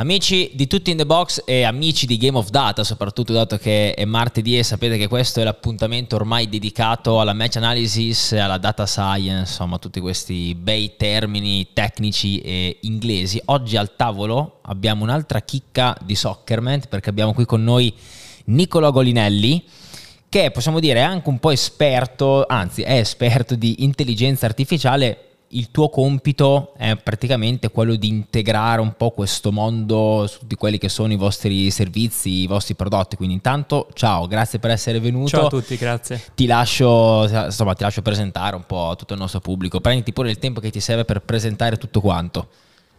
Amici 0.00 0.52
di 0.54 0.68
Tutti 0.68 0.92
in 0.92 0.96
the 0.96 1.04
Box 1.04 1.42
e 1.44 1.64
amici 1.64 2.06
di 2.06 2.18
Game 2.18 2.38
of 2.38 2.50
Data, 2.50 2.84
soprattutto 2.84 3.32
dato 3.32 3.58
che 3.58 3.94
è 3.94 4.04
martedì 4.04 4.56
e 4.56 4.62
sapete 4.62 4.96
che 4.96 5.08
questo 5.08 5.40
è 5.40 5.42
l'appuntamento 5.42 6.14
ormai 6.14 6.48
dedicato 6.48 7.20
alla 7.20 7.32
match 7.32 7.56
analysis, 7.56 8.30
alla 8.30 8.58
data 8.58 8.86
science, 8.86 9.38
insomma 9.40 9.78
tutti 9.78 9.98
questi 9.98 10.54
bei 10.54 10.94
termini 10.96 11.70
tecnici 11.72 12.38
e 12.38 12.78
inglesi. 12.82 13.42
Oggi 13.46 13.76
al 13.76 13.96
tavolo 13.96 14.60
abbiamo 14.66 15.02
un'altra 15.02 15.40
chicca 15.40 15.96
di 16.04 16.14
Soccerman 16.14 16.82
perché 16.88 17.10
abbiamo 17.10 17.34
qui 17.34 17.44
con 17.44 17.64
noi 17.64 17.92
Nicola 18.44 18.90
Golinelli 18.90 19.64
che 20.28 20.52
possiamo 20.52 20.78
dire 20.78 21.00
è 21.00 21.02
anche 21.02 21.28
un 21.28 21.40
po' 21.40 21.50
esperto, 21.50 22.46
anzi 22.46 22.82
è 22.82 22.98
esperto 22.98 23.56
di 23.56 23.82
intelligenza 23.82 24.46
artificiale 24.46 25.27
il 25.50 25.70
tuo 25.70 25.88
compito 25.88 26.74
è 26.76 26.96
praticamente 26.96 27.70
quello 27.70 27.94
di 27.94 28.08
integrare 28.08 28.80
un 28.80 28.94
po' 28.96 29.10
questo 29.10 29.50
mondo 29.50 30.26
su 30.26 30.40
tutti 30.40 30.56
quelli 30.56 30.78
che 30.78 30.88
sono 30.88 31.12
i 31.12 31.16
vostri 31.16 31.70
servizi, 31.70 32.42
i 32.42 32.46
vostri 32.46 32.74
prodotti. 32.74 33.16
Quindi 33.16 33.34
intanto 33.34 33.88
ciao, 33.94 34.26
grazie 34.26 34.58
per 34.58 34.70
essere 34.70 35.00
venuto. 35.00 35.28
Ciao 35.28 35.46
a 35.46 35.48
tutti, 35.48 35.76
grazie. 35.76 36.22
Ti 36.34 36.46
lascio, 36.46 37.26
insomma, 37.46 37.74
ti 37.74 37.82
lascio 37.82 38.02
presentare 38.02 38.56
un 38.56 38.64
po' 38.66 38.94
tutto 38.98 39.14
il 39.14 39.20
nostro 39.20 39.40
pubblico. 39.40 39.80
Prenditi 39.80 40.12
pure 40.12 40.30
il 40.30 40.38
tempo 40.38 40.60
che 40.60 40.70
ti 40.70 40.80
serve 40.80 41.04
per 41.04 41.20
presentare 41.22 41.78
tutto 41.78 42.00
quanto. 42.00 42.48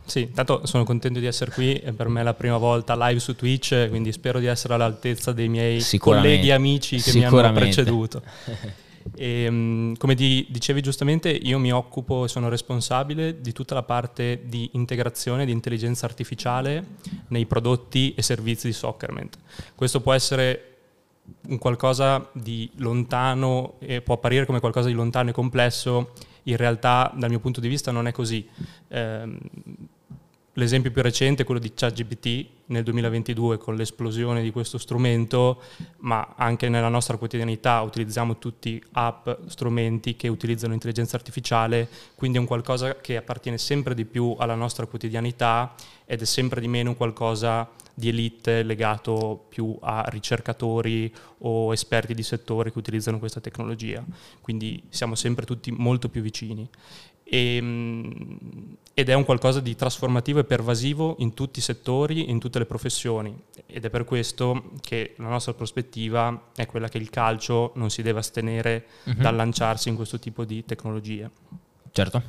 Sì, 0.05 0.21
intanto 0.21 0.65
sono 0.65 0.83
contento 0.83 1.19
di 1.19 1.27
essere 1.27 1.51
qui, 1.51 1.79
per 1.95 2.07
me 2.07 2.21
è 2.21 2.23
la 2.23 2.33
prima 2.33 2.57
volta 2.57 2.95
live 3.07 3.19
su 3.19 3.35
Twitch, 3.35 3.89
quindi 3.89 4.11
spero 4.11 4.39
di 4.39 4.47
essere 4.47 4.73
all'altezza 4.73 5.31
dei 5.33 5.47
miei 5.47 5.85
colleghi 5.99 6.49
e 6.49 6.53
amici 6.53 6.99
che 6.99 7.13
mi 7.13 7.25
hanno 7.25 7.53
preceduto. 7.53 8.23
E, 9.15 9.43
ehm, 9.43 9.97
come 9.97 10.15
di, 10.15 10.45
dicevi 10.49 10.81
giustamente, 10.81 11.29
io 11.29 11.59
mi 11.59 11.71
occupo 11.71 12.25
e 12.25 12.27
sono 12.27 12.49
responsabile 12.49 13.41
di 13.41 13.51
tutta 13.51 13.73
la 13.73 13.83
parte 13.83 14.41
di 14.45 14.69
integrazione 14.73 15.45
di 15.45 15.51
intelligenza 15.51 16.05
artificiale 16.05 16.85
nei 17.27 17.45
prodotti 17.45 18.13
e 18.15 18.21
servizi 18.21 18.67
di 18.67 18.73
Soccerment. 18.73 19.37
Questo 19.75 20.01
può 20.01 20.13
essere 20.13 20.63
un 21.47 21.57
qualcosa 21.57 22.29
di 22.33 22.69
lontano 22.77 23.75
e 23.79 24.01
può 24.01 24.15
apparire 24.15 24.45
come 24.45 24.59
qualcosa 24.59 24.87
di 24.87 24.93
lontano 24.93 25.29
e 25.29 25.33
complesso, 25.33 26.13
in 26.43 26.57
realtà 26.57 27.11
dal 27.15 27.29
mio 27.29 27.39
punto 27.39 27.59
di 27.59 27.67
vista 27.67 27.91
non 27.91 28.07
è 28.07 28.11
così. 28.11 28.47
Eh, 28.87 29.37
L'esempio 30.59 30.91
più 30.91 31.01
recente 31.01 31.43
è 31.43 31.45
quello 31.45 31.61
di 31.61 31.71
ChatGPT 31.73 32.47
nel 32.65 32.83
2022 32.83 33.57
con 33.57 33.77
l'esplosione 33.77 34.41
di 34.41 34.51
questo 34.51 34.77
strumento, 34.77 35.61
ma 35.99 36.33
anche 36.35 36.67
nella 36.67 36.89
nostra 36.89 37.15
quotidianità 37.15 37.79
utilizziamo 37.79 38.37
tutti 38.39 38.83
app, 38.91 39.29
strumenti 39.47 40.17
che 40.17 40.27
utilizzano 40.27 40.73
intelligenza 40.73 41.15
artificiale, 41.15 41.87
quindi 42.13 42.39
è 42.39 42.41
un 42.41 42.45
qualcosa 42.45 42.97
che 42.97 43.15
appartiene 43.15 43.57
sempre 43.57 43.95
di 43.95 44.03
più 44.03 44.35
alla 44.37 44.55
nostra 44.55 44.85
quotidianità 44.85 45.73
ed 46.05 46.21
è 46.21 46.25
sempre 46.25 46.59
di 46.59 46.67
meno 46.67 46.93
qualcosa 46.93 47.69
di 47.99 48.07
elite 48.07 48.63
legato 48.63 49.45
più 49.49 49.77
a 49.81 50.05
ricercatori 50.07 51.13
o 51.39 51.73
esperti 51.73 52.13
di 52.13 52.23
settore 52.23 52.71
che 52.71 52.77
utilizzano 52.77 53.19
questa 53.19 53.41
tecnologia. 53.41 54.03
Quindi 54.39 54.81
siamo 54.87 55.15
sempre 55.15 55.45
tutti 55.45 55.69
molto 55.71 56.07
più 56.07 56.21
vicini. 56.21 56.67
E, 57.29 57.55
ehm, 57.55 58.77
ed 58.99 59.07
è 59.07 59.13
un 59.13 59.23
qualcosa 59.23 59.61
di 59.61 59.75
trasformativo 59.77 60.39
e 60.39 60.43
pervasivo 60.43 61.15
in 61.19 61.33
tutti 61.33 61.59
i 61.59 61.61
settori, 61.61 62.29
in 62.29 62.37
tutte 62.37 62.59
le 62.59 62.65
professioni 62.65 63.33
ed 63.65 63.85
è 63.85 63.89
per 63.89 64.03
questo 64.03 64.71
che 64.81 65.13
la 65.17 65.29
nostra 65.29 65.53
prospettiva 65.53 66.49
è 66.53 66.65
quella 66.65 66.89
che 66.89 66.97
il 66.97 67.09
calcio 67.09 67.71
non 67.75 67.89
si 67.91 68.01
deve 68.01 68.19
astenere 68.19 68.85
uh-huh. 69.05 69.13
dal 69.13 69.37
lanciarsi 69.37 69.87
in 69.87 69.95
questo 69.95 70.19
tipo 70.19 70.43
di 70.43 70.65
tecnologie. 70.65 71.29
Certo. 71.93 72.21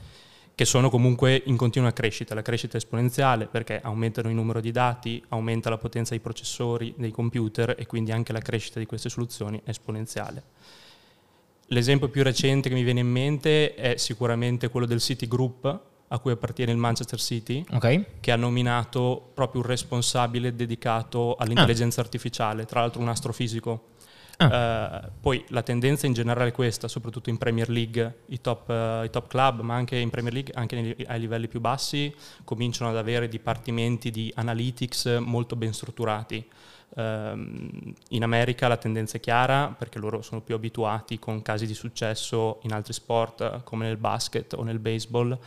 Che 0.54 0.64
sono 0.64 0.90
comunque 0.90 1.42
in 1.46 1.56
continua 1.56 1.90
crescita, 1.92 2.36
la 2.36 2.42
crescita 2.42 2.74
è 2.74 2.76
esponenziale 2.76 3.46
perché 3.46 3.80
aumentano 3.82 4.28
il 4.28 4.36
numero 4.36 4.60
di 4.60 4.70
dati, 4.70 5.20
aumenta 5.30 5.70
la 5.70 5.78
potenza 5.78 6.10
dei 6.10 6.20
processori, 6.20 6.94
dei 6.96 7.10
computer 7.10 7.74
e 7.76 7.86
quindi 7.86 8.12
anche 8.12 8.32
la 8.32 8.40
crescita 8.40 8.78
di 8.78 8.86
queste 8.86 9.08
soluzioni 9.08 9.60
è 9.64 9.70
esponenziale. 9.70 10.42
L'esempio 11.72 12.08
più 12.08 12.24
recente 12.24 12.68
che 12.68 12.74
mi 12.74 12.82
viene 12.82 12.98
in 12.98 13.08
mente 13.08 13.74
è 13.76 13.96
sicuramente 13.96 14.70
quello 14.70 14.86
del 14.86 14.98
City 14.98 15.28
Group, 15.28 15.80
a 16.08 16.18
cui 16.18 16.32
appartiene 16.32 16.72
il 16.72 16.78
Manchester 16.78 17.20
City, 17.20 17.64
okay. 17.70 18.06
che 18.18 18.32
ha 18.32 18.36
nominato 18.36 19.30
proprio 19.32 19.60
un 19.60 19.68
responsabile 19.68 20.56
dedicato 20.56 21.36
all'intelligenza 21.36 22.00
ah. 22.00 22.04
artificiale, 22.04 22.64
tra 22.66 22.80
l'altro 22.80 23.00
un 23.00 23.08
astrofisico. 23.08 23.90
Ah. 24.38 25.00
Uh, 25.04 25.10
poi 25.20 25.44
la 25.50 25.62
tendenza 25.62 26.06
in 26.08 26.12
generale 26.12 26.48
è 26.48 26.52
questa, 26.52 26.88
soprattutto 26.88 27.30
in 27.30 27.38
Premier 27.38 27.68
League, 27.68 28.22
i 28.26 28.40
top, 28.40 28.68
uh, 28.68 29.04
i 29.04 29.10
top 29.10 29.28
club, 29.28 29.60
ma 29.60 29.76
anche 29.76 29.96
in 29.96 30.10
Premier 30.10 30.32
League, 30.32 30.52
anche 30.56 30.74
nei, 30.74 30.96
ai 31.06 31.20
livelli 31.20 31.46
più 31.46 31.60
bassi, 31.60 32.12
cominciano 32.42 32.90
ad 32.90 32.96
avere 32.96 33.28
dipartimenti 33.28 34.10
di 34.10 34.32
analytics 34.34 35.18
molto 35.20 35.54
ben 35.54 35.72
strutturati. 35.72 36.44
Ehm, 36.96 37.94
in 38.08 38.22
America 38.22 38.68
la 38.68 38.76
tendenza 38.76 39.16
è 39.16 39.20
chiara 39.20 39.74
perché 39.76 39.98
loro 39.98 40.22
sono 40.22 40.40
più 40.40 40.54
abituati 40.54 41.18
con 41.18 41.40
casi 41.42 41.66
di 41.66 41.74
successo 41.74 42.58
in 42.62 42.72
altri 42.72 42.92
sport 42.92 43.62
come 43.62 43.86
nel 43.86 43.96
basket 43.96 44.54
o 44.54 44.62
nel 44.62 44.78
baseball 44.78 45.38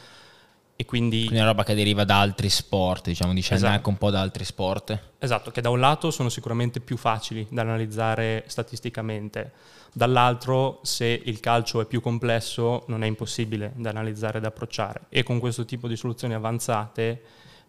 e 0.76 0.86
quindi... 0.86 1.20
Quindi 1.20 1.38
è 1.38 1.42
una 1.42 1.52
roba 1.52 1.64
che 1.64 1.76
deriva 1.76 2.04
da 2.04 2.20
altri 2.20 2.50
sport, 2.50 3.06
diciamo, 3.08 3.34
dicendo 3.34 3.64
esatto. 3.64 3.78
anche 3.78 3.90
un 3.90 3.98
po' 3.98 4.10
da 4.10 4.22
altri 4.22 4.44
sport. 4.44 5.00
Esatto, 5.20 5.52
che 5.52 5.62
da 5.62 5.70
un 5.70 5.80
lato 5.80 6.10
sono 6.10 6.30
sicuramente 6.30 6.80
più 6.80 6.98
facili 6.98 7.46
da 7.50 7.62
analizzare 7.62 8.44
statisticamente, 8.48 9.52
dall'altro 9.94 10.80
se 10.82 11.06
il 11.06 11.40
calcio 11.40 11.82
è 11.82 11.86
più 11.86 12.02
complesso 12.02 12.86
non 12.88 13.04
è 13.04 13.08
impossibile 13.08 13.74
da 13.76 13.92
analizzare 13.92 14.40
e 14.40 14.42
da 14.42 14.48
approcciare 14.48 15.02
e 15.10 15.22
con 15.22 15.40
questo 15.40 15.66
tipo 15.66 15.88
di 15.88 15.96
soluzioni 15.96 16.34
avanzate 16.34 17.22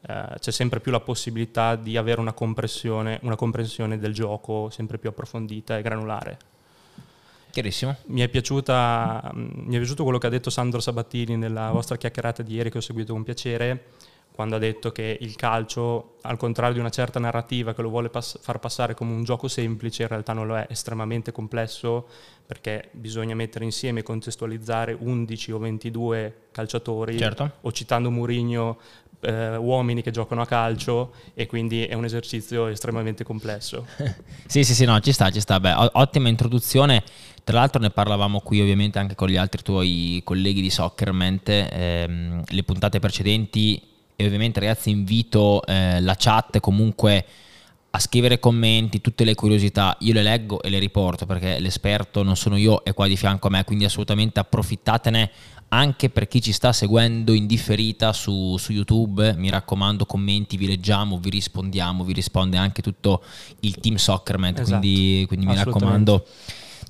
eh, 0.06 0.34
c'è 0.38 0.50
sempre 0.50 0.80
più 0.80 0.92
la 0.92 1.00
possibilità 1.00 1.76
di 1.76 1.96
avere 1.96 2.20
una 2.20 2.34
una 3.22 3.36
comprensione 3.36 3.98
del 3.98 4.12
gioco 4.12 4.68
sempre 4.70 4.98
più 4.98 5.08
approfondita 5.08 5.78
e 5.78 5.82
granulare. 5.82 6.38
Chiarissimo. 7.50 7.94
Mi 8.06 8.20
è, 8.20 8.28
piaciuta, 8.28 9.30
mm, 9.32 9.48
mi 9.66 9.74
è 9.76 9.78
piaciuto 9.78 10.02
quello 10.02 10.18
che 10.18 10.26
ha 10.26 10.30
detto 10.30 10.50
Sandro 10.50 10.80
Sabattini 10.80 11.36
nella 11.36 11.70
vostra 11.70 11.96
chiacchierata 11.96 12.42
di 12.42 12.54
ieri 12.54 12.68
che 12.68 12.78
ho 12.78 12.80
seguito 12.80 13.12
con 13.12 13.22
piacere, 13.22 13.84
quando 14.34 14.56
ha 14.56 14.58
detto 14.58 14.90
che 14.90 15.16
il 15.20 15.36
calcio, 15.36 16.16
al 16.22 16.36
contrario 16.36 16.74
di 16.74 16.80
una 16.80 16.90
certa 16.90 17.20
narrativa 17.20 17.72
che 17.72 17.82
lo 17.82 17.88
vuole 17.88 18.08
pass- 18.08 18.40
far 18.40 18.58
passare 18.58 18.92
come 18.92 19.12
un 19.12 19.22
gioco 19.22 19.46
semplice, 19.46 20.02
in 20.02 20.08
realtà 20.08 20.32
non 20.32 20.48
lo 20.48 20.56
è, 20.56 20.66
estremamente 20.68 21.30
complesso 21.30 22.08
perché 22.44 22.88
bisogna 22.90 23.36
mettere 23.36 23.64
insieme 23.64 24.00
e 24.00 24.02
contestualizzare 24.02 24.96
11 24.98 25.52
o 25.52 25.58
22 25.58 26.36
calciatori, 26.50 27.16
certo. 27.16 27.52
o 27.60 27.70
citando 27.70 28.10
Murigno, 28.10 28.78
eh, 29.20 29.54
uomini 29.54 30.02
che 30.02 30.10
giocano 30.10 30.40
a 30.40 30.46
calcio 30.46 31.12
e 31.32 31.46
quindi 31.46 31.84
è 31.84 31.94
un 31.94 32.04
esercizio 32.04 32.66
estremamente 32.66 33.22
complesso. 33.22 33.86
sì, 34.46 34.64
sì, 34.64 34.74
sì, 34.74 34.84
no, 34.84 34.98
ci 34.98 35.12
sta, 35.12 35.30
ci 35.30 35.38
sta. 35.38 35.60
Beh, 35.60 35.74
ottima 35.92 36.28
introduzione. 36.28 37.04
Tra 37.44 37.58
l'altro 37.60 37.80
ne 37.80 37.90
parlavamo 37.90 38.40
qui 38.40 38.60
ovviamente 38.60 38.98
anche 38.98 39.14
con 39.14 39.28
gli 39.28 39.36
altri 39.36 39.62
tuoi 39.62 40.20
colleghi 40.24 40.60
di 40.60 40.70
Soccerment, 40.70 41.48
ehm, 41.48 42.42
le 42.44 42.62
puntate 42.64 42.98
precedenti 42.98 43.92
e 44.16 44.26
ovviamente 44.26 44.60
ragazzi 44.60 44.90
invito 44.90 45.64
eh, 45.66 46.00
la 46.00 46.14
chat 46.16 46.60
comunque 46.60 47.24
a 47.90 47.98
scrivere 48.00 48.40
commenti, 48.40 49.00
tutte 49.00 49.22
le 49.22 49.36
curiosità, 49.36 49.96
io 50.00 50.12
le 50.12 50.22
leggo 50.22 50.60
e 50.62 50.68
le 50.68 50.80
riporto 50.80 51.26
perché 51.26 51.60
l'esperto 51.60 52.24
non 52.24 52.34
sono 52.36 52.56
io, 52.56 52.82
è 52.82 52.92
qua 52.92 53.06
di 53.06 53.16
fianco 53.16 53.46
a 53.46 53.50
me, 53.50 53.62
quindi 53.62 53.84
assolutamente 53.84 54.40
approfittatene 54.40 55.30
anche 55.68 56.10
per 56.10 56.26
chi 56.26 56.40
ci 56.42 56.52
sta 56.52 56.72
seguendo 56.72 57.32
in 57.32 57.46
differita 57.46 58.12
su, 58.12 58.56
su, 58.58 58.72
YouTube, 58.72 59.34
mi 59.36 59.48
raccomando 59.48 60.06
commenti, 60.06 60.56
vi 60.56 60.66
leggiamo, 60.66 61.18
vi 61.18 61.30
rispondiamo, 61.30 62.02
vi 62.02 62.12
risponde 62.12 62.56
anche 62.56 62.82
tutto 62.82 63.22
il 63.60 63.76
team 63.76 63.94
Soccerman, 63.94 64.54
esatto. 64.54 64.78
quindi, 64.78 65.24
quindi 65.26 65.46
mi 65.46 65.54
raccomando 65.54 66.26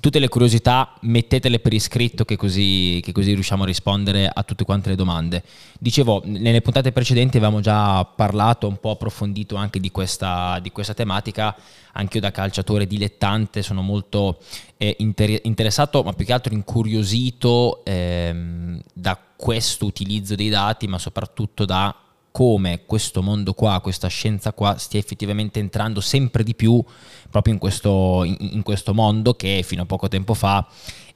tutte 0.05 0.19
le 0.19 0.27
curiosità 0.29 0.93
mettetele 1.01 1.57
per 1.57 1.73
iscritto 1.73 2.25
che 2.25 2.35
così, 2.35 2.99
che 3.01 3.11
così, 3.11 3.33
riusciamo 3.33 3.63
a 3.63 3.65
rispondere 3.65 4.29
a 4.31 4.43
tutte 4.43 4.63
quante 4.63 4.89
le 4.89 4.95
domande. 4.95 5.41
Dicevo, 5.79 6.21
nelle 6.25 6.61
puntate 6.61 6.91
precedenti 6.91 7.37
avevamo 7.37 7.59
già 7.59 8.05
parlato, 8.05 8.67
un 8.67 8.77
po' 8.79 8.91
approfondito 8.91 9.55
anche 9.55 9.79
di 9.79 9.89
questa, 9.89 10.59
di 10.61 10.71
questa 10.71 10.93
tematica, 10.93 11.55
anche 11.93 12.17
io 12.17 12.21
da 12.21 12.29
calciatore 12.29 12.85
dilettante 12.85 13.63
sono 13.63 13.81
molto 13.81 14.37
eh, 14.77 14.95
inter- 14.99 15.39
interessato, 15.41 16.03
ma 16.03 16.13
più 16.13 16.23
che 16.23 16.33
altro 16.33 16.53
incuriosito 16.53 17.83
ehm, 17.83 18.79
da 18.93 19.19
questo 19.35 19.87
utilizzo 19.87 20.35
dei 20.35 20.49
dati, 20.49 20.85
ma 20.85 20.99
soprattutto 20.99 21.65
da 21.65 22.04
come 22.35 22.81
questo 22.85 23.21
mondo 23.21 23.53
qua, 23.53 23.79
questa 23.79 24.09
scienza 24.09 24.51
qua 24.51 24.77
stia 24.77 24.99
effettivamente 24.99 25.61
entrando 25.61 26.01
sempre 26.01 26.43
di 26.43 26.53
più 26.53 26.83
proprio 27.29 27.53
in 27.53 27.59
questo, 27.61 28.25
in, 28.25 28.35
in 28.39 28.61
questo 28.61 28.93
mondo 28.93 29.35
che 29.35 29.63
fino 29.63 29.83
a 29.83 29.85
poco 29.85 30.09
tempo 30.09 30.33
fa 30.33 30.67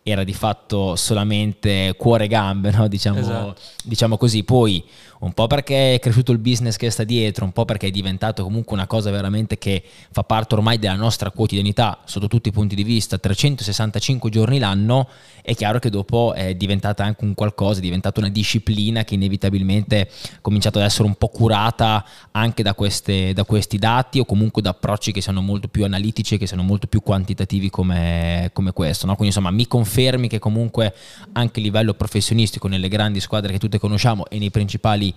era 0.03 0.23
di 0.23 0.33
fatto 0.33 0.95
solamente 0.95 1.93
cuore 1.97 2.25
e 2.25 2.27
gambe, 2.27 2.71
no? 2.71 2.87
diciamo, 2.87 3.19
esatto. 3.19 3.55
diciamo, 3.83 4.17
così. 4.17 4.43
Poi 4.43 4.83
un 5.19 5.33
po' 5.33 5.47
perché 5.47 5.95
è 5.95 5.99
cresciuto 5.99 6.31
il 6.31 6.37
business 6.37 6.77
che 6.77 6.89
sta 6.89 7.03
dietro, 7.03 7.43
un 7.43 7.51
po' 7.51 7.65
perché 7.65 7.87
è 7.87 7.91
diventato 7.91 8.43
comunque 8.43 8.75
una 8.75 8.87
cosa 8.87 9.11
veramente 9.11 9.57
che 9.57 9.83
fa 10.11 10.23
parte 10.23 10.55
ormai 10.55 10.79
della 10.79 10.95
nostra 10.95 11.29
quotidianità 11.29 11.99
sotto 12.05 12.27
tutti 12.27 12.49
i 12.49 12.51
punti 12.53 12.73
di 12.73 12.83
vista, 12.83 13.17
365 13.17 14.29
giorni 14.29 14.59
l'anno, 14.59 15.09
è 15.41 15.53
chiaro 15.55 15.79
che 15.79 15.89
dopo 15.89 16.33
è 16.33 16.55
diventata 16.55 17.03
anche 17.03 17.25
un 17.25 17.33
qualcosa, 17.33 17.79
è 17.79 17.81
diventata 17.81 18.21
una 18.21 18.29
disciplina 18.29 19.03
che 19.03 19.15
inevitabilmente 19.15 20.09
ha 20.35 20.37
cominciato 20.41 20.79
ad 20.79 20.85
essere 20.85 21.07
un 21.07 21.15
po' 21.15 21.27
curata 21.27 22.05
anche 22.31 22.63
da, 22.63 22.73
queste, 22.73 23.33
da 23.33 23.43
questi 23.43 23.77
dati 23.77 24.19
o 24.19 24.25
comunque 24.25 24.61
da 24.61 24.69
approcci 24.69 25.11
che 25.11 25.21
siano 25.21 25.41
molto 25.41 25.67
più 25.67 25.83
analitici 25.83 26.35
e 26.35 26.37
che 26.37 26.47
siano 26.47 26.63
molto 26.63 26.87
più 26.87 27.01
quantitativi 27.01 27.69
come, 27.69 28.51
come 28.53 28.71
questo. 28.71 29.05
No? 29.05 29.15
Quindi 29.15 29.35
insomma 29.35 29.51
mi 29.51 29.67
confermi 29.89 30.27
che 30.27 30.37
comunque 30.37 30.93
anche 31.33 31.59
a 31.59 31.63
livello 31.63 31.95
professionistico 31.95 32.67
nelle 32.67 32.87
grandi 32.87 33.19
squadre 33.19 33.51
che 33.51 33.57
tutte 33.57 33.79
conosciamo 33.79 34.27
e 34.27 34.37
nei 34.37 34.51
principali 34.51 35.11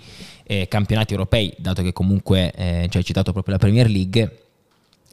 eh, 0.45 0.67
campionati 0.67 1.13
europei, 1.13 1.53
dato 1.59 1.83
che 1.83 1.93
comunque 1.93 2.51
eh, 2.53 2.89
ci 2.91 2.97
hai 2.97 3.05
citato 3.05 3.33
proprio 3.33 3.55
la 3.55 3.61
Premier 3.61 3.89
League, 3.89 4.39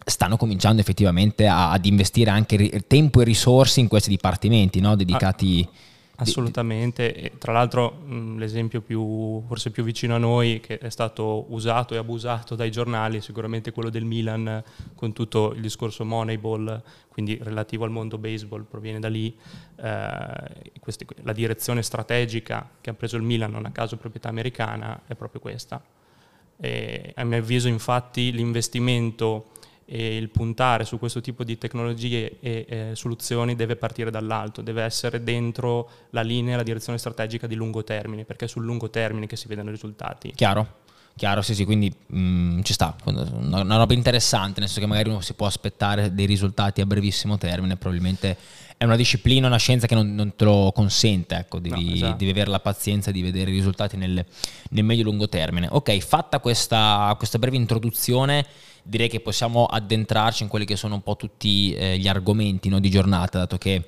stanno 0.05 0.37
cominciando 0.37 0.81
effettivamente 0.81 1.45
a, 1.45 1.71
ad 1.71 1.85
investire 1.85 2.31
anche 2.31 2.83
tempo 2.87 3.19
e 3.19 3.25
risorse 3.25 3.81
in 3.81 3.89
questi 3.89 4.09
dipartimenti 4.09 4.79
no? 4.79 4.95
dedicati... 4.95 5.67
Ah 5.69 5.87
Assolutamente, 6.21 7.13
e 7.13 7.37
tra 7.37 7.53
l'altro 7.53 8.03
l'esempio 8.35 8.81
più, 8.81 9.41
forse 9.47 9.71
più 9.71 9.83
vicino 9.83 10.15
a 10.15 10.17
noi 10.17 10.59
che 10.59 10.77
è 10.77 10.89
stato 10.89 11.45
usato 11.49 11.93
e 11.93 11.97
abusato 11.97 12.55
dai 12.55 12.71
giornali 12.71 13.17
è 13.17 13.21
sicuramente 13.21 13.71
quello 13.71 13.89
del 13.89 14.03
Milan 14.03 14.61
con 14.95 15.13
tutto 15.13 15.53
il 15.53 15.61
discorso 15.61 16.03
Moneyball, 16.03 16.81
quindi 17.07 17.39
relativo 17.41 17.85
al 17.85 17.91
mondo 17.91 18.17
baseball, 18.17 18.65
proviene 18.65 18.99
da 18.99 19.07
lì. 19.07 19.33
Eh, 19.77 20.71
questi, 20.79 21.05
la 21.23 21.33
direzione 21.33 21.81
strategica 21.83 22.69
che 22.81 22.89
ha 22.89 22.93
preso 22.93 23.15
il 23.15 23.23
Milan, 23.23 23.51
non 23.51 23.65
a 23.65 23.71
caso 23.71 23.95
proprietà 23.95 24.27
americana, 24.27 25.01
è 25.07 25.15
proprio 25.15 25.39
questa. 25.39 25.81
E, 26.57 27.13
a 27.15 27.23
mio 27.23 27.37
avviso 27.37 27.69
infatti 27.69 28.33
l'investimento 28.33 29.51
e 29.91 30.15
il 30.15 30.29
puntare 30.29 30.85
su 30.85 30.99
questo 30.99 31.19
tipo 31.19 31.43
di 31.43 31.57
tecnologie 31.57 32.37
e 32.39 32.65
eh, 32.69 32.91
soluzioni 32.93 33.55
deve 33.55 33.75
partire 33.75 34.11
dall'alto, 34.11 34.61
deve 34.61 34.83
essere 34.83 35.23
dentro 35.23 35.89
la 36.11 36.21
linea, 36.21 36.57
la 36.57 36.63
direzione 36.63 36.99
strategica 36.99 37.47
di 37.47 37.55
lungo 37.55 37.83
termine, 37.83 38.23
perché 38.23 38.45
è 38.45 38.47
sul 38.47 38.63
lungo 38.63 38.91
termine 38.91 39.25
che 39.25 39.35
si 39.35 39.47
vedono 39.47 39.69
i 39.69 39.71
risultati. 39.71 40.31
Chiaro? 40.35 40.77
Chiaro, 41.15 41.41
sì, 41.41 41.55
sì, 41.55 41.65
quindi 41.65 41.91
mh, 42.05 42.19
mm, 42.19 42.61
ci 42.61 42.71
sta, 42.71 42.95
una, 43.05 43.61
una, 43.61 43.77
roba 43.77 43.93
interessante, 43.93 44.59
nel 44.59 44.69
senso 44.69 44.79
che 44.79 44.85
magari 44.85 45.09
uno 45.09 45.21
si 45.21 45.33
può 45.33 45.47
aspettare 45.47 46.13
dei 46.13 46.25
risultati 46.25 46.81
a 46.81 46.85
brevissimo 46.85 47.37
termine, 47.37 47.75
probabilmente 47.75 48.37
è 48.77 48.85
una 48.85 48.95
disciplina, 48.95 49.47
una 49.47 49.57
scienza 49.57 49.87
che 49.87 49.95
non, 49.95 50.15
non 50.15 50.33
te 50.35 50.45
lo 50.45 50.71
consente, 50.73 51.35
ecco, 51.35 51.59
devi, 51.59 51.83
no, 51.83 51.93
esatto. 51.95 52.15
devi, 52.15 52.31
avere 52.31 52.49
la 52.49 52.61
pazienza 52.61 53.11
di 53.11 53.21
vedere 53.21 53.51
i 53.51 53.53
risultati 53.53 53.97
nel, 53.97 54.25
nel 54.69 54.83
medio-lungo 54.85 55.27
termine. 55.27 55.67
Ok, 55.69 55.97
fatta 55.97 56.39
questa, 56.39 57.13
questa 57.17 57.37
breve 57.37 57.57
introduzione, 57.57 58.45
direi 58.83 59.09
che 59.09 59.19
possiamo 59.19 59.65
addentrarci 59.65 60.43
in 60.43 60.49
quelli 60.49 60.65
che 60.65 60.75
sono 60.75 60.95
un 60.95 61.03
po' 61.03 61.15
tutti 61.15 61.73
eh, 61.73 61.97
gli 61.97 62.07
argomenti 62.07 62.69
no, 62.69 62.79
di 62.79 62.89
giornata, 62.89 63.39
dato 63.39 63.57
che 63.57 63.87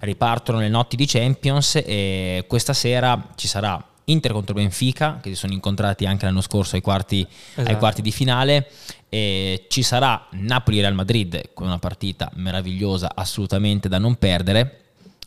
ripartono 0.00 0.58
le 0.58 0.68
notti 0.68 0.96
di 0.96 1.06
Champions 1.06 1.76
e 1.84 2.44
questa 2.48 2.72
sera 2.72 3.30
ci 3.36 3.46
sarà 3.46 3.84
Inter 4.04 4.32
contro 4.32 4.54
Benfica, 4.54 5.20
che 5.22 5.30
si 5.30 5.36
sono 5.36 5.52
incontrati 5.52 6.06
anche 6.06 6.24
l'anno 6.24 6.40
scorso 6.40 6.74
ai 6.74 6.82
quarti, 6.82 7.26
esatto. 7.52 7.68
ai 7.68 7.78
quarti 7.78 8.02
di 8.02 8.10
finale, 8.10 8.68
e 9.08 9.66
ci 9.68 9.82
sarà 9.82 10.26
Napoli-Real 10.30 10.94
Madrid 10.94 11.52
con 11.54 11.66
una 11.66 11.78
partita 11.78 12.30
meravigliosa, 12.34 13.12
assolutamente 13.14 13.88
da 13.88 13.98
non 13.98 14.16
perdere. 14.16 14.78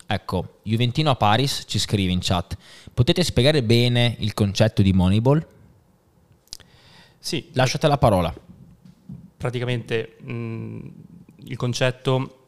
Ecco, 0.07 0.59
Juventino 0.63 1.09
a 1.09 1.15
Paris 1.15 1.63
ci 1.67 1.79
scrive 1.79 2.12
in 2.12 2.19
chat, 2.21 2.57
potete 2.94 3.23
spiegare 3.23 3.63
bene 3.63 4.17
il 4.19 4.33
concetto 4.33 4.81
di 4.81 4.91
Moneyball? 4.91 5.45
Sì. 7.17 7.50
Lasciate 7.53 7.88
la 7.88 7.97
parola 7.97 8.33
praticamente 9.38 10.18
mh, 10.22 10.90
il 11.46 11.58
concetto 11.58 12.46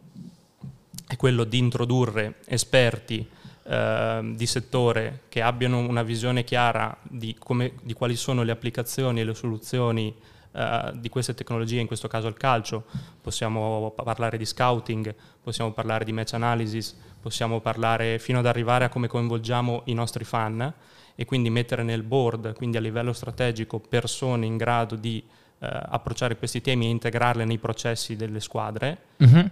è 1.07 1.15
quello 1.15 1.43
di 1.43 1.57
introdurre 1.57 2.39
esperti 2.45 3.27
eh, 3.63 4.31
di 4.33 4.45
settore 4.45 5.23
che 5.29 5.41
abbiano 5.41 5.79
una 5.79 6.03
visione 6.03 6.43
chiara 6.43 6.95
di, 7.01 7.35
come, 7.37 7.73
di, 7.83 7.93
quali 7.93 8.15
sono 8.15 8.43
le 8.43 8.51
applicazioni 8.51 9.19
e 9.19 9.23
le 9.23 9.33
soluzioni 9.33 10.15
eh, 10.53 10.91
di 10.95 11.09
queste 11.09 11.33
tecnologie, 11.33 11.79
in 11.79 11.87
questo 11.87 12.07
caso 12.07 12.27
il 12.27 12.35
calcio. 12.35 12.85
Possiamo 13.21 13.91
parlare 13.91 14.37
di 14.37 14.45
scouting, 14.45 15.13
possiamo 15.41 15.71
parlare 15.71 16.05
di 16.05 16.13
match 16.13 16.33
analysis, 16.33 16.95
possiamo 17.21 17.59
parlare 17.59 18.19
fino 18.19 18.39
ad 18.39 18.45
arrivare 18.45 18.85
a 18.85 18.89
come 18.89 19.07
coinvolgiamo 19.07 19.81
i 19.85 19.93
nostri 19.93 20.23
fan 20.23 20.73
e 21.13 21.25
quindi 21.25 21.49
mettere 21.49 21.83
nel 21.83 22.03
board, 22.03 22.53
quindi 22.53 22.77
a 22.77 22.79
livello 22.79 23.11
strategico, 23.11 23.79
persone 23.79 24.45
in 24.45 24.55
grado 24.55 24.95
di 24.95 25.23
approcciare 25.65 26.37
questi 26.37 26.61
temi 26.61 26.85
e 26.85 26.89
integrarli 26.89 27.45
nei 27.45 27.57
processi 27.57 28.15
delle 28.15 28.39
squadre 28.39 28.97
uh-huh. 29.17 29.49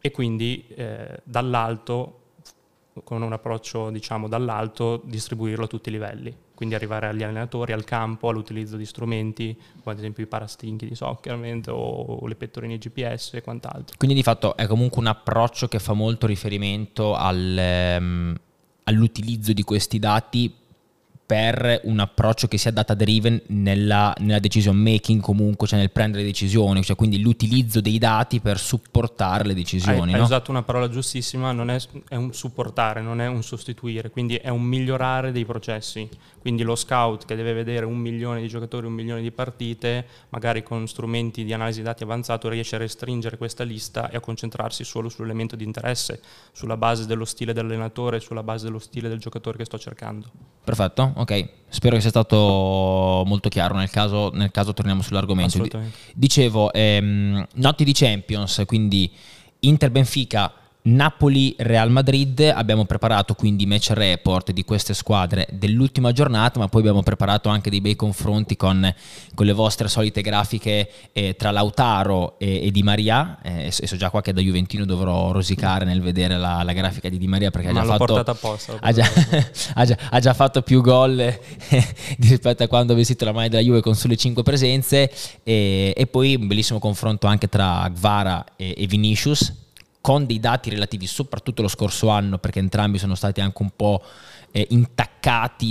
e 0.00 0.10
quindi 0.10 0.66
eh, 0.74 1.20
dall'alto, 1.24 2.20
con 3.04 3.22
un 3.22 3.32
approccio 3.32 3.90
diciamo 3.90 4.28
dall'alto, 4.28 5.00
distribuirlo 5.04 5.64
a 5.64 5.68
tutti 5.68 5.88
i 5.88 5.92
livelli. 5.92 6.36
Quindi 6.54 6.74
arrivare 6.74 7.06
agli 7.06 7.22
allenatori, 7.22 7.72
al 7.72 7.84
campo, 7.84 8.28
all'utilizzo 8.28 8.76
di 8.76 8.84
strumenti, 8.84 9.56
come 9.56 9.92
ad 9.92 9.98
esempio 9.98 10.24
i 10.24 10.26
parastinchi 10.26 10.88
di 10.88 10.96
soccer 10.96 11.38
o 11.68 12.26
le 12.26 12.34
pettorine 12.34 12.78
GPS 12.78 13.34
e 13.34 13.42
quant'altro. 13.42 13.96
Quindi 13.96 14.16
di 14.16 14.24
fatto 14.24 14.56
è 14.56 14.66
comunque 14.66 15.00
un 15.00 15.06
approccio 15.06 15.68
che 15.68 15.78
fa 15.78 15.92
molto 15.92 16.26
riferimento 16.26 17.14
al, 17.14 17.96
um, 18.00 18.34
all'utilizzo 18.82 19.52
di 19.52 19.62
questi 19.62 20.00
dati 20.00 20.52
per 21.28 21.82
un 21.84 21.98
approccio 21.98 22.48
che 22.48 22.56
sia 22.56 22.70
data 22.70 22.94
driven 22.94 23.38
nella, 23.48 24.14
nella, 24.20 24.38
decision 24.38 24.74
making 24.74 25.20
comunque, 25.20 25.66
cioè 25.66 25.78
nel 25.78 25.90
prendere 25.90 26.24
decisioni, 26.24 26.82
cioè 26.82 26.96
quindi 26.96 27.20
l'utilizzo 27.20 27.82
dei 27.82 27.98
dati 27.98 28.40
per 28.40 28.58
supportare 28.58 29.44
le 29.44 29.52
decisioni. 29.52 29.98
Hai, 29.98 30.10
no? 30.12 30.16
hai 30.16 30.22
usato 30.22 30.50
una 30.50 30.62
parola 30.62 30.88
giustissima, 30.88 31.52
non 31.52 31.68
è, 31.68 31.78
è, 32.08 32.14
un 32.14 32.32
supportare, 32.32 33.02
non 33.02 33.20
è 33.20 33.26
un 33.26 33.42
sostituire, 33.42 34.08
quindi 34.08 34.36
è 34.36 34.48
un 34.48 34.62
migliorare 34.62 35.30
dei 35.30 35.44
processi. 35.44 36.08
Quindi 36.40 36.62
lo 36.62 36.76
scout 36.76 37.26
che 37.26 37.36
deve 37.36 37.52
vedere 37.52 37.84
un 37.84 37.98
milione 37.98 38.40
di 38.40 38.48
giocatori, 38.48 38.86
un 38.86 38.94
milione 38.94 39.20
di 39.20 39.30
partite, 39.30 40.06
magari 40.30 40.62
con 40.62 40.88
strumenti 40.88 41.44
di 41.44 41.52
analisi 41.52 41.82
dati 41.82 42.04
avanzato 42.04 42.48
riesce 42.48 42.76
a 42.76 42.78
restringere 42.78 43.36
questa 43.36 43.64
lista 43.64 44.08
e 44.08 44.16
a 44.16 44.20
concentrarsi 44.20 44.82
solo 44.82 45.10
sull'elemento 45.10 45.56
di 45.56 45.64
interesse, 45.64 46.22
sulla 46.52 46.78
base 46.78 47.04
dello 47.04 47.26
stile 47.26 47.52
dell'allenatore, 47.52 48.18
sulla 48.18 48.42
base 48.42 48.64
dello 48.64 48.78
stile 48.78 49.10
del 49.10 49.18
giocatore 49.18 49.58
che 49.58 49.66
sto 49.66 49.78
cercando. 49.78 50.30
Perfetto, 50.64 51.12
ok. 51.20 51.48
Spero 51.68 51.96
che 51.96 52.00
sia 52.00 52.10
stato 52.10 53.22
molto 53.26 53.48
chiaro. 53.48 53.74
Nel 53.76 53.90
caso, 53.90 54.30
nel 54.32 54.50
caso 54.50 54.72
torniamo 54.72 55.02
sull'argomento. 55.02 55.66
Dicevo, 56.14 56.72
ehm, 56.72 57.46
notti 57.54 57.84
di 57.84 57.92
Champions, 57.92 58.62
quindi 58.66 59.10
Inter 59.60 59.90
Benfica 59.90 60.52
Napoli-Real 60.88 61.90
Madrid 61.90 62.40
abbiamo 62.40 62.86
preparato 62.86 63.34
quindi 63.34 63.66
match 63.66 63.90
report 63.90 64.52
di 64.52 64.64
queste 64.64 64.94
squadre 64.94 65.46
dell'ultima 65.52 66.12
giornata, 66.12 66.58
ma 66.58 66.68
poi 66.68 66.80
abbiamo 66.80 67.02
preparato 67.02 67.50
anche 67.50 67.68
dei 67.68 67.80
bei 67.82 67.94
confronti 67.94 68.56
con, 68.56 68.94
con 69.34 69.44
le 69.44 69.52
vostre 69.52 69.88
solite 69.88 70.22
grafiche 70.22 70.90
eh, 71.12 71.36
tra 71.36 71.50
Lautaro 71.50 72.38
e, 72.38 72.66
e 72.66 72.70
Di 72.70 72.82
Maria. 72.82 73.38
Eh, 73.42 73.66
e 73.66 73.86
so 73.86 73.96
già 73.96 74.08
qua 74.08 74.22
che 74.22 74.32
da 74.32 74.40
Juventino 74.40 74.86
dovrò 74.86 75.30
rosicare 75.30 75.84
nel 75.84 76.00
vedere 76.00 76.38
la, 76.38 76.62
la 76.62 76.72
grafica 76.72 77.08
di 77.10 77.18
Di 77.18 77.26
Maria 77.26 77.50
perché 77.50 77.68
ha 77.68 77.72
già, 77.72 77.84
fatto, 77.84 78.14
apposta, 78.16 78.78
ha, 78.80 78.92
già, 78.92 79.04
ha, 79.74 79.84
già, 79.84 79.98
ha 80.10 80.20
già, 80.20 80.32
fatto 80.32 80.62
più 80.62 80.80
gol 80.80 81.20
eh, 81.20 81.38
rispetto 82.20 82.62
a 82.62 82.66
quando 82.66 82.94
ha 82.94 82.96
vestito 82.96 83.26
la 83.26 83.32
maglia 83.32 83.48
della 83.48 83.62
Juve 83.62 83.82
con 83.82 83.94
sole 83.94 84.16
5 84.16 84.42
presenze. 84.42 85.12
E, 85.42 85.92
e, 85.94 86.06
poi 86.06 86.34
un 86.36 86.46
bellissimo 86.46 86.78
confronto 86.78 87.26
anche 87.26 87.48
tra 87.48 87.86
Gvara 87.90 88.44
e, 88.56 88.74
e 88.76 88.86
Vinicius 88.86 89.66
con 90.00 90.26
dei 90.26 90.40
dati 90.40 90.70
relativi 90.70 91.06
soprattutto 91.06 91.62
lo 91.62 91.68
scorso 91.68 92.08
anno, 92.08 92.38
perché 92.38 92.58
entrambi 92.58 92.98
sono 92.98 93.14
stati 93.14 93.40
anche 93.40 93.62
un 93.62 93.70
po' 93.74 94.02
eh, 94.50 94.66
intaccati 94.70 95.17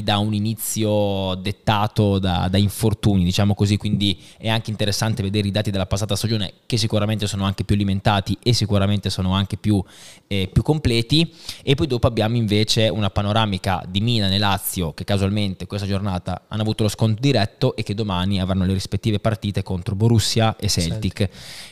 da 0.04 0.18
un 0.18 0.34
inizio 0.34 1.36
dettato 1.36 2.20
da, 2.20 2.48
da, 2.50 2.58
infortuni, 2.58 3.24
diciamo 3.24 3.54
così, 3.54 3.78
quindi 3.78 4.20
è 4.38 4.50
anche 4.50 4.70
interessante 4.70 5.24
vedere 5.24 5.48
i 5.48 5.52
dati 5.52 5.72
della 5.72 5.86
passata 5.86 6.16
stagione 6.16 6.54
che 6.66 6.78
sicuramente 6.78 7.28
sono 7.28 7.46
anche 7.46 7.64
più 7.64 7.76
alimentati 7.76 8.38
e 8.44 8.54
sicuramente 8.54 9.10
sono 9.10 9.34
anche 9.34 9.58
più, 9.58 9.84
eh, 10.28 10.50
più 10.52 10.62
completi 10.62 11.34
e 11.64 11.76
poi 11.76 11.88
dopo 11.88 12.08
abbiamo 12.08 12.36
invece 12.36 12.88
una 12.90 13.10
panoramica 13.10 13.84
di 13.88 14.02
Milan 14.02 14.32
e 14.32 14.38
Lazio 14.38 14.94
che 14.94 15.04
casualmente 15.04 15.66
questa 15.66 15.88
giornata 15.88 16.44
hanno 16.48 16.62
avuto 16.62 16.84
lo 16.84 16.90
sconto 16.90 17.22
diretto 17.22 17.76
e 17.76 17.84
che 17.84 17.94
domani 17.94 18.40
avranno 18.40 18.66
le 18.66 18.74
rispettive 18.74 19.20
partite 19.20 19.64
contro 19.64 19.96
Borussia 19.96 20.56
e 20.58 20.68
Celtic. 20.68 21.18
Celtic. 21.18 21.30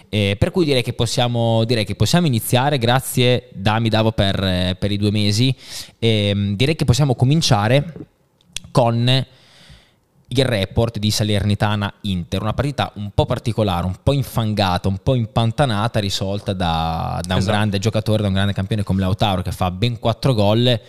Eh, 0.10 0.36
per 0.40 0.52
cui 0.52 0.66
direi 0.66 0.82
che, 0.82 0.94
possiamo, 0.94 1.66
direi 1.66 1.84
che 1.84 1.96
possiamo 1.96 2.26
iniziare, 2.28 2.78
grazie 2.78 3.50
Dami 3.54 3.90
Davo 3.90 4.12
per, 4.12 4.78
per 4.80 4.92
i 4.92 4.98
due 4.98 5.12
mesi, 5.12 5.54
eh, 6.00 6.54
direi 6.56 6.76
che 6.76 6.86
possiamo 6.86 7.16
cominciare 7.16 7.65
con 8.72 9.26
il 10.28 10.46
report 10.46 10.98
di 10.98 11.12
Salernitana 11.12 11.94
Inter, 12.02 12.42
una 12.42 12.54
partita 12.54 12.92
un 12.96 13.12
po' 13.14 13.26
particolare, 13.26 13.86
un 13.86 13.96
po' 14.02 14.14
infangata, 14.14 14.88
un 14.88 14.98
po' 14.98 15.16
impantanata, 15.16 16.00
risolta 16.00 16.54
da, 16.54 17.20
da 17.26 17.36
un 17.36 17.40
esatto. 17.40 17.56
grande 17.56 17.80
giocatore, 17.80 18.22
da 18.22 18.28
un 18.28 18.34
grande 18.34 18.54
campione 18.54 18.84
come 18.84 19.02
Lautaro 19.02 19.42
che 19.42 19.52
fa 19.52 19.72
ben 19.72 20.00
4 20.00 20.34
gol 20.34 20.80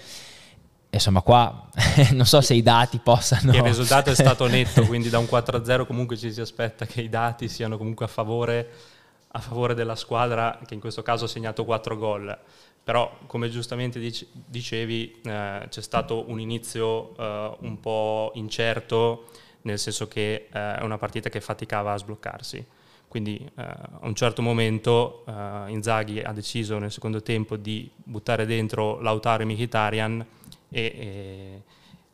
insomma 0.97 1.21
qua 1.21 1.69
non 2.13 2.27
so 2.27 2.41
se 2.41 2.55
i 2.55 2.63
dati 2.63 2.99
possano... 2.99 3.53
Il 3.53 3.63
risultato 3.63 4.11
è 4.11 4.15
stato 4.15 4.47
netto, 4.49 4.85
quindi 4.87 5.09
da 5.09 5.19
un 5.19 5.29
4-0 5.31 5.87
comunque 5.87 6.17
ci 6.17 6.33
si 6.33 6.41
aspetta 6.41 6.87
che 6.87 7.01
i 7.01 7.09
dati 7.09 7.49
siano 7.49 7.77
comunque 7.77 8.07
a 8.07 8.09
favore, 8.09 8.71
a 9.29 9.41
favore 9.41 9.75
della 9.75 9.97
squadra 9.97 10.59
che 10.67 10.75
in 10.75 10.81
questo 10.81 11.03
caso 11.03 11.27
ha 11.27 11.29
segnato 11.29 11.65
4 11.65 11.97
gol. 11.97 12.39
Però 12.87 13.19
come 13.27 13.51
giustamente 13.51 13.99
dicevi 13.99 15.21
eh, 15.25 15.67
c'è 15.69 15.83
stato 15.83 16.31
un 16.31 16.39
inizio 16.39 17.17
eh, 17.17 17.57
un 17.63 17.81
po' 17.81 18.31
incerto, 18.35 19.27
nel 19.63 19.77
senso 19.81 20.07
che 20.07 20.47
eh, 20.53 20.77
è 20.77 20.83
una 20.83 20.97
partita 20.97 21.29
che 21.29 21.41
faticava 21.41 21.95
a 21.95 21.97
sbloccarsi. 21.97 22.65
Quindi 23.09 23.39
eh, 23.39 23.61
a 23.61 23.99
un 24.03 24.15
certo 24.15 24.41
momento 24.41 25.25
eh, 25.27 25.65
Inzaghi 25.73 26.21
ha 26.21 26.31
deciso 26.31 26.79
nel 26.79 26.93
secondo 26.93 27.23
tempo 27.23 27.57
di 27.57 27.91
buttare 27.97 28.47
dentro 28.47 29.01
Lautaro 29.01 29.43
e 29.43 29.47
Mkhitaryan 29.47 30.27
e, 30.69 30.81
e, 30.81 31.63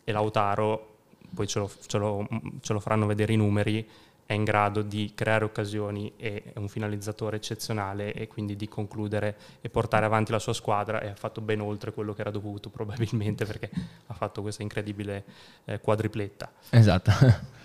e 0.04 0.12
Lautaro, 0.12 0.94
poi 1.34 1.46
ce 1.46 1.58
lo, 1.58 1.70
ce, 1.86 1.98
lo, 1.98 2.26
ce 2.62 2.72
lo, 2.72 2.80
faranno 2.80 3.04
vedere 3.04 3.34
i 3.34 3.36
numeri, 3.36 3.86
è 4.24 4.32
in 4.32 4.44
grado 4.44 4.82
di 4.82 5.12
creare 5.14 5.44
occasioni, 5.44 6.12
è 6.16 6.42
un 6.56 6.68
finalizzatore 6.68 7.36
eccezionale 7.36 8.12
e 8.12 8.26
quindi 8.28 8.56
di 8.56 8.68
concludere 8.68 9.36
e 9.60 9.68
portare 9.68 10.06
avanti 10.06 10.32
la 10.32 10.38
sua 10.38 10.52
squadra 10.52 11.00
e 11.00 11.08
ha 11.08 11.14
fatto 11.14 11.40
ben 11.40 11.60
oltre 11.60 11.92
quello 11.92 12.14
che 12.14 12.20
era 12.22 12.30
dovuto 12.30 12.70
probabilmente 12.70 13.44
perché 13.44 13.70
ha 14.06 14.14
fatto 14.14 14.42
questa 14.42 14.62
incredibile 14.62 15.24
eh, 15.64 15.80
quadripletta. 15.80 16.50
Esatto. 16.70 17.10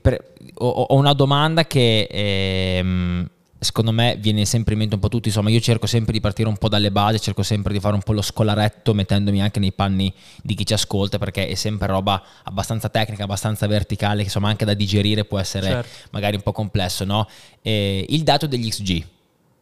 per, 0.00 0.34
ho, 0.54 0.68
ho, 0.68 0.94
una 0.94 1.14
domanda 1.14 1.64
che 1.64 2.06
ehm, 2.10 3.28
secondo 3.58 3.92
me 3.92 4.16
viene 4.20 4.44
sempre 4.44 4.74
in 4.74 4.80
mente 4.80 4.94
un 4.94 5.00
po' 5.00 5.08
tutti, 5.08 5.28
insomma 5.28 5.50
io 5.50 5.60
cerco 5.60 5.86
sempre 5.86 6.12
di 6.12 6.20
partire 6.20 6.48
un 6.48 6.56
po' 6.56 6.68
dalle 6.68 6.90
basi, 6.90 7.20
cerco 7.20 7.42
sempre 7.42 7.72
di 7.72 7.80
fare 7.80 7.94
un 7.94 8.02
po' 8.02 8.12
lo 8.12 8.22
scolaretto 8.22 8.94
mettendomi 8.94 9.42
anche 9.42 9.58
nei 9.58 9.72
panni 9.72 10.12
di 10.42 10.54
chi 10.54 10.64
ci 10.64 10.74
ascolta 10.74 11.18
perché 11.18 11.48
è 11.48 11.54
sempre 11.54 11.88
roba 11.88 12.22
abbastanza 12.44 12.88
tecnica, 12.88 13.24
abbastanza 13.24 13.66
verticale, 13.66 14.18
che 14.18 14.24
insomma 14.24 14.48
anche 14.48 14.64
da 14.64 14.74
digerire 14.74 15.24
può 15.24 15.38
essere 15.38 15.66
certo. 15.66 16.08
magari 16.10 16.36
un 16.36 16.42
po' 16.42 16.52
complesso, 16.52 17.04
no? 17.04 17.28
il 17.62 18.22
dato 18.22 18.46
degli 18.46 18.68
XG, 18.68 19.04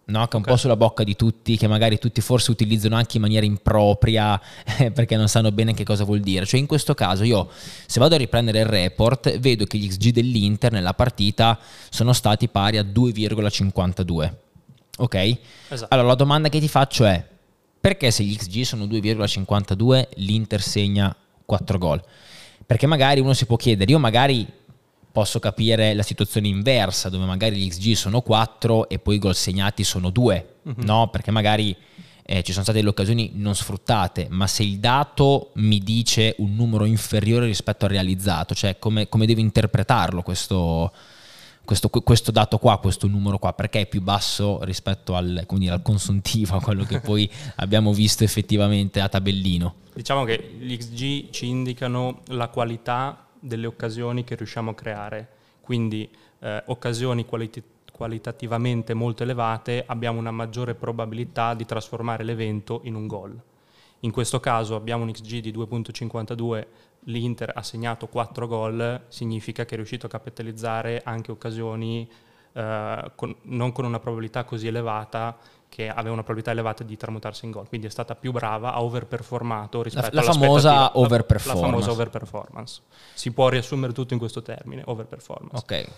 no? 0.06 0.26
che 0.26 0.32
è 0.32 0.36
un 0.36 0.42
okay. 0.42 0.52
po' 0.52 0.56
sulla 0.56 0.76
bocca 0.76 1.04
di 1.04 1.16
tutti, 1.16 1.56
che 1.56 1.66
magari 1.66 1.98
tutti 1.98 2.20
forse 2.20 2.50
utilizzano 2.50 2.96
anche 2.96 3.16
in 3.16 3.22
maniera 3.22 3.46
impropria 3.46 4.40
eh, 4.78 4.90
perché 4.92 5.16
non 5.16 5.28
sanno 5.28 5.50
bene 5.52 5.74
che 5.74 5.84
cosa 5.84 6.04
vuol 6.04 6.20
dire. 6.20 6.46
Cioè 6.46 6.60
in 6.60 6.66
questo 6.66 6.94
caso 6.94 7.24
io 7.24 7.48
se 7.86 7.98
vado 8.00 8.14
a 8.14 8.18
riprendere 8.18 8.60
il 8.60 8.66
report 8.66 9.38
vedo 9.38 9.64
che 9.64 9.78
gli 9.78 9.88
XG 9.88 10.10
dell'Inter 10.10 10.72
nella 10.72 10.94
partita 10.94 11.58
sono 11.90 12.12
stati 12.12 12.48
pari 12.48 12.78
a 12.78 12.82
2,52. 12.82 14.32
Ok? 14.98 15.38
Esatto. 15.68 15.94
Allora 15.94 16.08
la 16.08 16.14
domanda 16.14 16.48
che 16.48 16.60
ti 16.60 16.68
faccio 16.68 17.04
è 17.04 17.24
perché 17.80 18.10
se 18.10 18.24
gli 18.24 18.36
XG 18.36 18.62
sono 18.62 18.84
2,52 18.86 20.08
l'Inter 20.16 20.60
segna 20.60 21.14
4 21.44 21.78
gol? 21.78 22.02
Perché 22.66 22.86
magari 22.86 23.20
uno 23.20 23.32
si 23.32 23.46
può 23.46 23.56
chiedere, 23.56 23.92
io 23.92 24.00
magari 24.00 24.44
posso 25.16 25.38
capire 25.38 25.94
la 25.94 26.02
situazione 26.02 26.46
inversa, 26.46 27.08
dove 27.08 27.24
magari 27.24 27.56
gli 27.56 27.70
XG 27.70 27.94
sono 27.94 28.20
4 28.20 28.90
e 28.90 28.98
poi 28.98 29.14
i 29.14 29.18
gol 29.18 29.34
segnati 29.34 29.82
sono 29.82 30.10
2, 30.10 30.56
uh-huh. 30.60 30.74
Mhm. 30.76 30.84
no? 30.84 31.08
Perché 31.08 31.30
magari 31.30 31.74
eh, 32.22 32.42
ci 32.42 32.52
sono 32.52 32.64
state 32.64 32.80
delle 32.80 32.90
occasioni 32.90 33.30
non 33.32 33.54
sfruttate, 33.54 34.26
ma 34.28 34.46
se 34.46 34.62
il 34.62 34.78
dato 34.78 35.52
mi 35.54 35.78
dice 35.78 36.34
un 36.40 36.54
numero 36.54 36.84
inferiore 36.84 37.46
rispetto 37.46 37.86
al 37.86 37.92
realizzato, 37.92 38.54
cioè 38.54 38.78
come, 38.78 39.08
come 39.08 39.24
devo 39.24 39.40
interpretarlo 39.40 40.20
questo, 40.20 40.92
questo, 41.64 41.88
questo, 41.88 42.30
dato 42.30 42.58
qua, 42.58 42.76
questo 42.76 43.06
numero 43.06 43.38
qua, 43.38 43.54
perché 43.54 43.80
è 43.80 43.86
più 43.86 44.02
basso 44.02 44.62
rispetto 44.64 45.14
al, 45.14 45.46
dire, 45.48 45.72
al 45.72 45.80
consuntivo, 45.80 46.56
a 46.56 46.60
quello 46.60 46.84
che 46.84 47.00
poi 47.00 47.26
abbiamo 47.54 47.94
visto 47.94 48.22
effettivamente 48.22 49.00
a 49.00 49.08
tabellino? 49.08 49.76
Diciamo 49.94 50.24
che 50.24 50.56
gli 50.60 50.76
XG 50.76 51.30
ci 51.30 51.46
indicano 51.46 52.20
la 52.26 52.48
qualità 52.48 53.25
delle 53.46 53.66
occasioni 53.66 54.24
che 54.24 54.34
riusciamo 54.34 54.70
a 54.70 54.74
creare. 54.74 55.28
Quindi 55.60 56.08
eh, 56.40 56.62
occasioni 56.66 57.24
qualit- 57.24 57.62
qualitativamente 57.92 58.94
molto 58.94 59.22
elevate 59.22 59.84
abbiamo 59.86 60.18
una 60.18 60.30
maggiore 60.30 60.74
probabilità 60.74 61.54
di 61.54 61.64
trasformare 61.64 62.24
l'evento 62.24 62.80
in 62.84 62.94
un 62.94 63.06
gol. 63.06 63.40
In 64.00 64.10
questo 64.10 64.38
caso 64.40 64.74
abbiamo 64.74 65.04
un 65.04 65.10
XG 65.10 65.40
di 65.40 65.52
2.52, 65.52 66.66
l'Inter 67.04 67.52
ha 67.54 67.62
segnato 67.62 68.06
4 68.06 68.46
gol, 68.46 69.04
significa 69.08 69.64
che 69.64 69.72
è 69.72 69.76
riuscito 69.76 70.06
a 70.06 70.10
capitalizzare 70.10 71.00
anche 71.04 71.32
occasioni 71.32 72.08
eh, 72.52 73.12
con, 73.14 73.34
non 73.42 73.72
con 73.72 73.84
una 73.84 73.98
probabilità 73.98 74.44
così 74.44 74.66
elevata 74.66 75.36
che 75.76 75.90
aveva 75.90 76.14
una 76.14 76.22
probabilità 76.22 76.52
elevata 76.52 76.82
di 76.84 76.96
tramutarsi 76.96 77.44
in 77.44 77.50
gol, 77.50 77.68
quindi 77.68 77.86
è 77.86 77.90
stata 77.90 78.14
più 78.14 78.32
brava, 78.32 78.72
ha 78.72 78.82
overperformato 78.82 79.82
rispetto 79.82 80.14
la, 80.14 80.22
la 80.22 80.32
famosa 80.32 80.98
overperformance. 80.98 81.60
La, 81.60 81.66
la 81.66 81.70
famosa 81.70 81.90
overperformance. 81.90 82.80
Si 83.12 83.30
può 83.30 83.50
riassumere 83.50 83.92
tutto 83.92 84.14
in 84.14 84.18
questo 84.18 84.40
termine, 84.40 84.80
overperformance. 84.86 85.54
Ok. 85.54 85.88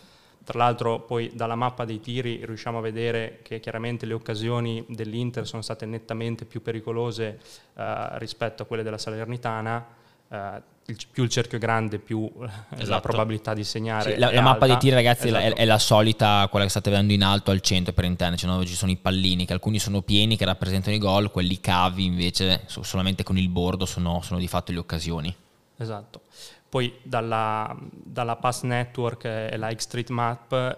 Tra 0.43 0.59
l'altro 0.59 1.03
poi 1.03 1.31
dalla 1.33 1.55
mappa 1.55 1.85
dei 1.85 2.01
tiri 2.01 2.45
riusciamo 2.45 2.79
a 2.79 2.81
vedere 2.81 3.39
che 3.45 3.61
chiaramente 3.61 4.05
le 4.05 4.15
occasioni 4.15 4.85
dell'Inter 4.89 5.47
sono 5.47 5.63
state 5.63 5.87
nettamente 5.87 6.45
più 6.45 6.61
pericolose 6.61 7.39
eh, 7.77 8.19
rispetto 8.19 8.65
a 8.65 8.67
quelle 8.67 8.83
della 8.83 8.99
Salernitana. 8.99 9.87
Eh, 10.29 10.63
più 11.11 11.23
il 11.23 11.29
cerchio 11.29 11.59
grande, 11.59 11.99
più 11.99 12.31
eh, 12.41 12.49
esatto. 12.71 12.89
la 12.89 13.01
probabilità 13.01 13.53
di 13.53 13.63
segnare. 13.63 14.15
Sì, 14.15 14.19
la, 14.19 14.33
la 14.33 14.41
mappa 14.41 14.67
dei 14.67 14.79
tiri, 14.79 14.95
ragazzi, 14.95 15.29
esatto. 15.29 15.45
è, 15.45 15.53
è, 15.55 15.65
la 15.67 15.79
solita, 15.79 16.47
quella 16.51 16.65
che 16.65 16.71
state 16.71 16.89
vedendo 16.89 17.13
in 17.13 17.23
alto 17.23 17.51
al 17.51 17.61
centro 17.61 17.93
per 17.93 18.05
intendere, 18.05 18.41
cioè 18.41 18.51
dove 18.51 18.65
ci 18.65 18.75
sono 18.75 18.91
i 18.91 18.97
pallini, 18.97 19.45
che 19.45 19.53
alcuni 19.53 19.79
sono 19.79 20.01
pieni, 20.01 20.37
che 20.37 20.47
rappresentano 20.47 20.97
i 20.97 20.99
gol, 20.99 21.31
quelli 21.31 21.61
cavi 21.61 22.05
invece 22.07 22.63
solamente 22.67 23.23
con 23.23 23.37
il 23.37 23.49
bordo 23.51 23.85
sono, 23.85 24.23
sono 24.23 24.41
di 24.41 24.49
fatto 24.49 24.73
le 24.73 24.79
occasioni. 24.79 25.35
Esatto. 25.77 26.23
Poi 26.69 26.99
dalla, 27.03 27.75
dalla, 27.91 28.37
Pass 28.37 28.63
Network 28.63 29.25
e 29.25 29.57
la 29.57 29.73
X-Street 29.73 30.11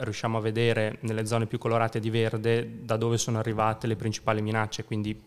riusciamo 0.01 0.39
a 0.39 0.41
vedere 0.41 0.99
nelle 1.01 1.27
zone 1.27 1.47
più 1.47 1.59
colorate 1.59 1.99
di 1.99 2.11
verde 2.11 2.85
da 2.85 2.97
dove 2.97 3.19
sono 3.19 3.39
arrivate 3.39 3.89
le 3.89 3.97
principali 3.97 4.41
minacce, 4.41 4.85
quindi 4.85 5.21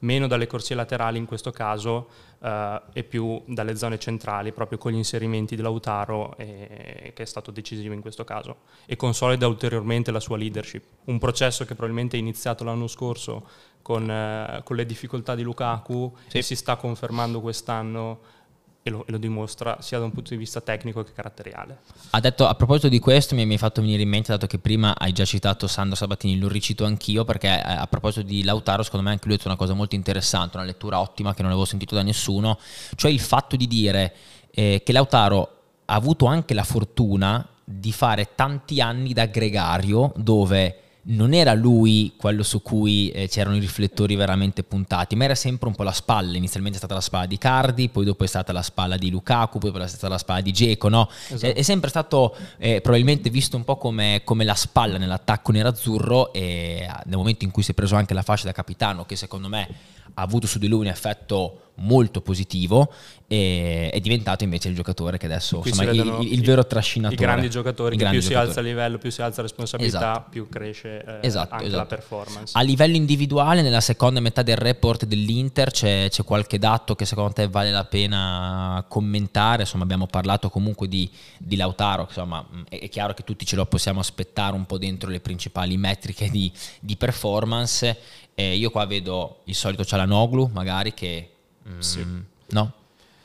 meno 0.00 0.26
dalle 0.26 0.46
corsie 0.46 0.76
laterali 0.76 1.16
in 1.16 1.24
questo 1.24 1.50
caso 1.50 2.08
eh, 2.42 2.82
e 2.92 3.02
più 3.02 3.42
dalle 3.46 3.76
zone 3.76 3.98
centrali, 3.98 4.52
proprio 4.52 4.76
con 4.76 4.92
gli 4.92 4.96
inserimenti 4.96 5.56
di 5.56 5.62
Lautaro 5.62 6.36
eh, 6.36 7.12
che 7.14 7.22
è 7.22 7.26
stato 7.26 7.50
decisivo 7.50 7.94
in 7.94 8.00
questo 8.00 8.24
caso 8.24 8.58
e 8.86 8.96
consolida 8.96 9.46
ulteriormente 9.46 10.10
la 10.10 10.20
sua 10.20 10.36
leadership. 10.36 10.84
Un 11.04 11.18
processo 11.18 11.64
che 11.64 11.74
probabilmente 11.74 12.16
è 12.16 12.20
iniziato 12.20 12.62
l'anno 12.62 12.88
scorso 12.88 13.48
con, 13.82 14.10
eh, 14.10 14.60
con 14.64 14.76
le 14.76 14.86
difficoltà 14.86 15.34
di 15.34 15.42
Lukaku 15.42 16.14
sì. 16.28 16.38
e 16.38 16.42
si 16.42 16.56
sta 16.56 16.76
confermando 16.76 17.40
quest'anno 17.40 18.38
e 18.82 18.90
lo, 18.90 19.04
e 19.06 19.10
lo, 19.10 19.18
dimostra 19.18 19.78
sia 19.80 19.98
da 19.98 20.04
un 20.04 20.12
punto 20.12 20.30
di 20.30 20.36
vista 20.36 20.60
tecnico 20.60 21.02
che 21.02 21.12
caratteriale. 21.12 21.78
Ha 22.10 22.20
detto, 22.20 22.46
a 22.46 22.54
proposito 22.54 22.88
di 22.88 22.98
questo 22.98 23.34
mi 23.34 23.42
hai 23.42 23.58
fatto 23.58 23.80
venire 23.80 24.02
in 24.02 24.08
mente, 24.08 24.32
dato 24.32 24.46
che 24.46 24.58
prima 24.58 24.96
hai 24.96 25.12
già 25.12 25.24
citato 25.24 25.66
Sandro 25.66 25.96
Sabatini, 25.96 26.38
lo 26.38 26.48
ricito 26.48 26.84
anch'io 26.84 27.24
perché 27.24 27.48
eh, 27.48 27.62
a 27.62 27.86
proposito 27.86 28.22
di 28.22 28.42
Lautaro 28.42 28.82
secondo 28.82 29.04
me 29.04 29.12
anche 29.12 29.26
lui 29.26 29.34
ha 29.34 29.36
detto 29.36 29.48
una 29.48 29.58
cosa 29.58 29.74
molto 29.74 29.94
interessante, 29.94 30.56
una 30.56 30.66
lettura 30.66 31.00
ottima 31.00 31.34
che 31.34 31.42
non 31.42 31.50
avevo 31.50 31.66
sentito 31.66 31.94
da 31.94 32.02
nessuno, 32.02 32.58
cioè 32.96 33.10
il 33.10 33.20
fatto 33.20 33.56
di 33.56 33.66
dire 33.66 34.14
eh, 34.50 34.82
che 34.84 34.92
Lautaro 34.92 35.56
ha 35.84 35.94
avuto 35.94 36.26
anche 36.26 36.54
la 36.54 36.64
fortuna 36.64 37.46
di 37.64 37.92
fare 37.92 38.30
tanti 38.34 38.80
anni 38.80 39.12
da 39.12 39.26
gregario 39.26 40.12
dove 40.16 40.89
non 41.02 41.32
era 41.32 41.54
lui 41.54 42.12
quello 42.16 42.42
su 42.42 42.60
cui 42.60 43.10
eh, 43.10 43.28
c'erano 43.28 43.56
i 43.56 43.60
riflettori 43.60 44.14
veramente 44.14 44.62
puntati, 44.62 45.16
ma 45.16 45.24
era 45.24 45.34
sempre 45.34 45.68
un 45.68 45.74
po' 45.74 45.82
la 45.82 45.92
spalla. 45.92 46.36
Inizialmente 46.36 46.76
è 46.76 46.80
stata 46.80 46.94
la 46.94 47.00
spalla 47.00 47.26
di 47.26 47.38
Cardi, 47.38 47.88
poi 47.88 48.04
dopo 48.04 48.24
è 48.24 48.26
stata 48.26 48.52
la 48.52 48.62
spalla 48.62 48.96
di 48.96 49.10
Lukaku, 49.10 49.58
poi 49.58 49.70
è 49.70 49.86
stata 49.86 50.08
la 50.08 50.18
spalla 50.18 50.40
di 50.40 50.52
Geco. 50.52 50.88
No? 50.88 51.08
Esatto. 51.28 51.46
È, 51.46 51.54
è, 51.54 51.62
sempre 51.62 51.88
stato 51.88 52.36
eh, 52.58 52.80
probabilmente 52.80 53.30
visto 53.30 53.56
un 53.56 53.64
po' 53.64 53.76
come, 53.76 54.22
come 54.24 54.44
la 54.44 54.54
spalla 54.54 54.98
nell'attacco 54.98 55.52
nerazzurro 55.52 56.32
e 56.32 56.86
nel 57.06 57.16
momento 57.16 57.44
in 57.44 57.50
cui 57.50 57.62
si 57.62 57.70
è 57.70 57.74
preso 57.74 57.96
anche 57.96 58.14
la 58.14 58.22
fascia 58.22 58.46
da 58.46 58.52
capitano, 58.52 59.04
che 59.06 59.16
secondo 59.16 59.48
me 59.48 59.68
ha 60.14 60.22
avuto 60.22 60.46
su 60.46 60.58
di 60.58 60.68
lui 60.68 60.80
un 60.80 60.86
effetto 60.86 61.70
molto 61.80 62.20
positivo 62.20 62.92
e 63.26 63.90
è 63.92 64.00
diventato 64.00 64.42
invece 64.44 64.68
il 64.68 64.74
giocatore 64.74 65.16
che 65.16 65.26
adesso 65.26 65.62
insomma, 65.64 65.90
il, 65.90 65.98
il, 66.20 66.32
il, 66.32 66.42
vero 66.42 66.66
trascinatore. 66.66 67.22
I 67.22 67.24
grandi 67.24 67.50
giocatori, 67.50 67.94
I 67.94 67.98
grandi 67.98 68.18
più 68.18 68.26
giocatori. 68.26 68.50
si 68.52 68.58
alza 68.58 68.68
il 68.68 68.74
livello, 68.74 68.98
più 68.98 69.10
si 69.10 69.22
alza 69.22 69.36
la 69.36 69.46
responsabilità, 69.46 69.98
esatto. 69.98 70.30
più 70.30 70.48
cresce 70.48 71.04
eh, 71.04 71.26
esatto, 71.26 71.54
anche 71.54 71.66
esatto. 71.66 71.82
la 71.82 71.86
performance. 71.86 72.58
A 72.58 72.62
livello 72.62 72.96
individuale, 72.96 73.62
nella 73.62 73.80
seconda 73.80 74.20
metà 74.20 74.42
del 74.42 74.56
report 74.56 75.04
dell'Inter 75.04 75.70
c'è, 75.70 76.08
c'è, 76.10 76.24
qualche 76.24 76.58
dato 76.58 76.96
che 76.96 77.04
secondo 77.04 77.32
te 77.32 77.46
vale 77.48 77.70
la 77.70 77.84
pena 77.84 78.84
commentare? 78.88 79.62
Insomma, 79.62 79.84
abbiamo 79.84 80.06
parlato 80.06 80.50
comunque 80.50 80.88
di, 80.88 81.08
di 81.38 81.54
Lautaro, 81.54 82.06
insomma, 82.08 82.44
è, 82.68 82.80
è, 82.80 82.88
chiaro 82.88 83.14
che 83.14 83.22
tutti 83.22 83.46
ce 83.46 83.54
lo 83.54 83.64
possiamo 83.66 84.00
aspettare 84.00 84.54
un 84.54 84.66
po' 84.66 84.76
dentro 84.76 85.08
le 85.08 85.20
principali 85.20 85.76
metriche 85.76 86.28
di, 86.30 86.50
di 86.80 86.96
performance 86.96 87.96
eh, 88.40 88.56
io 88.56 88.70
qua 88.70 88.86
vedo 88.86 89.40
il 89.44 89.54
solito 89.54 89.84
Cialanoglu, 89.84 90.50
magari 90.52 90.94
che... 90.94 91.30
Mm, 91.68 91.78
sì. 91.78 92.06
No? 92.48 92.72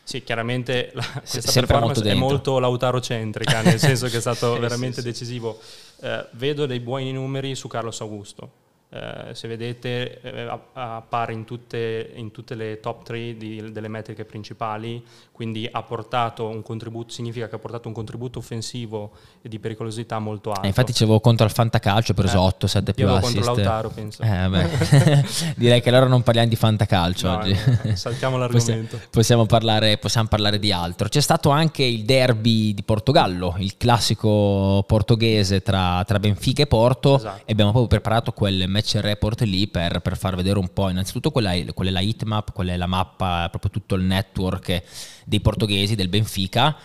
Sì, 0.04 0.24
chiaramente 0.24 0.92
la, 0.94 1.04
questa 1.04 1.52
S- 1.52 1.54
performance 1.54 2.02
molto 2.02 2.10
è 2.10 2.14
molto 2.14 2.60
lautarocentrica, 2.60 3.62
nel 3.62 3.80
senso 3.80 4.08
che 4.08 4.18
è 4.18 4.20
stato 4.20 4.54
sì, 4.54 4.60
veramente 4.60 5.02
sì, 5.02 5.08
decisivo. 5.08 5.60
Eh, 6.02 6.28
vedo 6.32 6.66
dei 6.66 6.80
buoni 6.80 7.12
numeri 7.12 7.56
su 7.56 7.68
Carlos 7.68 8.02
Augusto. 8.02 8.52
Eh, 8.96 9.36
se 9.36 9.50
vedete 9.50 10.22
eh, 10.22 10.60
appare 10.72 11.34
in 11.34 11.44
tutte, 11.44 12.12
in 12.16 12.32
tutte, 12.32 12.56
le 12.56 12.80
top 12.80 13.04
3 13.04 13.36
di, 13.36 13.72
delle 13.74 13.90
metriche 13.90 14.24
principali, 14.24 15.04
quindi 15.34 15.68
ha 15.70 15.84
portato 15.84 16.48
un 16.48 16.62
contributo, 16.62 17.12
significa 17.12 17.50
che 17.50 17.56
ha 17.56 17.60
portato 17.60 17.90
un 17.90 17.94
contributo 17.94 18.40
offensivo 18.40 19.12
e 19.42 19.50
di 19.50 19.60
pericolosità 19.60 20.18
molto 20.20 20.52
alto. 20.52 20.64
Eh, 20.64 20.68
infatti 20.68 20.94
c'avevo 20.94 21.20
contro 21.20 21.46
il 21.46 21.52
Fantacalcio, 21.52 22.14
ho 22.14 22.16
preso 22.16 22.40
8, 22.40 22.68
7 22.68 22.94
più 22.94 23.10
assist. 23.10 23.34
contro 23.34 23.54
Lautaro, 23.54 23.90
penso. 23.90 24.22
Eh, 24.22 25.26
Direi 25.58 25.82
che 25.82 25.90
allora 25.90 26.08
non 26.08 26.24
parliamo 26.24 26.48
di 26.48 26.56
Fantacalcio 26.56 27.28
no, 27.28 27.38
oggi. 27.40 27.58
Saltiamo 27.96 28.38
l'argomento. 28.40 28.96
possiamo, 28.96 29.10
possiamo, 29.12 29.46
parlare, 29.46 29.98
possiamo 29.98 30.30
parlare 30.30 30.58
di 30.58 30.72
altro. 30.72 31.10
C'è 31.10 31.20
stato 31.20 31.50
anche 31.50 31.84
il 31.84 32.06
derby 32.06 32.74
di 32.74 32.84
Portogallo, 32.84 33.56
il 33.58 33.76
classico 33.76 34.86
portoghese 34.88 35.62
tra, 35.62 36.02
tra 36.06 36.18
Benfica 36.18 36.62
e 36.62 36.68
Porto 36.68 37.18
esatto. 37.18 37.42
e 37.44 37.52
abbiamo 37.52 37.72
proprio 37.72 37.90
preparato 37.90 38.32
quel 38.32 38.70
match 38.70 38.85
match 38.86 38.98
report 39.02 39.42
lì 39.42 39.68
per, 39.68 40.00
per 40.00 40.16
far 40.16 40.36
vedere 40.36 40.60
un 40.60 40.72
po' 40.72 40.90
innanzitutto 40.90 41.32
quella 41.32 41.54
è, 41.54 41.66
qual 41.74 41.88
è 41.88 41.92
la 41.92 42.02
heatmap, 42.02 42.52
qual 42.54 42.68
è 42.68 42.78
la 42.78 42.86
mappa, 42.86 43.48
proprio 43.50 43.72
tutto 43.72 43.96
il 43.96 44.04
network 44.04 44.84
dei 45.26 45.42
portoghesi, 45.42 45.96
del 45.96 46.08
Benfica. 46.08 46.78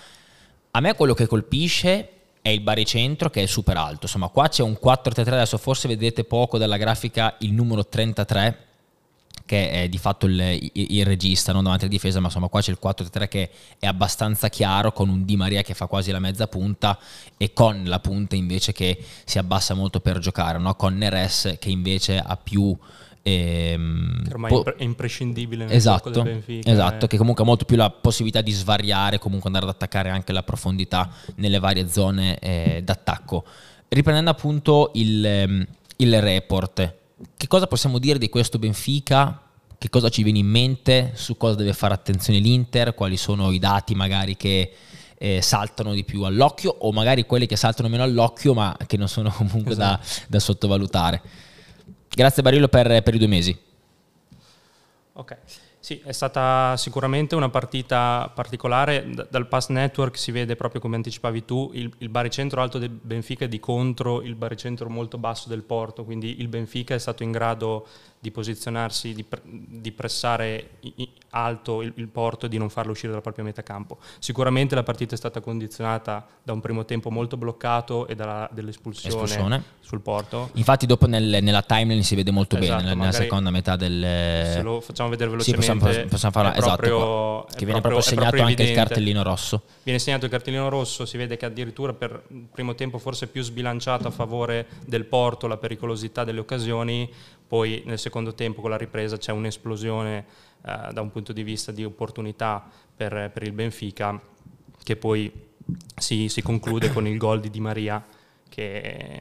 A 0.71 0.80
me 0.80 0.95
quello 0.95 1.14
che 1.14 1.26
colpisce 1.26 2.09
è 2.40 2.49
il 2.49 2.61
baricentro 2.61 3.28
che 3.28 3.42
è 3.42 3.47
super 3.47 3.76
alto, 3.76 4.00
insomma 4.02 4.28
qua 4.28 4.49
c'è 4.49 4.62
un 4.62 4.78
4-3-3, 4.83 5.28
adesso 5.28 5.59
forse 5.59 5.88
vedete 5.88 6.25
poco 6.25 6.57
dalla 6.57 6.78
grafica 6.78 7.37
il 7.40 7.52
numero 7.52 7.87
33 7.87 8.69
che 9.50 9.69
è 9.69 9.88
di 9.88 9.99
fatto 9.99 10.26
il, 10.26 10.71
il 10.75 11.04
regista 11.04 11.52
non 11.52 11.64
davanti 11.64 11.87
alla 11.87 11.92
difesa, 11.92 12.21
ma 12.21 12.26
insomma 12.26 12.47
qua 12.47 12.61
c'è 12.61 12.71
il 12.71 12.78
4-3 12.80 13.26
che 13.26 13.50
è 13.80 13.87
abbastanza 13.88 14.49
chiaro 14.49 14.92
con 14.92 15.09
un 15.09 15.25
Di 15.25 15.35
Maria 15.35 15.62
che 15.62 15.75
fa 15.75 15.87
quasi 15.87 16.12
la 16.12 16.21
mezza 16.21 16.47
punta 16.47 16.97
e 17.37 17.52
con 17.52 17.83
la 17.85 17.99
punta 17.99 18.37
invece 18.37 18.71
che 18.71 18.97
si 19.25 19.38
abbassa 19.38 19.75
molto 19.75 19.99
per 19.99 20.21
giocare, 20.21 20.59
no? 20.59 20.76
con 20.76 20.97
Neres 20.97 21.57
che 21.59 21.69
invece 21.69 22.19
ha 22.19 22.37
più... 22.37 22.78
Ehm, 23.23 24.23
che 24.23 24.30
ormai 24.30 24.50
po- 24.52 24.62
è 24.62 24.85
imprescindibile 24.85 25.64
nel 25.64 25.75
esatto, 25.75 26.11
del 26.11 26.23
Benfica. 26.23 26.71
Esatto, 26.71 27.07
eh. 27.07 27.09
che 27.09 27.16
comunque 27.16 27.42
ha 27.42 27.47
molto 27.47 27.64
più 27.64 27.76
la 27.76 27.90
possibilità 27.90 28.42
di 28.42 28.52
svariare, 28.52 29.19
comunque 29.19 29.49
andare 29.49 29.66
ad 29.66 29.75
attaccare 29.75 30.11
anche 30.11 30.33
la 30.33 30.45
profondità 30.45 31.11
nelle 31.35 31.59
varie 31.59 31.88
zone 31.88 32.38
eh, 32.38 32.83
d'attacco. 32.85 33.45
Riprendendo 33.88 34.30
appunto 34.30 34.92
il, 34.95 35.26
ehm, 35.26 35.66
il 35.97 36.21
report, 36.21 36.99
che 37.36 37.46
cosa 37.46 37.66
possiamo 37.66 37.98
dire 37.98 38.18
di 38.18 38.28
questo 38.28 38.58
Benfica? 38.58 39.42
Che 39.76 39.88
cosa 39.88 40.08
ci 40.08 40.22
viene 40.22 40.38
in 40.38 40.46
mente? 40.46 41.12
Su 41.14 41.36
cosa 41.36 41.54
deve 41.54 41.72
fare 41.72 41.94
attenzione 41.94 42.38
l'Inter? 42.38 42.94
Quali 42.94 43.16
sono 43.16 43.50
i 43.50 43.58
dati 43.58 43.94
magari 43.94 44.36
che 44.36 44.72
eh, 45.16 45.42
saltano 45.42 45.92
di 45.92 46.04
più 46.04 46.22
all'occhio 46.22 46.74
o 46.78 46.92
magari 46.92 47.26
quelli 47.26 47.46
che 47.46 47.56
saltano 47.56 47.88
meno 47.88 48.02
all'occhio 48.02 48.54
ma 48.54 48.76
che 48.86 48.96
non 48.96 49.08
sono 49.08 49.30
comunque 49.36 49.72
esatto. 49.72 50.06
da, 50.06 50.26
da, 50.28 50.38
sottovalutare? 50.38 51.22
Grazie 52.08 52.42
Barillo 52.42 52.68
per, 52.68 53.02
per 53.02 53.14
i 53.14 53.18
due 53.18 53.26
mesi. 53.26 53.58
Ok. 55.12 55.36
Sì, 55.82 55.99
è 56.04 56.12
stata 56.12 56.76
sicuramente 56.76 57.34
una 57.34 57.49
partita 57.49 58.30
particolare. 58.34 59.10
dal 59.30 59.49
pass 59.49 59.70
network 59.70 60.18
si 60.18 60.30
vede 60.30 60.54
proprio 60.54 60.78
come 60.78 60.96
anticipavi 60.96 61.46
tu, 61.46 61.70
il, 61.72 61.90
il 61.99 62.10
baricentro 62.10 62.60
alto 62.60 62.76
del 62.76 62.90
Benfica 62.90 63.46
è 63.46 63.49
di 63.49 63.58
contro 63.58 64.20
il 64.20 64.34
baricentro 64.34 64.90
molto 64.90 65.16
basso 65.16 65.49
del 65.49 65.62
Porto, 65.62 66.04
quindi 66.04 66.38
il 66.40 66.49
Benfica 66.49 66.94
è 66.94 66.99
stato 66.99 67.22
in 67.22 67.32
grado 67.32 67.87
di 68.22 68.30
posizionarsi, 68.30 69.14
di, 69.14 69.24
pre- 69.24 69.40
di 69.44 69.92
pressare 69.92 70.72
alto 71.30 71.80
il, 71.80 71.92
il, 71.96 72.08
Porto 72.08 72.46
e 72.46 72.48
di 72.50 72.58
non 72.58 72.68
farlo 72.68 72.92
uscire 72.92 73.08
dalla 73.08 73.22
propria 73.22 73.44
metà 73.44 73.62
campo. 73.62 73.96
Sicuramente 74.18 74.74
la 74.74 74.82
partita 74.82 75.14
è 75.14 75.16
stata 75.16 75.40
condizionata 75.40 76.26
da 76.42 76.52
un 76.52 76.60
primo 76.60 76.84
tempo 76.84 77.10
molto 77.10 77.38
bloccato 77.38 78.06
e 78.06 78.14
dall'espulsione 78.14 79.14
Espulsione. 79.14 79.64
sul 79.80 80.02
Porto. 80.02 80.50
Infatti 80.54 80.84
dopo 80.84 81.06
nel, 81.06 81.42
nella 81.42 81.62
timeline 81.62 82.02
si 82.02 82.14
vede 82.14 82.30
molto 82.30 82.58
esatto, 82.58 82.82
bene, 82.82 82.94
nella 82.94 83.12
seconda 83.12 83.50
metà 83.50 83.76
del... 83.76 84.02
Se 84.02 84.60
lo 84.60 84.80
facciamo 84.80 85.08
vedere 85.08 85.30
velocemente. 85.30 85.72
Sì, 85.72 85.78
possiamo, 85.78 86.08
possiamo 86.08 86.34
farlo, 86.34 86.52
esatto, 86.52 86.76
proprio, 86.76 87.44
che 87.56 87.64
viene 87.64 87.80
proprio, 87.80 87.80
proprio 87.80 88.00
segnato 88.02 88.28
proprio 88.28 88.44
anche 88.44 88.62
il 88.64 88.74
cartellino 88.74 89.22
rosso. 89.22 89.62
Viene 89.82 89.98
segnato 89.98 90.26
il 90.26 90.30
cartellino 90.30 90.68
rosso, 90.68 91.06
si 91.06 91.16
vede 91.16 91.38
che 91.38 91.46
addirittura 91.46 91.94
per 91.94 92.22
il 92.28 92.48
primo 92.52 92.74
tempo 92.74 92.98
forse 92.98 93.28
più 93.28 93.42
sbilanciato 93.42 94.08
a 94.08 94.10
favore 94.10 94.66
del 94.84 95.06
Porto, 95.06 95.46
la 95.46 95.56
pericolosità 95.56 96.22
delle 96.22 96.40
occasioni, 96.40 97.10
poi 97.50 97.83
nel 97.85 97.99
secondo 97.99 98.33
tempo 98.33 98.61
con 98.61 98.71
la 98.71 98.76
ripresa 98.76 99.16
c'è 99.16 99.33
un'esplosione 99.33 100.25
eh, 100.64 100.92
da 100.92 101.00
un 101.00 101.11
punto 101.11 101.33
di 101.33 101.42
vista 101.42 101.73
di 101.73 101.85
opportunità 101.85 102.64
per, 102.95 103.28
per 103.35 103.42
il 103.42 103.50
Benfica 103.50 104.21
che 104.85 104.95
poi 104.95 105.33
si, 105.97 106.28
si, 106.28 106.42
conclude 106.42 106.92
con 106.92 107.09
il 107.09 107.19
gol 107.19 107.40
di 107.40 107.50
Di 107.50 107.59
Maria 107.59 108.07
che, 108.49 109.21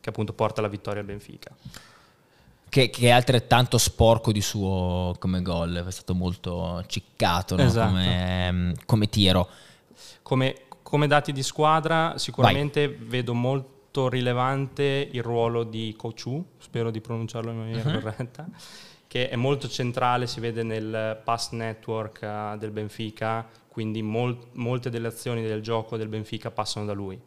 che 0.00 0.08
appunto 0.08 0.32
porta 0.32 0.60
la 0.62 0.66
vittoria 0.66 0.98
al 0.98 1.06
Benfica. 1.06 1.54
Che, 2.68 2.90
che, 2.90 3.06
è 3.06 3.10
altrettanto 3.10 3.78
sporco 3.78 4.32
di 4.32 4.40
suo 4.40 5.14
come 5.20 5.40
gol, 5.40 5.84
è 5.86 5.90
stato 5.92 6.12
molto 6.12 6.82
ciccato 6.88 7.54
no? 7.54 7.62
esatto. 7.62 7.90
come, 7.92 8.74
come, 8.84 9.08
tiro. 9.08 9.48
Come, 10.22 10.62
come, 10.82 11.06
dati 11.06 11.30
di 11.30 11.44
squadra 11.44 12.18
sicuramente 12.18 12.88
Vai. 12.88 13.06
vedo 13.06 13.32
molto 13.32 13.73
molto 13.94 14.08
rilevante 14.08 15.08
il 15.12 15.22
ruolo 15.22 15.62
di 15.62 15.94
Cochu, 15.96 16.44
spero 16.58 16.90
di 16.90 17.00
pronunciarlo 17.00 17.52
in 17.52 17.58
maniera 17.58 17.88
uh-huh. 17.88 18.00
corretta, 18.00 18.48
che 19.06 19.28
è 19.28 19.36
molto 19.36 19.68
centrale, 19.68 20.26
si 20.26 20.40
vede 20.40 20.64
nel 20.64 21.20
pass 21.22 21.52
network 21.52 22.18
uh, 22.22 22.58
del 22.58 22.72
Benfica, 22.72 23.48
quindi 23.68 24.02
mol- 24.02 24.48
molte 24.54 24.90
delle 24.90 25.06
azioni 25.06 25.42
del 25.42 25.62
gioco 25.62 25.96
del 25.96 26.08
Benfica 26.08 26.50
passano 26.50 26.86
da 26.86 26.92
lui. 26.92 27.20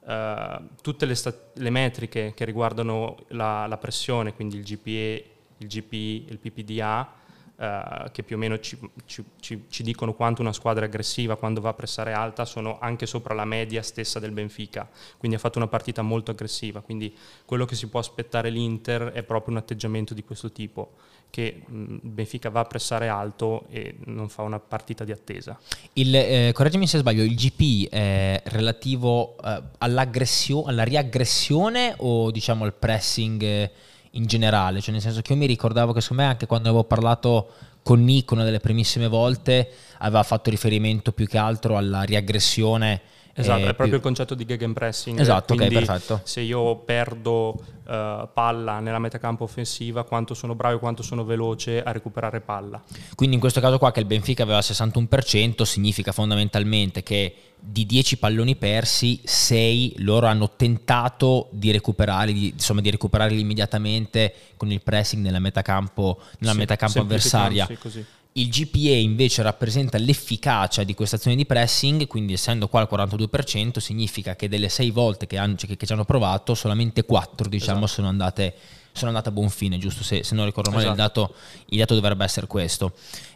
Uh, 0.00 0.68
tutte 0.82 1.06
le, 1.06 1.14
stat- 1.14 1.56
le, 1.56 1.70
metriche 1.70 2.34
che 2.34 2.44
riguardano 2.44 3.16
la, 3.28 3.66
la 3.66 3.78
pressione, 3.78 4.34
quindi 4.34 4.56
il 4.56 4.62
GPE, 4.62 5.30
il 5.56 5.66
GPI, 5.66 6.26
il 6.28 6.38
PPDA, 6.38 7.12
Uh, 7.56 8.10
che 8.10 8.24
più 8.24 8.34
o 8.34 8.38
meno 8.40 8.58
ci, 8.58 8.76
ci, 9.06 9.24
ci, 9.38 9.66
ci, 9.68 9.84
dicono 9.84 10.12
quanto 10.12 10.42
una 10.42 10.52
squadra 10.52 10.86
aggressiva 10.86 11.36
quando 11.36 11.60
va 11.60 11.68
a 11.68 11.74
pressare 11.74 12.12
alta 12.12 12.44
sono 12.44 12.80
anche 12.80 13.06
sopra 13.06 13.32
la 13.32 13.44
media 13.44 13.80
stessa 13.80 14.18
del 14.18 14.32
Benfica, 14.32 14.90
quindi 15.18 15.36
ha 15.36 15.40
fatto 15.40 15.58
una 15.58 15.68
partita 15.68 16.02
molto 16.02 16.32
aggressiva, 16.32 16.80
quindi 16.80 17.16
quello 17.44 17.64
che 17.64 17.76
si 17.76 17.86
può 17.86 18.00
aspettare 18.00 18.50
l'Inter 18.50 19.12
è 19.12 19.22
proprio 19.22 19.54
un 19.54 19.60
atteggiamento 19.60 20.14
di 20.14 20.24
questo 20.24 20.50
tipo, 20.50 20.94
che 21.34 21.62
Benfica 21.66 22.48
va 22.48 22.60
a 22.60 22.64
pressare 22.64 23.08
alto 23.08 23.66
e 23.68 23.96
non 24.06 24.28
fa 24.28 24.42
una 24.42 24.60
partita 24.60 25.02
di 25.02 25.10
attesa. 25.10 25.58
Il, 25.94 26.14
eh, 26.14 26.50
correggimi 26.52 26.86
se 26.86 26.98
sbaglio, 26.98 27.24
il 27.24 27.34
GP 27.34 27.88
è 27.88 28.40
relativo 28.46 29.36
eh, 29.42 29.62
alla 29.78 30.82
riaggressione 30.84 31.94
o 31.98 32.30
diciamo 32.30 32.62
al 32.64 32.74
pressing? 32.74 33.70
In 34.16 34.26
generale, 34.26 34.80
cioè 34.80 34.92
nel 34.92 35.02
senso 35.02 35.22
che 35.22 35.32
io 35.32 35.38
mi 35.38 35.46
ricordavo 35.46 35.92
che 35.92 36.00
secondo 36.00 36.22
me 36.22 36.28
anche 36.28 36.46
quando 36.46 36.68
avevo 36.68 36.84
parlato 36.84 37.50
con 37.82 38.02
Nick 38.02 38.30
una 38.30 38.44
delle 38.44 38.60
primissime 38.60 39.08
volte 39.08 39.70
aveva 39.98 40.22
fatto 40.22 40.50
riferimento 40.50 41.12
più 41.12 41.26
che 41.26 41.36
altro 41.36 41.76
alla 41.76 42.02
riaggressione 42.02 43.00
Esatto, 43.34 43.60
è 43.60 43.74
proprio 43.74 43.86
più... 43.86 43.96
il 43.96 44.00
concetto 44.00 44.34
di 44.34 44.44
gegenpressing. 44.44 45.18
Esatto, 45.18 45.54
ok, 45.54 45.68
perfetto. 45.68 46.20
Se 46.22 46.40
io 46.40 46.76
perdo 46.76 47.48
uh, 47.84 48.28
palla 48.32 48.78
nella 48.78 48.98
metacampo 48.98 49.44
offensiva, 49.44 50.04
quanto 50.04 50.34
sono 50.34 50.54
bravo 50.54 50.76
e 50.76 50.78
quanto 50.78 51.02
sono 51.02 51.24
veloce 51.24 51.82
a 51.82 51.90
recuperare 51.90 52.40
palla. 52.40 52.80
Quindi 53.14 53.34
in 53.34 53.40
questo 53.40 53.60
caso 53.60 53.78
qua 53.78 53.90
che 53.90 54.00
il 54.00 54.06
Benfica 54.06 54.44
aveva 54.44 54.58
il 54.58 54.64
61%, 54.64 55.62
significa 55.62 56.12
fondamentalmente 56.12 57.02
che 57.02 57.34
di 57.58 57.86
10 57.86 58.18
palloni 58.18 58.56
persi, 58.56 59.20
6 59.24 59.94
loro 59.98 60.26
hanno 60.26 60.50
tentato 60.54 61.48
di 61.50 61.72
recuperarli, 61.72 62.50
insomma 62.50 62.82
di 62.82 62.90
recuperarli 62.90 63.40
immediatamente 63.40 64.32
con 64.56 64.70
il 64.70 64.82
pressing 64.82 65.22
nella 65.22 65.38
metacampo, 65.38 66.20
nella 66.38 66.52
sì, 66.52 66.58
metacampo 66.58 67.00
avversaria. 67.00 67.66
Sì, 67.66 68.04
il 68.36 68.48
GPA 68.48 68.96
invece 68.96 69.42
rappresenta 69.42 69.96
l'efficacia 69.98 70.82
di 70.82 70.94
questa 70.94 71.16
azione 71.16 71.36
di 71.36 71.46
pressing, 71.46 72.06
quindi 72.08 72.32
essendo 72.32 72.66
qua 72.66 72.80
al 72.80 72.88
42%, 72.90 73.78
significa 73.78 74.34
che 74.34 74.48
delle 74.48 74.68
6 74.68 74.90
volte 74.90 75.26
che, 75.26 75.38
hanno, 75.38 75.54
che, 75.54 75.76
che 75.76 75.86
ci 75.86 75.92
hanno 75.92 76.04
provato, 76.04 76.54
solamente 76.54 77.04
4 77.04 77.48
diciamo, 77.48 77.84
esatto. 77.84 77.92
sono, 77.92 78.08
andate, 78.08 78.54
sono, 78.90 79.10
andate, 79.10 79.28
a 79.28 79.32
buon 79.32 79.50
fine, 79.50 79.78
giusto? 79.78 80.02
Se, 80.02 80.24
se 80.24 80.34
non 80.34 80.46
ricordo 80.46 80.70
male 80.70 80.82
esatto. 80.82 81.00
il, 81.00 81.06
dato, 81.06 81.34
il, 81.66 81.78
dato, 81.78 81.94
dovrebbe 81.94 82.24
essere 82.24 82.48
questo. 82.48 82.94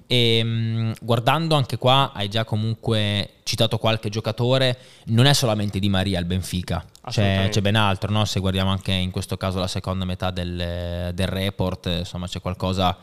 E, 0.09 0.39
ehm, 0.39 0.95
guardando 1.01 1.55
anche 1.55 1.79
qua, 1.79 2.11
hai 2.13 2.29
già 2.29 2.45
comunque 2.45 3.35
citato 3.45 3.79
qualche 3.79 4.09
giocatore, 4.09 4.79
non 5.07 5.27
è 5.27 5.33
solamente 5.33 5.79
Di 5.79 5.89
Maria 5.89 6.19
il 6.19 6.25
Benfica, 6.25 6.85
c'è, 7.09 7.47
c'è, 7.53 7.61
ben 7.61 7.77
altro, 7.77 8.11
no? 8.11 8.25
se 8.25 8.41
guardiamo 8.41 8.71
anche 8.71 8.91
in 8.91 9.13
questo 9.13 9.37
caso 9.37 9.61
la 9.61 9.69
seconda 9.69 10.05
metà 10.05 10.33
del, 10.33 11.13
del 11.15 11.27
report, 11.29 11.87
insomma 12.01 12.27
c'è 12.27 12.41
qualcosa 12.41 12.99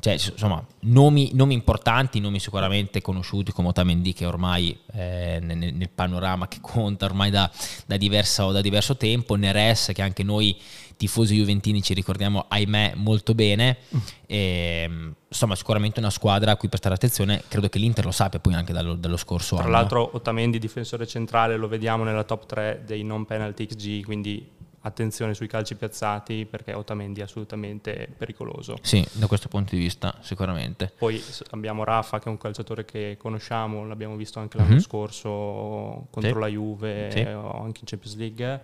cioè, 0.00 0.12
insomma, 0.12 0.64
nomi, 0.80 1.30
nomi, 1.34 1.54
importanti, 1.54 2.20
nomi 2.20 2.38
sicuramente 2.38 3.02
conosciuti 3.02 3.50
come 3.50 3.68
Otamendi 3.68 4.12
che 4.12 4.26
ormai 4.26 4.78
è 4.86 5.40
nel, 5.40 5.74
nel 5.74 5.90
panorama 5.92 6.46
che 6.46 6.58
conta 6.60 7.06
ormai 7.06 7.30
da, 7.30 7.50
da, 7.84 7.96
diverso, 7.96 8.52
da, 8.52 8.60
diverso, 8.60 8.96
tempo, 8.96 9.34
Neres 9.34 9.90
che 9.92 10.02
anche 10.02 10.22
noi 10.22 10.56
tifosi 10.96 11.36
juventini 11.36 11.82
ci 11.82 11.94
ricordiamo 11.94 12.44
ahimè 12.48 12.92
molto 12.96 13.34
bene, 13.34 13.78
mm. 13.94 13.98
e, 14.26 14.90
insomma 15.28 15.56
sicuramente 15.56 15.98
una 15.98 16.10
squadra 16.10 16.52
a 16.52 16.56
cui 16.56 16.68
prestare 16.68 16.94
attenzione, 16.94 17.42
credo 17.48 17.68
che 17.68 17.78
l'Inter 17.80 18.04
lo 18.04 18.10
sappia 18.12 18.38
poi 18.38 18.54
anche 18.54 18.72
dallo, 18.72 18.94
dallo 18.94 19.16
scorso 19.16 19.56
Tra 19.56 19.64
anno. 19.64 19.70
Tra 19.70 19.80
l'altro 19.80 20.16
Otamendi 20.16 20.58
difensore 20.58 21.08
centrale 21.08 21.56
lo 21.56 21.66
vediamo 21.66 22.04
nella 22.04 22.22
top 22.22 22.46
3 22.46 22.82
dei 22.86 23.02
non 23.02 23.24
penalty 23.24 23.66
XG, 23.66 24.04
quindi 24.04 24.56
attenzione 24.88 25.34
sui 25.34 25.46
calci 25.46 25.76
piazzati 25.76 26.46
perché 26.46 26.72
Otamendi 26.72 27.20
è 27.20 27.22
assolutamente 27.24 28.12
pericoloso. 28.16 28.76
Sì, 28.82 29.06
da 29.12 29.26
questo 29.26 29.48
punto 29.48 29.74
di 29.74 29.80
vista 29.80 30.14
sicuramente. 30.20 30.92
Poi 30.96 31.22
abbiamo 31.50 31.84
Rafa 31.84 32.18
che 32.18 32.26
è 32.26 32.28
un 32.28 32.38
calciatore 32.38 32.84
che 32.84 33.16
conosciamo, 33.18 33.86
l'abbiamo 33.86 34.16
visto 34.16 34.38
anche 34.40 34.56
l'anno 34.56 34.70
mm-hmm. 34.70 34.78
scorso 34.78 36.06
contro 36.10 36.34
sì. 36.34 36.38
la 36.38 36.46
Juve 36.48 37.10
sì. 37.10 37.20
o 37.20 37.62
anche 37.62 37.80
in 37.80 37.86
Champions 37.86 38.16
League 38.16 38.62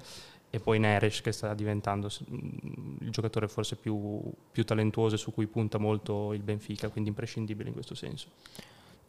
e 0.50 0.60
poi 0.60 0.78
Neres 0.78 1.20
che 1.20 1.32
sta 1.32 1.52
diventando 1.52 2.08
il 2.28 3.10
giocatore 3.10 3.48
forse 3.48 3.76
più, 3.76 4.20
più 4.52 4.64
talentuoso 4.64 5.16
e 5.16 5.18
su 5.18 5.32
cui 5.32 5.46
punta 5.46 5.78
molto 5.78 6.32
il 6.32 6.42
Benfica, 6.42 6.88
quindi 6.88 7.10
imprescindibile 7.10 7.68
in 7.68 7.74
questo 7.74 7.94
senso 7.94 8.28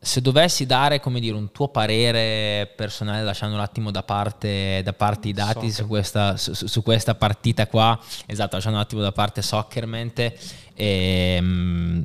se 0.06 0.22
dovessi 0.22 0.68
dare 0.68 1.00
come 1.00 1.20
dire, 1.20 1.36
un 1.36 1.52
tuo 1.52 1.70
parere 1.70 2.72
personale, 2.76 3.24
lasciando 3.24 3.56
un 3.56 3.62
attimo 3.62 3.90
da 3.90 4.04
parte, 4.04 4.82
da 4.84 4.94
parte 4.94 5.30
i 5.30 5.34
dati 5.34 5.72
su 5.72 5.88
questa, 5.88 6.38
su, 6.38 6.54
su 6.54 6.84
questa, 6.84 7.16
partita 7.16 7.66
qua, 7.66 8.00
esatto, 8.28 8.54
lasciando 8.54 8.78
un 8.78 8.84
attimo 8.84 9.02
da 9.02 9.12
parte 9.12 9.42
Soccermente, 9.42 10.38
ehm, 10.76 12.04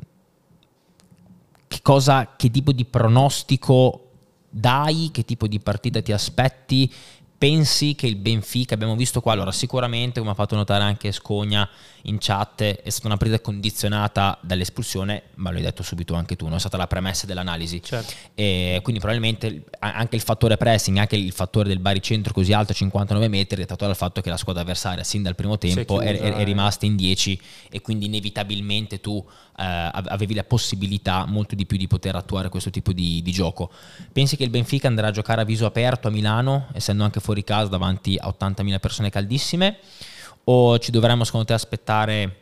che, 1.67 1.79
cosa, 1.83 2.33
che 2.35 2.49
tipo 2.49 2.71
di 2.71 2.85
pronostico 2.85 4.09
dai, 4.49 5.11
che 5.13 5.23
tipo 5.23 5.45
di 5.45 5.59
partita 5.59 6.01
ti 6.01 6.11
aspetti? 6.11 6.91
Pensi 7.41 7.95
che 7.95 8.05
il 8.05 8.17
Benfica, 8.17 8.75
abbiamo 8.75 8.95
visto 8.95 9.19
qua, 9.19 9.31
allora 9.31 9.51
sicuramente 9.51 10.19
come 10.19 10.31
ha 10.31 10.35
fatto 10.35 10.55
notare 10.55 10.83
anche 10.83 11.11
Scogna 11.11 11.67
in 12.03 12.17
chat, 12.19 12.61
è 12.61 12.89
stata 12.91 13.07
una 13.07 13.17
partita 13.17 13.41
condizionata 13.41 14.37
dall'espulsione, 14.43 15.23
ma 15.37 15.51
l'hai 15.51 15.63
detto 15.63 15.81
subito 15.81 16.13
anche 16.13 16.35
tu, 16.35 16.45
non 16.45 16.57
è 16.57 16.59
stata 16.59 16.77
la 16.77 16.85
premessa 16.85 17.25
dell'analisi. 17.25 17.81
Certo. 17.81 18.13
E 18.35 18.79
quindi 18.83 19.01
probabilmente 19.01 19.63
anche 19.79 20.15
il 20.15 20.21
fattore 20.21 20.55
pressing, 20.55 20.97
anche 20.97 21.15
il 21.15 21.31
fattore 21.31 21.67
del 21.67 21.79
baricentro 21.79 22.31
così 22.31 22.53
alto, 22.53 22.73
59 22.73 23.27
metri, 23.27 23.55
è 23.55 23.59
dettato 23.61 23.87
dal 23.87 23.95
fatto 23.95 24.21
che 24.21 24.29
la 24.29 24.37
squadra 24.37 24.61
avversaria 24.61 25.03
sin 25.03 25.23
dal 25.23 25.33
primo 25.33 25.57
tempo 25.57 25.97
chiusa, 25.97 26.11
è, 26.11 26.19
è, 26.19 26.33
è, 26.35 26.43
rimasta 26.43 26.85
in 26.85 26.95
10 26.95 27.41
e 27.71 27.81
quindi 27.81 28.05
inevitabilmente 28.05 29.01
tu 29.01 29.17
eh, 29.17 29.50
avevi 29.55 30.33
la 30.33 30.43
possibilità 30.43 31.25
molto 31.25 31.55
di 31.55 31.65
più 31.65 31.77
di 31.77 31.87
poter 31.87 32.15
attuare 32.15 32.49
questo 32.49 32.69
tipo 32.69 32.93
di, 32.93 33.21
di 33.21 33.31
gioco. 33.31 33.69
Pensi 34.11 34.35
che 34.35 34.43
il 34.43 34.49
Benfica 34.49 34.87
andrà 34.87 35.07
a 35.07 35.11
giocare 35.11 35.41
a 35.41 35.45
viso 35.45 35.65
aperto 35.65 36.07
a 36.07 36.11
Milano, 36.11 36.67
essendo 36.73 37.03
anche 37.03 37.19
fuori 37.19 37.43
casa 37.43 37.69
davanti 37.69 38.17
a 38.19 38.27
80.000 38.27 38.79
persone 38.79 39.09
caldissime 39.09 39.77
o 40.45 40.79
ci 40.79 40.91
dovremmo 40.91 41.23
secondo 41.23 41.45
te 41.45 41.53
aspettare 41.53 42.37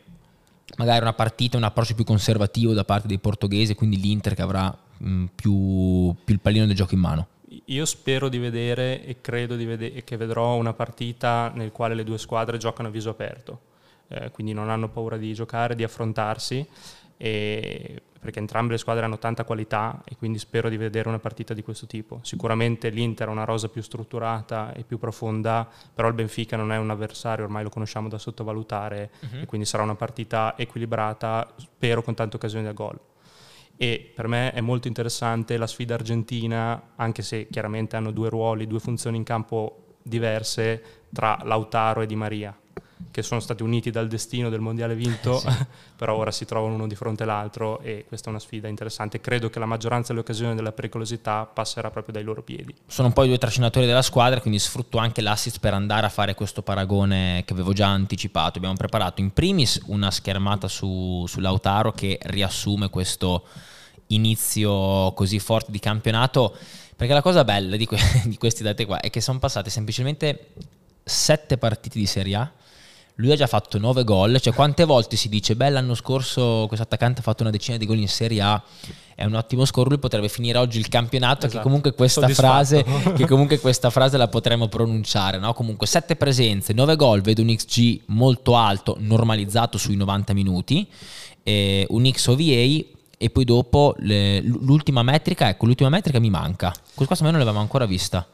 magari 0.76 1.02
una 1.02 1.12
partita, 1.12 1.56
un 1.56 1.64
approccio 1.64 1.94
più 1.94 2.04
conservativo 2.04 2.72
da 2.72 2.84
parte 2.84 3.08
dei 3.08 3.18
portoghesi, 3.18 3.74
quindi 3.74 3.98
l'Inter 3.98 4.34
che 4.34 4.42
avrà 4.42 4.74
mh, 4.96 5.24
più, 5.34 6.14
più, 6.24 6.34
il 6.34 6.40
pallino 6.40 6.66
del 6.66 6.76
gioco 6.76 6.94
in 6.94 7.00
mano? 7.00 7.26
Io 7.66 7.84
spero 7.84 8.28
di 8.28 8.38
vedere 8.38 9.04
e 9.04 9.20
credo 9.20 9.56
di 9.56 9.64
vedere, 9.64 10.04
che 10.04 10.16
vedrò 10.16 10.54
una 10.54 10.72
partita 10.72 11.50
nel 11.54 11.72
quale 11.72 11.94
le 11.94 12.04
due 12.04 12.18
squadre 12.18 12.58
giocano 12.58 12.88
a 12.88 12.90
viso 12.90 13.10
aperto, 13.10 13.60
eh, 14.08 14.30
quindi 14.30 14.52
non 14.52 14.70
hanno 14.70 14.88
paura 14.88 15.16
di 15.16 15.34
giocare, 15.34 15.74
di 15.74 15.82
affrontarsi 15.82 16.66
perché 17.20 18.38
entrambe 18.38 18.72
le 18.72 18.78
squadre 18.78 19.04
hanno 19.04 19.18
tanta 19.18 19.44
qualità 19.44 20.02
e 20.04 20.16
quindi 20.16 20.38
spero 20.38 20.68
di 20.68 20.78
vedere 20.78 21.08
una 21.08 21.18
partita 21.18 21.52
di 21.52 21.62
questo 21.62 21.86
tipo. 21.86 22.20
Sicuramente 22.22 22.88
l'Inter 22.88 23.28
ha 23.28 23.30
una 23.30 23.44
rosa 23.44 23.68
più 23.68 23.82
strutturata 23.82 24.72
e 24.72 24.84
più 24.84 24.98
profonda, 24.98 25.68
però 25.92 26.08
il 26.08 26.14
Benfica 26.14 26.56
non 26.56 26.72
è 26.72 26.78
un 26.78 26.88
avversario, 26.88 27.44
ormai 27.44 27.62
lo 27.62 27.68
conosciamo 27.68 28.08
da 28.08 28.18
sottovalutare 28.18 29.10
uh-huh. 29.20 29.40
e 29.40 29.46
quindi 29.46 29.66
sarà 29.66 29.82
una 29.82 29.94
partita 29.94 30.54
equilibrata, 30.56 31.54
spero 31.56 32.02
con 32.02 32.14
tante 32.14 32.36
occasioni 32.36 32.64
da 32.64 32.72
gol. 32.72 32.98
E 33.76 34.12
per 34.14 34.28
me 34.28 34.52
è 34.52 34.60
molto 34.60 34.88
interessante 34.88 35.56
la 35.56 35.66
sfida 35.66 35.94
argentina, 35.94 36.92
anche 36.96 37.22
se 37.22 37.48
chiaramente 37.50 37.96
hanno 37.96 38.10
due 38.10 38.28
ruoli, 38.28 38.66
due 38.66 38.80
funzioni 38.80 39.16
in 39.16 39.24
campo 39.24 39.96
diverse 40.02 40.82
tra 41.12 41.38
Lautaro 41.44 42.02
e 42.02 42.06
Di 42.06 42.16
Maria 42.16 42.54
che 43.10 43.22
sono 43.22 43.40
stati 43.40 43.62
uniti 43.62 43.90
dal 43.90 44.08
destino 44.08 44.48
del 44.48 44.60
mondiale 44.60 44.94
vinto, 44.94 45.38
sì. 45.40 45.48
però 45.96 46.16
ora 46.16 46.30
si 46.30 46.44
trovano 46.44 46.74
uno 46.74 46.86
di 46.86 46.94
fronte 46.94 47.24
all'altro 47.24 47.80
e 47.80 48.04
questa 48.06 48.28
è 48.28 48.30
una 48.30 48.38
sfida 48.38 48.68
interessante. 48.68 49.20
Credo 49.20 49.50
che 49.50 49.58
la 49.58 49.66
maggioranza 49.66 50.08
delle 50.08 50.20
occasioni 50.20 50.54
della 50.54 50.72
pericolosità 50.72 51.44
passerà 51.44 51.90
proprio 51.90 52.14
dai 52.14 52.22
loro 52.22 52.42
piedi. 52.42 52.74
Sono 52.86 53.08
un 53.08 53.14
po' 53.14 53.24
i 53.24 53.28
due 53.28 53.38
trascinatori 53.38 53.86
della 53.86 54.02
squadra, 54.02 54.40
quindi 54.40 54.58
sfrutto 54.58 54.98
anche 54.98 55.20
l'assist 55.20 55.60
per 55.60 55.74
andare 55.74 56.06
a 56.06 56.10
fare 56.10 56.34
questo 56.34 56.62
paragone 56.62 57.42
che 57.44 57.52
avevo 57.52 57.72
già 57.72 57.88
anticipato. 57.88 58.58
Abbiamo 58.58 58.76
preparato 58.76 59.20
in 59.20 59.32
primis 59.32 59.80
una 59.86 60.10
schermata 60.10 60.68
su, 60.68 61.24
su 61.26 61.40
Lautaro 61.40 61.92
che 61.92 62.18
riassume 62.22 62.90
questo 62.90 63.44
inizio 64.08 65.12
così 65.12 65.38
forte 65.38 65.70
di 65.70 65.78
campionato. 65.78 66.56
Perché 66.96 67.14
la 67.14 67.22
cosa 67.22 67.44
bella 67.44 67.76
di, 67.76 67.86
que- 67.86 67.98
di 68.26 68.36
questi 68.36 68.62
dati 68.62 68.84
qua 68.84 69.00
è 69.00 69.08
che 69.10 69.20
sono 69.20 69.38
passate 69.38 69.70
semplicemente 69.70 70.48
sette 71.02 71.56
partite 71.56 71.98
di 71.98 72.06
Serie 72.06 72.36
A 72.36 72.52
lui 73.16 73.32
ha 73.32 73.36
già 73.36 73.46
fatto 73.46 73.78
9 73.78 74.04
gol, 74.04 74.40
cioè 74.40 74.52
quante 74.54 74.84
volte 74.84 75.16
si 75.16 75.28
dice, 75.28 75.56
beh 75.56 75.70
l'anno 75.70 75.94
scorso 75.94 76.64
questo 76.66 76.84
attaccante 76.84 77.20
ha 77.20 77.22
fatto 77.22 77.42
una 77.42 77.50
decina 77.50 77.76
di 77.76 77.86
gol 77.86 77.98
in 77.98 78.08
Serie 78.08 78.40
A, 78.40 78.62
è 79.14 79.24
un 79.24 79.34
ottimo 79.34 79.66
score, 79.66 79.90
lui 79.90 79.98
potrebbe 79.98 80.30
finire 80.30 80.56
oggi 80.56 80.78
il 80.78 80.88
campionato, 80.88 81.44
esatto. 81.44 81.58
che, 81.58 81.62
comunque 81.62 81.92
questa 81.92 82.26
frase, 82.28 82.82
che 83.14 83.26
comunque 83.26 83.58
questa 83.58 83.90
frase 83.90 84.16
la 84.16 84.28
potremmo 84.28 84.68
pronunciare, 84.68 85.38
no? 85.38 85.52
comunque 85.52 85.86
7 85.86 86.16
presenze, 86.16 86.72
9 86.72 86.96
gol, 86.96 87.20
vedo 87.20 87.42
un 87.42 87.54
XG 87.54 88.00
molto 88.06 88.56
alto, 88.56 88.96
normalizzato 88.98 89.76
sui 89.76 89.96
90 89.96 90.32
minuti, 90.32 90.88
eh, 91.42 91.86
un 91.90 92.10
XOVA 92.10 92.88
e 93.22 93.28
poi 93.30 93.44
dopo 93.44 93.94
le, 93.98 94.40
l'ultima 94.40 95.02
metrica, 95.02 95.50
ecco 95.50 95.66
l'ultima 95.66 95.90
metrica 95.90 96.18
mi 96.18 96.30
manca, 96.30 96.72
questa 96.94 97.22
me 97.22 97.30
non 97.30 97.40
l'avevamo 97.40 97.60
ancora 97.60 97.84
vista. 97.84 98.26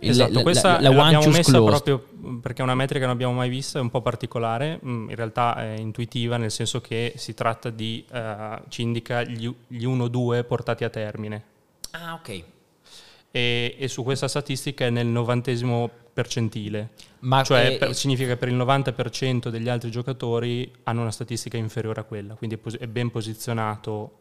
Esatto, 0.00 0.32
la, 0.32 0.42
questa 0.42 0.80
la, 0.80 0.90
la 0.90 0.96
l'abbiamo 0.96 1.26
messa 1.26 1.50
closed. 1.50 1.82
proprio 1.82 2.38
perché 2.40 2.60
è 2.60 2.64
una 2.64 2.76
metrica 2.76 3.00
che 3.00 3.06
non 3.06 3.14
abbiamo 3.14 3.32
mai 3.32 3.48
vista, 3.48 3.78
è 3.78 3.82
un 3.82 3.90
po' 3.90 4.00
particolare, 4.00 4.78
mm, 4.84 5.10
in 5.10 5.16
realtà 5.16 5.56
è 5.56 5.74
intuitiva 5.76 6.36
nel 6.36 6.52
senso 6.52 6.80
che 6.80 7.14
si 7.16 7.34
tratta 7.34 7.70
di, 7.70 8.04
uh, 8.12 8.62
ci 8.68 8.82
indica 8.82 9.22
gli, 9.24 9.52
gli 9.66 9.84
1-2 9.84 10.44
portati 10.44 10.84
a 10.84 10.88
termine. 10.88 11.42
Ah, 11.90 12.14
ok. 12.14 12.42
E, 13.30 13.76
e, 13.78 13.88
su 13.88 14.04
questa 14.04 14.28
statistica 14.28 14.86
è 14.86 14.90
nel 14.90 15.06
novantesimo 15.06 15.90
percentile, 16.12 16.90
Ma 17.20 17.42
cioè 17.42 17.74
è, 17.74 17.78
per, 17.78 17.94
significa 17.94 18.30
che 18.30 18.36
per 18.36 18.48
il 18.48 18.56
90% 18.56 19.48
degli 19.48 19.68
altri 19.68 19.90
giocatori 19.90 20.70
hanno 20.84 21.02
una 21.02 21.10
statistica 21.10 21.56
inferiore 21.56 22.00
a 22.00 22.04
quella, 22.04 22.34
quindi 22.34 22.56
è, 22.56 22.58
pos- 22.58 22.78
è 22.78 22.86
ben 22.86 23.10
posizionato 23.10 24.12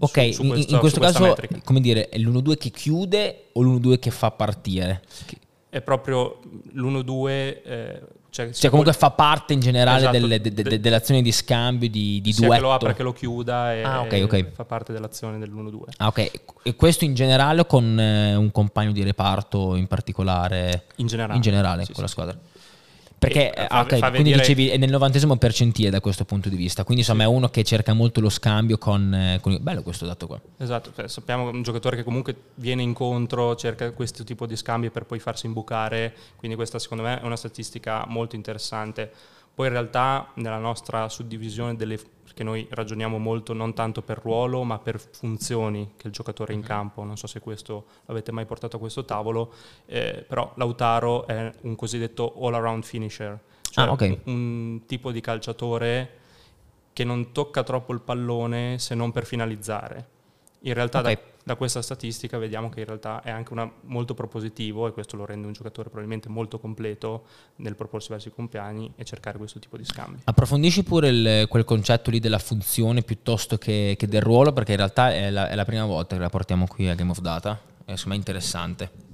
Ok, 0.00 0.32
su, 0.32 0.42
su 0.42 0.48
questo, 0.48 0.74
in 0.74 0.78
questo 0.78 1.00
caso, 1.00 1.24
metrica. 1.24 1.60
come 1.64 1.80
dire, 1.80 2.08
è 2.08 2.18
l'1-2 2.18 2.56
che 2.56 2.70
chiude 2.70 3.46
o 3.52 3.62
l'1-2 3.62 3.98
che 3.98 4.10
fa 4.10 4.30
partire? 4.30 5.02
È 5.68 5.80
proprio 5.80 6.38
l'1-2... 6.72 7.28
Eh, 7.28 8.02
cioè, 8.30 8.50
cioè 8.52 8.70
comunque 8.70 8.92
fa 8.92 9.10
parte 9.10 9.54
in 9.54 9.60
generale 9.60 9.98
esatto, 10.00 10.18
delle, 10.18 10.40
de, 10.40 10.52
de, 10.52 10.80
dell'azione 10.80 11.22
di 11.22 11.32
scambio, 11.32 11.88
di, 11.88 12.20
di 12.20 12.32
sia 12.32 12.46
duetto. 12.46 12.62
che 12.62 12.68
lo 12.68 12.74
apra 12.74 12.92
che 12.92 13.02
lo 13.02 13.12
chiuda 13.12 13.74
e, 13.74 13.82
ah, 13.82 14.02
okay, 14.02 14.22
okay. 14.22 14.50
fa 14.52 14.64
parte 14.64 14.92
dell'azione 14.92 15.38
dell'1-2. 15.38 15.80
Ah, 15.96 16.06
ok. 16.08 16.30
E 16.62 16.76
questo 16.76 17.04
in 17.04 17.14
generale 17.14 17.62
o 17.62 17.64
con 17.64 17.98
eh, 17.98 18.36
un 18.36 18.52
compagno 18.52 18.92
di 18.92 19.02
reparto 19.02 19.74
in 19.74 19.86
particolare? 19.86 20.84
In 20.96 21.06
generale. 21.06 21.34
In 21.36 21.40
generale, 21.40 21.84
sì, 21.84 21.86
con 21.86 21.96
sì, 21.96 22.00
la 22.02 22.06
squadra. 22.06 22.38
Perché 23.18 23.52
eh, 23.52 23.66
fa, 23.66 23.80
okay, 23.80 23.98
fa 23.98 24.10
quindi 24.10 24.30
vedere... 24.30 24.48
dicevi 24.48 24.68
è 24.68 24.76
nel 24.76 24.90
90 24.90 25.36
percentile 25.36 25.90
da 25.90 26.00
questo 26.00 26.24
punto 26.24 26.48
di 26.48 26.56
vista, 26.56 26.84
quindi 26.84 27.02
insomma 27.02 27.24
sì. 27.24 27.28
è 27.28 27.32
uno 27.32 27.48
che 27.48 27.64
cerca 27.64 27.92
molto 27.92 28.20
lo 28.20 28.28
scambio 28.28 28.78
con, 28.78 29.12
eh, 29.12 29.38
con... 29.40 29.58
Bello 29.60 29.82
questo 29.82 30.06
dato 30.06 30.26
qua. 30.26 30.40
Esatto, 30.56 30.92
cioè, 30.94 31.08
sappiamo 31.08 31.48
un 31.48 31.62
giocatore 31.62 31.96
che 31.96 32.04
comunque 32.04 32.36
viene 32.54 32.82
incontro, 32.82 33.56
cerca 33.56 33.90
questo 33.90 34.22
tipo 34.22 34.46
di 34.46 34.56
scambio 34.56 34.90
per 34.90 35.04
poi 35.04 35.18
farsi 35.18 35.46
imbucare, 35.46 36.14
quindi 36.36 36.56
questa 36.56 36.78
secondo 36.78 37.02
me 37.02 37.20
è 37.20 37.24
una 37.24 37.36
statistica 37.36 38.04
molto 38.06 38.36
interessante. 38.36 39.10
Poi 39.58 39.66
in 39.66 39.72
realtà 39.72 40.30
nella 40.34 40.58
nostra 40.58 41.08
suddivisione 41.08 41.74
delle 41.74 41.98
perché 42.22 42.44
noi 42.44 42.64
ragioniamo 42.70 43.18
molto 43.18 43.52
non 43.54 43.74
tanto 43.74 44.02
per 44.02 44.20
ruolo 44.22 44.62
ma 44.62 44.78
per 44.78 45.00
funzioni 45.00 45.94
che 45.96 46.06
il 46.06 46.12
giocatore 46.12 46.52
in 46.52 46.60
mhm. 46.60 46.64
campo, 46.64 47.02
non 47.02 47.16
so 47.16 47.26
se 47.26 47.40
questo 47.40 47.86
l'avete 48.04 48.30
mai 48.30 48.46
portato 48.46 48.76
a 48.76 48.78
questo 48.78 49.04
tavolo, 49.04 49.52
eh, 49.86 50.24
però 50.28 50.52
Lautaro 50.54 51.26
è 51.26 51.50
un 51.62 51.74
cosiddetto 51.74 52.36
all 52.38 52.54
around 52.54 52.84
finisher, 52.84 53.36
cioè 53.62 53.86
ah, 53.86 53.90
okay. 53.90 54.20
un 54.26 54.82
tipo 54.86 55.10
di 55.10 55.20
calciatore 55.20 56.18
che 56.92 57.02
non 57.02 57.32
tocca 57.32 57.64
troppo 57.64 57.92
il 57.92 58.00
pallone 58.00 58.78
se 58.78 58.94
non 58.94 59.10
per 59.10 59.26
finalizzare. 59.26 60.17
In 60.62 60.74
realtà 60.74 60.98
okay. 60.98 61.14
da, 61.14 61.20
da, 61.44 61.54
questa 61.54 61.82
statistica 61.82 62.36
vediamo 62.36 62.68
che 62.68 62.80
in 62.80 62.86
realtà 62.86 63.22
è 63.22 63.30
anche 63.30 63.52
una, 63.52 63.70
molto 63.82 64.14
propositivo 64.14 64.88
e 64.88 64.92
questo 64.92 65.16
lo 65.16 65.24
rende 65.24 65.46
un 65.46 65.52
giocatore 65.52 65.88
probabilmente 65.88 66.28
molto 66.28 66.58
completo 66.58 67.26
nel 67.56 67.76
proporsi 67.76 68.08
verso 68.08 68.28
i 68.28 68.32
compagni 68.32 68.92
e 68.96 69.04
cercare 69.04 69.38
questo 69.38 69.60
tipo 69.60 69.76
di 69.76 69.84
scambi. 69.84 70.22
Approfondisci 70.24 70.82
pure 70.82 71.08
il, 71.08 71.46
quel 71.48 71.64
concetto 71.64 72.10
lì 72.10 72.18
della 72.18 72.40
funzione 72.40 73.02
piuttosto 73.02 73.56
che, 73.56 73.94
che 73.96 74.08
del 74.08 74.20
ruolo 74.20 74.52
perché 74.52 74.72
in 74.72 74.78
realtà 74.78 75.12
è 75.14 75.30
la, 75.30 75.48
è 75.48 75.54
la, 75.54 75.64
prima 75.64 75.84
volta 75.84 76.16
che 76.16 76.22
la 76.22 76.28
portiamo 76.28 76.66
qui 76.66 76.88
a 76.88 76.94
Game 76.94 77.10
of 77.10 77.20
Data, 77.20 77.60
è 77.84 77.92
insomma 77.92 78.16
interessante. 78.16 79.06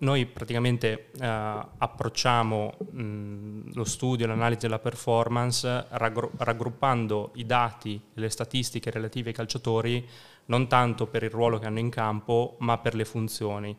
Noi 0.00 0.26
praticamente 0.26 1.10
eh, 1.18 1.26
approcciamo 1.26 2.74
mh, 2.90 3.74
lo 3.74 3.84
studio, 3.84 4.26
l'analisi 4.26 4.60
della 4.62 4.78
performance 4.78 5.86
raggru- 5.90 6.30
raggruppando 6.36 7.32
i 7.34 7.46
dati 7.46 8.00
e 8.14 8.20
le 8.20 8.28
statistiche 8.28 8.90
relative 8.90 9.30
ai 9.30 9.34
calciatori 9.34 10.08
non 10.48 10.66
tanto 10.68 11.06
per 11.06 11.22
il 11.22 11.30
ruolo 11.30 11.58
che 11.58 11.66
hanno 11.66 11.78
in 11.78 11.90
campo, 11.90 12.56
ma 12.58 12.78
per 12.78 12.94
le 12.94 13.04
funzioni. 13.04 13.76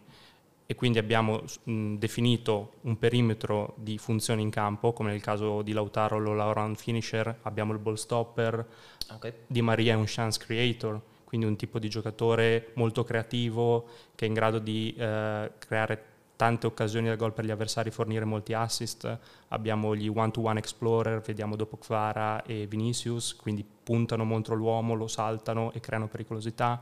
e 0.71 0.75
quindi 0.75 0.99
abbiamo 0.99 1.41
mh, 1.63 1.95
definito 1.95 2.73
un 2.81 2.99
perimetro 2.99 3.73
di 3.77 3.97
funzioni 3.97 4.43
in 4.43 4.51
campo, 4.51 4.93
come 4.93 5.09
nel 5.09 5.19
caso 5.19 5.63
di 5.63 5.71
Lautaro 5.71 6.19
lo 6.19 6.35
Lauran 6.35 6.75
Finisher, 6.75 7.39
abbiamo 7.41 7.73
il 7.73 7.79
ball 7.79 7.95
stopper, 7.95 8.67
okay. 9.11 9.33
Di 9.47 9.63
Maria 9.63 9.93
è 9.93 9.95
un 9.95 10.03
chance 10.05 10.37
creator, 10.39 11.01
quindi 11.23 11.47
un 11.47 11.55
tipo 11.55 11.79
di 11.79 11.89
giocatore 11.89 12.71
molto 12.75 13.03
creativo 13.03 13.87
che 14.13 14.25
è 14.25 14.27
in 14.27 14.35
grado 14.35 14.59
di 14.59 14.93
eh, 14.95 15.51
creare 15.57 16.03
tante 16.39 16.67
occasioni 16.67 17.09
da 17.09 17.17
gol 17.17 17.33
per 17.33 17.43
gli 17.43 17.51
avversari, 17.51 17.91
fornire 17.91 18.23
molti 18.23 18.53
assist. 18.53 19.19
Abbiamo 19.49 19.93
gli 19.93 20.07
one-to-one 20.07 20.57
explorer, 20.57 21.19
vediamo 21.19 21.57
dopo 21.57 21.75
Kvara 21.75 22.43
e 22.43 22.65
Vinicius, 22.65 23.35
quindi 23.35 23.65
puntano 23.83 24.25
contro 24.25 24.55
l'uomo, 24.55 24.93
lo 24.93 25.07
saltano 25.07 25.73
e 25.73 25.81
creano 25.81 26.07
pericolosità. 26.07 26.81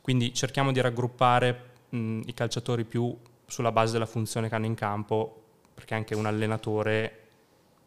Quindi 0.00 0.32
cerchiamo 0.32 0.70
di 0.70 0.80
raggruppare 0.80 1.70
mh, 1.88 2.20
i 2.26 2.34
calciatori 2.34 2.84
più 2.84 3.12
sulla 3.46 3.72
base 3.72 3.94
della 3.94 4.06
funzione 4.06 4.48
che 4.48 4.54
hanno 4.54 4.66
in 4.66 4.74
campo, 4.74 5.42
perché 5.74 5.94
anche 5.94 6.14
un 6.14 6.26
allenatore 6.26 7.23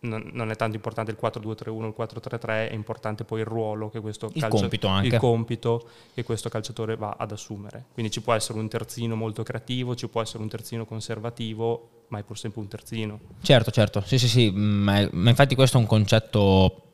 non, 0.01 0.29
non 0.33 0.51
è 0.51 0.55
tanto 0.55 0.75
importante 0.75 1.11
il 1.11 1.17
4-2-3-1, 1.21 1.85
il 1.85 1.95
4-3-3, 1.97 2.69
è 2.69 2.73
importante 2.73 3.23
poi 3.23 3.39
il 3.39 3.45
ruolo 3.45 3.89
che 3.89 3.99
questo, 3.99 4.29
il 4.33 4.41
calcio, 4.41 4.57
compito, 4.57 4.87
anche. 4.87 5.07
il 5.07 5.17
compito 5.17 5.87
che 6.13 6.23
questo 6.23 6.49
calciatore 6.49 6.95
va 6.95 7.15
ad 7.17 7.31
assumere. 7.31 7.85
Quindi 7.93 8.11
ci 8.11 8.21
può 8.21 8.33
essere 8.33 8.59
un 8.59 8.67
terzino 8.67 9.15
molto 9.15 9.43
creativo, 9.43 9.95
ci 9.95 10.07
può 10.07 10.21
essere 10.21 10.43
un 10.43 10.49
terzino 10.49 10.85
conservativo, 10.85 12.05
ma 12.09 12.19
è 12.19 12.23
pur 12.23 12.37
sempre 12.37 12.61
un 12.61 12.67
terzino. 12.67 13.19
Certo, 13.41 13.71
certo, 13.71 14.01
sì, 14.01 14.17
sì, 14.17 14.27
sì, 14.27 14.51
ma, 14.51 15.07
ma 15.11 15.29
infatti 15.29 15.55
questo 15.55 15.77
è 15.77 15.79
un 15.79 15.87
concetto 15.87 16.86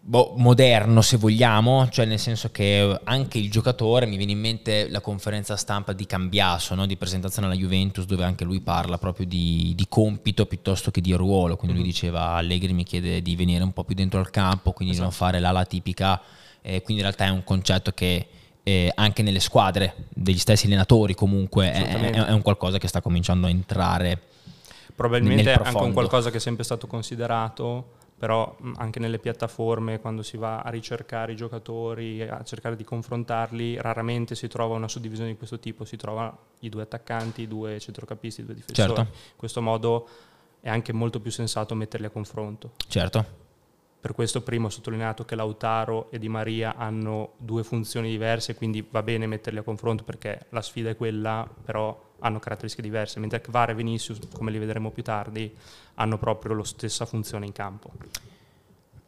boh, 0.00 0.34
moderno 0.36 1.02
se 1.02 1.16
vogliamo, 1.16 1.88
cioè 1.90 2.06
nel 2.06 2.18
senso 2.18 2.50
che 2.50 2.98
anche 3.04 3.38
il 3.38 3.50
giocatore, 3.50 4.06
mi 4.06 4.16
viene 4.16 4.32
in 4.32 4.40
mente 4.40 4.88
la 4.88 5.00
conferenza 5.00 5.56
stampa 5.56 5.92
di 5.92 6.06
Cambiaso, 6.06 6.74
no? 6.74 6.86
di 6.86 6.96
presentazione 6.96 7.46
alla 7.46 7.56
Juventus, 7.56 8.06
dove 8.06 8.24
anche 8.24 8.44
lui 8.44 8.60
parla 8.60 8.98
proprio 8.98 9.26
di, 9.26 9.72
di 9.76 9.86
compito 9.88 10.46
piuttosto 10.46 10.90
che 10.90 11.00
di 11.00 11.12
ruolo, 11.12 11.56
quindi 11.56 11.76
mm-hmm. 11.76 11.84
lui 11.84 11.92
diceva 11.92 12.20
Allegri 12.32 12.72
mi 12.72 12.84
chiede 12.84 13.22
di 13.22 13.36
venire 13.36 13.62
un 13.62 13.72
po' 13.72 13.84
più 13.84 13.94
dentro 13.94 14.18
al 14.18 14.30
campo, 14.30 14.72
quindi 14.72 14.94
esatto. 14.94 14.94
di 14.94 15.00
non 15.00 15.08
esatto. 15.08 15.24
fare 15.24 15.40
l'ala 15.40 15.64
tipica, 15.64 16.20
eh, 16.62 16.82
quindi 16.82 17.02
in 17.02 17.08
realtà 17.08 17.26
è 17.26 17.30
un 17.30 17.44
concetto 17.44 17.92
che... 17.92 18.26
Eh, 18.62 18.92
anche 18.94 19.22
nelle 19.22 19.40
squadre 19.40 19.94
degli 20.10 20.38
stessi 20.38 20.66
allenatori 20.66 21.14
comunque 21.14 21.72
è, 21.72 21.82
è, 21.82 22.10
è, 22.26 22.30
un 22.30 22.42
qualcosa 22.42 22.76
che 22.76 22.88
sta 22.88 23.00
cominciando 23.00 23.46
a 23.46 23.50
entrare 23.50 24.20
probabilmente 24.94 25.50
è 25.50 25.58
anche 25.64 25.82
un 25.82 25.94
qualcosa 25.94 26.30
che 26.30 26.36
è 26.36 26.40
sempre 26.40 26.62
stato 26.62 26.86
considerato 26.86 27.99
però 28.20 28.54
anche 28.76 28.98
nelle 28.98 29.18
piattaforme 29.18 29.98
quando 29.98 30.22
si 30.22 30.36
va 30.36 30.60
a 30.60 30.68
ricercare 30.68 31.32
i 31.32 31.36
giocatori, 31.36 32.20
a 32.20 32.42
cercare 32.44 32.76
di 32.76 32.84
confrontarli, 32.84 33.80
raramente 33.80 34.34
si 34.34 34.46
trova 34.46 34.74
una 34.74 34.88
suddivisione 34.88 35.30
di 35.30 35.38
questo 35.38 35.58
tipo, 35.58 35.86
si 35.86 35.96
trova 35.96 36.36
i 36.58 36.68
due 36.68 36.82
attaccanti, 36.82 37.40
i 37.40 37.48
due 37.48 37.80
centrocampisti, 37.80 38.42
i 38.42 38.44
due 38.44 38.52
difensori. 38.52 38.88
Certo. 38.88 39.00
In 39.00 39.36
questo 39.36 39.62
modo 39.62 40.06
è 40.60 40.68
anche 40.68 40.92
molto 40.92 41.18
più 41.18 41.30
sensato 41.30 41.74
metterli 41.74 42.04
a 42.04 42.10
confronto. 42.10 42.72
Certo. 42.88 43.24
Per 43.98 44.12
questo 44.12 44.42
prima 44.42 44.66
ho 44.66 44.70
sottolineato 44.70 45.24
che 45.24 45.34
Lautaro 45.34 46.10
e 46.10 46.18
Di 46.18 46.28
Maria 46.28 46.76
hanno 46.76 47.32
due 47.38 47.64
funzioni 47.64 48.10
diverse, 48.10 48.54
quindi 48.54 48.86
va 48.86 49.02
bene 49.02 49.26
metterli 49.26 49.60
a 49.60 49.62
confronto 49.62 50.04
perché 50.04 50.44
la 50.50 50.60
sfida 50.60 50.90
è 50.90 50.96
quella, 50.96 51.48
però 51.64 51.98
hanno 52.20 52.38
caratteristiche 52.38 52.86
diverse, 52.86 53.20
mentre 53.20 53.40
Kvara 53.40 53.72
e 53.72 53.74
Vinicius, 53.74 54.18
come 54.32 54.50
li 54.50 54.58
vedremo 54.58 54.90
più 54.90 55.02
tardi, 55.02 55.54
hanno 55.94 56.18
proprio 56.18 56.54
la 56.54 56.64
stessa 56.64 57.04
funzione 57.04 57.46
in 57.46 57.52
campo. 57.52 57.90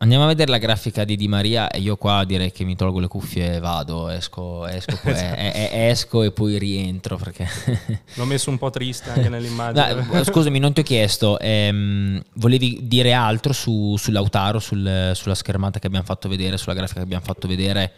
Andiamo 0.02 0.24
a 0.24 0.26
vedere 0.26 0.50
la 0.50 0.58
grafica 0.58 1.04
di 1.04 1.14
Di 1.14 1.28
Maria 1.28 1.70
e 1.70 1.78
io 1.78 1.96
qua 1.96 2.24
direi 2.24 2.50
che 2.50 2.64
mi 2.64 2.74
tolgo 2.74 2.98
le 2.98 3.06
cuffie 3.06 3.54
e 3.54 3.58
vado, 3.60 4.08
esco, 4.08 4.66
esco, 4.66 4.98
esatto. 5.04 5.36
e, 5.36 5.70
e, 5.72 5.86
esco 5.90 6.22
e 6.24 6.32
poi 6.32 6.58
rientro 6.58 7.16
perché... 7.16 7.46
L'ho 8.14 8.24
messo 8.24 8.50
un 8.50 8.58
po' 8.58 8.70
triste 8.70 9.10
anche 9.10 9.28
nell'immagine. 9.28 10.04
No, 10.10 10.24
scusami, 10.24 10.58
non 10.58 10.72
ti 10.72 10.80
ho 10.80 10.82
chiesto, 10.82 11.38
ehm, 11.38 12.20
volevi 12.34 12.80
dire 12.88 13.12
altro 13.12 13.52
su, 13.52 13.94
sull'Autaro, 13.96 14.58
sul, 14.58 15.12
sulla 15.14 15.36
schermata 15.36 15.78
che 15.78 15.86
abbiamo 15.86 16.04
fatto 16.04 16.28
vedere, 16.28 16.56
sulla 16.56 16.74
grafica 16.74 16.98
che 16.98 17.04
abbiamo 17.04 17.24
fatto 17.24 17.46
vedere? 17.46 17.92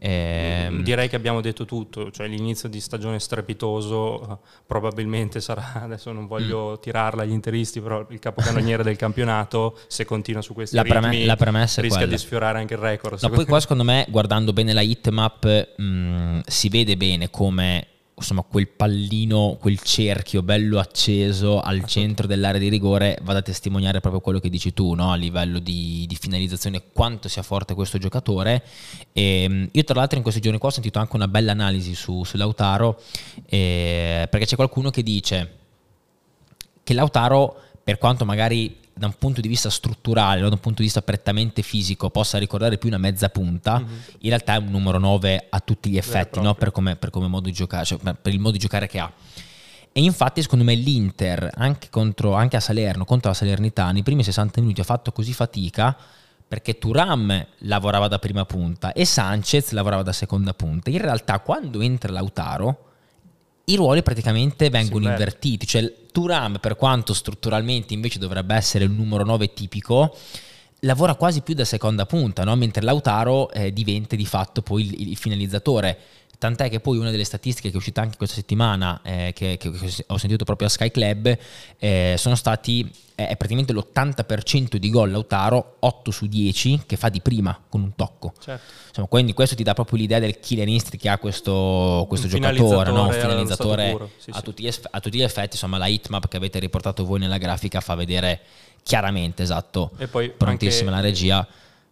Eh, 0.00 0.70
Direi 0.82 1.08
che 1.08 1.16
abbiamo 1.16 1.40
detto 1.40 1.64
tutto, 1.64 2.10
cioè 2.10 2.26
l'inizio 2.26 2.68
di 2.68 2.80
stagione 2.80 3.18
strepitoso 3.18 4.40
probabilmente 4.66 5.40
sarà, 5.42 5.82
adesso 5.82 6.12
non 6.12 6.26
voglio 6.26 6.72
mm. 6.72 6.80
tirarla 6.80 7.22
agli 7.22 7.32
interisti, 7.32 7.80
però 7.80 8.06
il 8.10 8.18
capocannoniere 8.18 8.82
del 8.82 8.96
campionato, 8.96 9.78
se 9.86 10.04
continua 10.04 10.42
su 10.42 10.54
questi 10.54 10.76
la 10.76 10.82
ritmi, 10.82 11.00
preme- 11.00 11.24
la 11.24 11.36
premessa 11.36 11.80
rischia 11.80 12.00
quella. 12.00 12.16
di 12.16 12.18
sfiorare 12.18 12.58
anche 12.58 12.74
il 12.74 12.80
record. 12.80 13.18
No, 13.22 13.30
poi 13.30 13.44
qua 13.44 13.60
secondo 13.60 13.84
me, 13.84 14.06
guardando 14.08 14.52
bene 14.52 14.72
la 14.72 14.82
hitmap, 14.82 15.74
mh, 15.76 15.82
mm, 15.82 16.38
si 16.46 16.68
vede 16.68 16.96
bene 16.96 17.30
come 17.30 17.86
insomma, 18.18 18.42
quel 18.42 18.68
pallino, 18.68 19.56
quel 19.58 19.80
cerchio 19.80 20.42
bello 20.42 20.78
acceso 20.78 21.60
al 21.60 21.84
centro 21.84 22.26
dell'area 22.26 22.60
di 22.60 22.68
rigore 22.68 23.18
vada 23.22 23.38
a 23.38 23.42
testimoniare 23.42 24.00
proprio 24.00 24.20
quello 24.20 24.38
che 24.38 24.50
dici 24.50 24.72
tu, 24.72 24.94
no? 24.94 25.12
a 25.12 25.16
livello 25.16 25.58
di, 25.58 26.04
di, 26.06 26.16
finalizzazione, 26.16 26.82
quanto 26.92 27.28
sia 27.28 27.42
forte 27.42 27.74
questo 27.74 27.98
giocatore. 27.98 28.62
E, 29.12 29.42
ehm, 29.42 29.68
io 29.72 29.84
tra 29.84 29.94
l'altro 29.94 30.16
in 30.16 30.22
questi 30.22 30.40
giorni 30.40 30.58
qua 30.58 30.68
ho 30.68 30.72
sentito 30.72 30.98
anche 30.98 31.16
una 31.16 31.28
bella 31.28 31.52
analisi 31.52 31.94
su, 31.94 32.24
su 32.24 32.36
Lautaro, 32.36 33.00
eh, 33.46 34.26
perché 34.30 34.46
c'è 34.46 34.56
qualcuno 34.56 34.90
che 34.90 35.02
dice 35.02 35.56
che 36.82 36.94
Lautaro, 36.94 37.60
per 37.82 37.98
quanto 37.98 38.24
magari 38.24 38.76
da 38.98 39.06
un 39.06 39.14
punto 39.16 39.40
di 39.40 39.48
vista 39.48 39.70
strutturale, 39.70 40.40
da 40.40 40.48
un 40.48 40.58
punto 40.58 40.78
di 40.78 40.84
vista 40.84 41.02
prettamente 41.02 41.62
fisico, 41.62 42.10
possa 42.10 42.36
ricordare 42.38 42.76
più 42.76 42.88
una 42.88 42.98
mezza 42.98 43.28
punta, 43.28 43.78
mm-hmm. 43.78 43.98
in 44.18 44.28
realtà 44.28 44.54
è 44.54 44.58
un 44.58 44.70
numero 44.70 44.98
9 44.98 45.46
a 45.48 45.60
tutti 45.60 45.88
gli 45.88 45.96
effetti, 45.96 46.40
no? 46.40 46.54
per, 46.54 46.72
come, 46.72 46.96
per, 46.96 47.10
come 47.10 47.28
modo 47.28 47.46
di 47.46 47.52
giocare, 47.52 47.84
cioè 47.84 47.98
per 47.98 48.32
il 48.32 48.40
modo 48.40 48.52
di 48.52 48.58
giocare 48.58 48.86
che 48.86 48.98
ha. 48.98 49.10
E 49.92 50.02
infatti, 50.02 50.42
secondo 50.42 50.64
me, 50.64 50.74
l'Inter, 50.74 51.50
anche, 51.54 51.88
contro, 51.90 52.34
anche 52.34 52.56
a 52.56 52.60
Salerno, 52.60 53.04
contro 53.04 53.30
la 53.30 53.36
Salernitana, 53.36 53.98
i 53.98 54.02
primi 54.02 54.22
60 54.22 54.60
minuti 54.60 54.80
ha 54.80 54.84
fatto 54.84 55.12
così 55.12 55.32
fatica 55.32 55.96
perché 56.48 56.78
Turam 56.78 57.46
lavorava 57.58 58.08
da 58.08 58.18
prima 58.18 58.46
punta 58.46 58.92
e 58.92 59.04
Sanchez 59.04 59.70
lavorava 59.72 60.02
da 60.02 60.12
seconda 60.12 60.54
punta. 60.54 60.88
In 60.88 60.98
realtà, 60.98 61.40
quando 61.40 61.82
entra 61.82 62.10
Lautaro, 62.10 62.87
i 63.68 63.76
ruoli 63.76 64.02
praticamente 64.02 64.70
vengono 64.70 65.04
sì, 65.04 65.10
invertiti, 65.10 65.66
cioè 65.66 65.92
Turam 66.12 66.58
per 66.58 66.76
quanto 66.76 67.14
strutturalmente 67.14 67.94
invece 67.94 68.18
dovrebbe 68.18 68.54
essere 68.54 68.84
il 68.84 68.90
numero 68.90 69.24
9 69.24 69.52
tipico, 69.52 70.16
lavora 70.80 71.14
quasi 71.14 71.42
più 71.42 71.54
da 71.54 71.64
seconda 71.64 72.06
punta, 72.06 72.44
no? 72.44 72.54
mentre 72.56 72.82
Lautaro 72.82 73.50
eh, 73.50 73.72
diventa 73.72 74.16
di 74.16 74.26
fatto 74.26 74.62
poi 74.62 74.82
il, 74.84 75.10
il, 75.10 75.16
finalizzatore. 75.16 75.98
Tant'è 76.38 76.70
che 76.70 76.80
poi 76.80 76.98
una 76.98 77.10
delle 77.10 77.24
statistiche 77.24 77.68
che 77.68 77.74
è 77.74 77.76
uscita 77.76 78.00
anche 78.00 78.16
questa 78.16 78.36
settimana, 78.36 79.00
eh, 79.02 79.32
che, 79.34 79.56
che, 79.58 79.68
ho 80.06 80.18
sentito 80.18 80.44
proprio 80.44 80.68
a 80.68 80.70
Sky 80.70 80.90
Club, 80.90 81.36
eh, 81.78 82.14
sono 82.16 82.36
stati 82.36 82.88
è 83.26 83.36
praticamente 83.36 83.72
l'80% 83.72 84.76
di 84.76 84.90
gol 84.90 85.10
Lautaro, 85.10 85.78
8 85.80 86.10
su 86.12 86.26
10 86.26 86.82
che 86.86 86.96
fa 86.96 87.08
di 87.08 87.20
prima 87.20 87.60
con 87.68 87.82
un 87.82 87.96
tocco. 87.96 88.32
Certo. 88.38 88.72
Insomma, 88.86 89.08
quindi 89.08 89.32
questo 89.32 89.56
ti 89.56 89.64
dà 89.64 89.74
proprio 89.74 89.98
l'idea 89.98 90.20
del 90.20 90.38
killer 90.38 90.68
instinct 90.68 91.02
che 91.02 91.08
ha 91.08 91.18
questo, 91.18 92.04
questo 92.06 92.28
giocatore, 92.28 92.92
no? 92.92 93.06
un 93.06 93.12
finalizzatore 93.12 94.10
sì, 94.18 94.30
a. 94.32 94.40
Tutti 94.40 94.64
eff- 94.64 94.86
a, 94.88 95.00
tutti 95.00 95.18
gli 95.18 95.22
effetti. 95.22 95.54
Insomma, 95.54 95.78
la 95.78 95.88
hitmap 95.88 96.28
che 96.28 96.36
avete 96.36 96.60
riportato 96.60 97.04
voi 97.04 97.18
nella 97.18 97.38
grafica 97.38 97.80
fa 97.80 97.96
vedere 97.96 98.40
chiaramente, 98.84 99.42
esatto, 99.42 99.90
e 99.98 100.06
poi 100.06 100.30
prontissima 100.30 100.92
la 100.92 101.00
regia, 101.00 101.44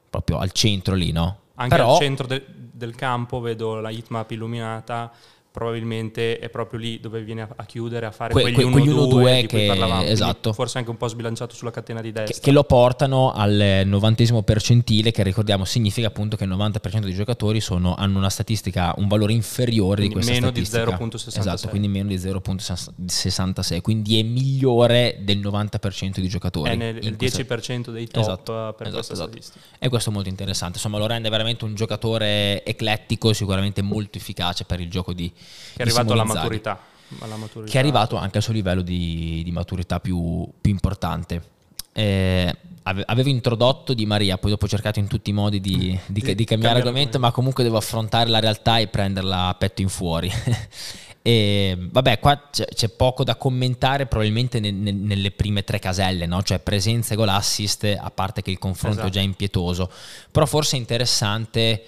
proprio 0.08 0.38
al 0.38 0.52
centro 0.52 0.94
lì, 0.94 1.10
no? 1.10 1.38
Anche 1.56 1.74
Però, 1.76 1.92
al 1.92 1.98
centro 1.98 2.26
de- 2.26 2.44
del 2.48 2.94
campo 2.94 3.40
vedo 3.40 3.80
la 3.80 3.90
hitmap 3.90 4.30
illuminata 4.30 5.10
probabilmente 5.56 6.38
è 6.38 6.50
proprio 6.50 6.78
lì 6.78 7.00
dove 7.00 7.22
viene 7.22 7.48
a, 7.56 7.64
chiudere, 7.64 8.04
a 8.04 8.10
fare 8.10 8.30
que, 8.34 8.52
quegli 8.52 8.90
1-2 8.90 9.40
di 9.40 9.46
cui 9.46 9.66
parlavamo. 9.66 10.02
Esatto. 10.02 10.52
Forse 10.52 10.76
anche 10.76 10.90
un 10.90 10.98
po' 10.98 11.08
sbilanciato 11.08 11.54
sulla 11.54 11.70
catena 11.70 12.02
di 12.02 12.12
destra. 12.12 12.34
Che, 12.34 12.40
che, 12.42 12.50
lo 12.50 12.64
portano 12.64 13.32
al 13.32 13.80
novantesimo 13.86 14.42
percentile, 14.42 15.12
che 15.12 15.22
ricordiamo 15.22 15.64
significa 15.64 16.08
appunto 16.08 16.36
che 16.36 16.44
il 16.44 16.50
90% 16.50 16.98
dei 17.04 17.14
giocatori 17.14 17.62
sono, 17.62 17.94
hanno 17.94 18.18
una 18.18 18.28
statistica, 18.28 18.92
un 18.98 19.08
valore 19.08 19.32
inferiore 19.32 20.06
quindi 20.06 20.08
di 20.08 20.12
questa 20.12 20.32
meno 20.32 20.48
statistica. 20.48 20.84
di 20.84 20.92
0.66. 20.92 21.38
Esatto, 21.38 21.68
quindi 21.68 21.88
meno 21.88 22.08
di 22.08 22.16
0.66, 22.16 23.80
quindi 23.80 24.18
è 24.18 24.22
migliore 24.24 25.20
del 25.22 25.38
90% 25.38 26.20
di 26.20 26.28
giocatori. 26.28 26.68
È 26.68 26.74
nel, 26.74 26.96
il 26.98 27.16
10% 27.18 27.46
questa... 27.46 27.90
dei 27.92 28.06
top 28.08 28.22
esatto, 28.22 28.74
per 28.76 28.88
esatto, 28.88 29.12
esatto. 29.12 29.14
statistica. 29.14 29.64
E 29.78 29.88
questo 29.88 30.10
è 30.10 30.12
molto 30.12 30.28
interessante, 30.28 30.76
insomma 30.76 30.98
lo 30.98 31.06
rende 31.06 31.30
veramente 31.30 31.64
un 31.64 31.74
giocatore 31.74 32.62
eclettico, 32.62 33.32
sicuramente 33.32 33.80
molto 33.80 34.18
efficace 34.18 34.64
per 34.64 34.80
il 34.80 34.90
gioco 34.90 35.14
di 35.14 35.32
che 35.74 35.82
è 35.82 35.82
arrivato 35.82 36.12
alla 36.12 36.24
maturità, 36.24 36.80
alla 37.20 37.36
maturità, 37.36 37.70
Che 37.70 37.76
è 37.76 37.80
arrivato 37.80 38.16
anche 38.16 38.38
al 38.38 38.42
suo 38.42 38.52
livello 38.52 38.82
di, 38.82 39.42
di 39.44 39.52
maturità 39.52 40.00
più, 40.00 40.48
più 40.60 40.70
importante. 40.70 41.54
Eh, 41.92 42.54
avevo 42.82 43.28
introdotto 43.28 43.94
Di 43.94 44.06
Maria, 44.06 44.38
poi 44.38 44.50
dopo 44.50 44.66
ho 44.66 44.68
cercato 44.68 44.98
in 44.98 45.06
tutti 45.06 45.30
i 45.30 45.32
modi 45.32 45.60
di, 45.60 45.98
di, 46.06 46.20
di, 46.20 46.34
di 46.34 46.44
cambiare 46.44 46.78
argomento, 46.78 47.18
ma 47.18 47.30
comunque 47.30 47.64
devo 47.64 47.76
affrontare 47.76 48.28
la 48.28 48.38
realtà 48.38 48.78
e 48.78 48.88
prenderla 48.88 49.48
a 49.48 49.54
petto 49.54 49.82
in 49.82 49.88
fuori. 49.88 50.30
e 51.22 51.76
vabbè, 51.78 52.20
qua 52.20 52.48
c'è, 52.50 52.66
c'è, 52.66 52.88
poco 52.88 53.24
da 53.24 53.36
commentare, 53.36 54.06
probabilmente 54.06 54.60
ne, 54.60 54.70
ne, 54.70 54.92
nelle 54.92 55.30
prime 55.32 55.64
tre 55.64 55.78
caselle, 55.78 56.26
no? 56.26 56.42
cioè 56.42 56.58
presenza 56.60 57.14
e 57.14 57.16
gol 57.16 57.28
assist, 57.28 57.84
a 57.84 58.10
parte 58.10 58.42
che 58.42 58.50
il 58.50 58.58
confronto 58.58 58.98
esatto. 58.98 59.10
è 59.10 59.12
già 59.12 59.20
impietoso, 59.20 59.90
però 60.30 60.46
forse 60.46 60.76
è 60.76 60.78
interessante 60.78 61.82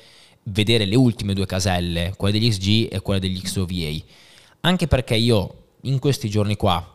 vedere 0.48 0.84
le 0.84 0.96
ultime 0.96 1.34
due 1.34 1.46
caselle, 1.46 2.14
quella 2.16 2.38
degli 2.38 2.48
XG 2.48 2.88
e 2.90 3.00
quella 3.00 3.20
degli 3.20 3.40
XOVA. 3.40 4.04
Anche 4.60 4.86
perché 4.86 5.14
io 5.14 5.54
in 5.82 5.98
questi 5.98 6.28
giorni 6.28 6.56
qua, 6.56 6.94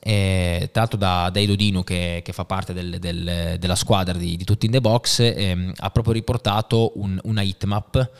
eh, 0.00 0.68
tra 0.70 0.82
l'altro 0.82 0.98
da, 0.98 1.30
da 1.32 1.40
Edo 1.40 1.54
Dino 1.54 1.82
che, 1.82 2.20
che 2.24 2.32
fa 2.32 2.44
parte 2.44 2.72
del, 2.72 2.98
del, 2.98 3.56
della 3.58 3.74
squadra 3.74 4.16
di, 4.16 4.36
di, 4.36 4.44
Tutti 4.44 4.66
in 4.66 4.72
the 4.72 4.80
Box, 4.80 5.20
ehm, 5.20 5.72
ha 5.76 5.90
proprio 5.90 6.12
riportato 6.12 6.92
un, 6.96 7.18
una 7.24 7.42
hitmap 7.42 8.10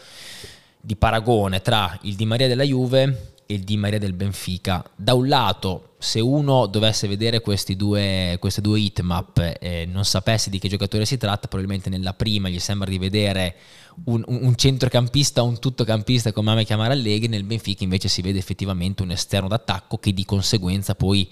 di 0.81 0.97
paragone 0.97 1.61
tra 1.61 1.99
il 2.03 2.15
Di 2.15 2.25
Maria 2.25 2.49
della 2.49 2.63
Juve 2.63 3.37
e 3.51 3.55
il 3.55 3.65
Di 3.65 3.79
Maria 3.79 3.99
del 3.99 4.13
Benfica. 4.13 4.85
Da 4.95 5.15
un 5.15 5.27
lato, 5.27 5.95
se 5.97 6.21
uno 6.21 6.67
dovesse 6.67 7.09
vedere 7.09 7.41
due, 7.41 8.37
queste 8.39 8.61
due 8.61 8.79
hitmap 8.79 9.57
e 9.59 9.89
non 9.91 10.05
sapesse 10.05 10.51
di 10.51 10.59
che 10.59 10.69
giocatore 10.69 11.07
si 11.07 11.17
tratta, 11.17 11.49
probabilmente 11.49 11.89
nella 11.89 12.13
prima 12.13 12.51
gli 12.51 12.59
sembra 12.59 12.91
di 12.91 12.99
vedere 12.99 13.57
un, 14.05 14.23
un 14.27 14.55
centrocampista 14.55 15.43
un 15.43 15.59
tuttocampista 15.59 16.31
come 16.31 16.51
ama 16.51 16.63
chiamare 16.63 16.93
Allegri, 16.93 17.29
nel 17.29 17.45
Benfica 17.45 17.85
invece 17.85 18.09
si 18.09 18.21
vede 18.21 18.39
effettivamente 18.39 19.03
un 19.03 19.13
esterno 19.13 19.49
d'attacco 19.49 19.97
che 19.97 20.13
di 20.13 20.27
conseguenza 20.27 20.95
poi 20.95 21.27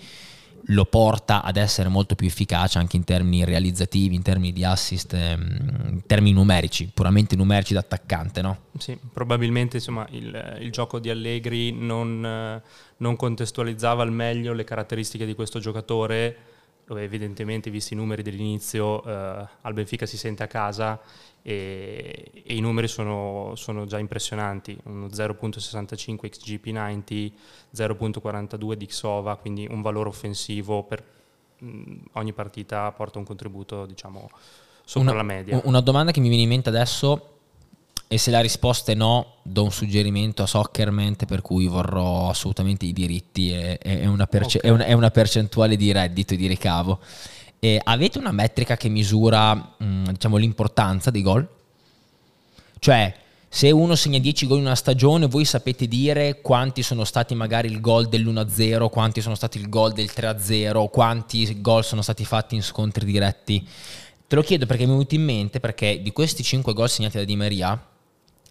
lo 0.71 0.85
porta 0.85 1.43
ad 1.43 1.57
essere 1.57 1.89
molto 1.89 2.15
più 2.15 2.27
efficace 2.27 2.79
anche 2.79 2.97
in 2.97 3.05
termini 3.05 3.45
realizzativi, 3.45 4.15
in 4.15 4.23
termini 4.23 4.53
di 4.53 4.65
assist, 4.65 5.13
ehm, 5.13 5.91
in 5.91 6.03
termini 6.07 6.35
numerici, 6.35 6.91
puramente 6.93 7.37
numerici 7.37 7.73
da 7.73 7.81
attaccante, 7.81 8.43
no? 8.43 8.59
Sì, 8.79 8.99
probabilmente 9.13 9.77
insomma, 9.77 10.07
il, 10.11 10.59
il, 10.61 10.73
gioco 10.73 10.99
di 10.99 11.09
Allegri 11.09 11.73
non, 11.73 12.61
non, 12.97 13.17
contestualizzava 13.17 14.03
al 14.03 14.13
meglio 14.13 14.53
le 14.53 14.65
caratteristiche 14.65 15.25
di 15.25 15.35
questo 15.35 15.61
giocatore, 15.61 16.37
dove 16.85 17.03
evidentemente, 17.03 17.71
visti 17.71 17.95
i 17.95 17.97
numeri 17.97 18.23
dell'inizio, 18.23 19.05
eh, 19.05 19.47
al 19.61 19.73
Benfica 19.73 20.07
si 20.07 20.17
sente 20.17 20.43
a 20.43 20.47
casa 20.49 21.01
e, 21.49 22.43
e 22.45 22.57
i 22.57 22.61
numeri 22.61 22.89
sono, 22.89 23.53
sono, 23.55 23.87
già 23.87 24.01
impressionanti, 24.01 24.77
uno 24.87 25.07
0.65 25.07 26.29
XGP90, 26.29 27.33
0.42 27.73 28.73
di 28.73 28.87
Xova, 28.87 29.37
quindi 29.37 29.65
un 29.71 29.81
valore 29.81 30.09
offensivo 30.09 30.83
per 30.83 31.05
mh, 31.59 31.95
ogni 32.15 32.33
partita 32.33 32.91
porta 32.91 33.19
un 33.19 33.25
contributo 33.25 33.87
diciamo 33.87 34.29
sopra 34.85 35.11
una, 35.11 35.19
la 35.19 35.23
media. 35.23 35.61
Una 35.63 35.79
domanda 35.79 36.11
che 36.11 36.19
mi 36.19 36.27
viene 36.27 36.43
in 36.43 36.49
mente 36.49 36.69
adesso 36.69 37.35
e 38.09 38.19
se 38.19 38.33
la 38.33 38.41
risposta 38.41 38.91
è 38.91 38.97
no, 38.97 39.35
do 39.43 39.63
un 39.63 39.71
suggerimento 39.71 40.43
a 40.43 40.47
Soccerment 40.47 41.27
per 41.27 41.43
cui 41.43 41.69
vorrò 41.69 42.29
assolutamente 42.29 42.87
i 42.87 42.93
diritti 42.93 43.53
e, 43.53 43.79
e 43.81 44.07
una, 44.09 44.27
perce- 44.27 44.59
okay. 44.59 44.71
è 44.71 44.75
una, 44.75 44.85
è 44.85 44.93
una 44.95 45.13
percentuale 45.13 45.77
di 45.77 45.93
reddito 45.93 46.35
e 46.35 46.37
di 46.37 46.49
ricavo. 46.49 46.99
Eh, 47.59 47.81
avete 47.83 48.19
una 48.19 48.33
metrica 48.33 48.77
che 48.77 48.89
misura 48.89 49.55
mh, 49.55 49.85
mm, 49.85 50.05
diciamo, 50.05 50.37
l'importanza 50.37 51.11
dei 51.11 51.23
gol? 51.23 51.49
Cioè, 52.79 53.15
se 53.49 53.71
uno 53.71 53.95
segna 53.95 54.19
10 54.19 54.47
gol 54.47 54.59
in 54.59 54.65
una 54.65 54.75
stagione, 54.75 55.27
voi 55.27 55.45
sapete 55.45 55.87
dire 55.89 56.41
quanti 56.43 56.83
sono 56.83 57.05
stati 57.05 57.35
magari 57.35 57.69
il 57.69 57.81
gol 57.81 58.07
dell'1-0, 58.07 58.91
quanti 58.91 59.23
sono 59.23 59.35
stati 59.35 59.59
il 59.59 59.69
gol 59.69 59.93
del 59.93 60.11
3-0, 60.15 60.91
quanti 60.91 61.61
gol 61.63 61.83
sono 61.83 62.03
stati 62.03 62.25
fatti 62.25 62.55
in 62.55 62.63
scontri 62.63 63.07
diretti? 63.07 63.67
Te 64.29 64.35
lo 64.35 64.43
chiedo 64.43 64.67
perché 64.67 64.83
mi 64.83 64.91
è 64.91 64.93
venuto 64.93 65.15
in 65.15 65.25
mente 65.25 65.61
perché 65.61 66.03
di 66.03 66.13
questi 66.13 66.43
5 66.43 66.75
gol 66.75 66.91
segnati 66.91 67.17
da 67.17 67.25
Di 67.25 67.37
Maria, 67.37 67.83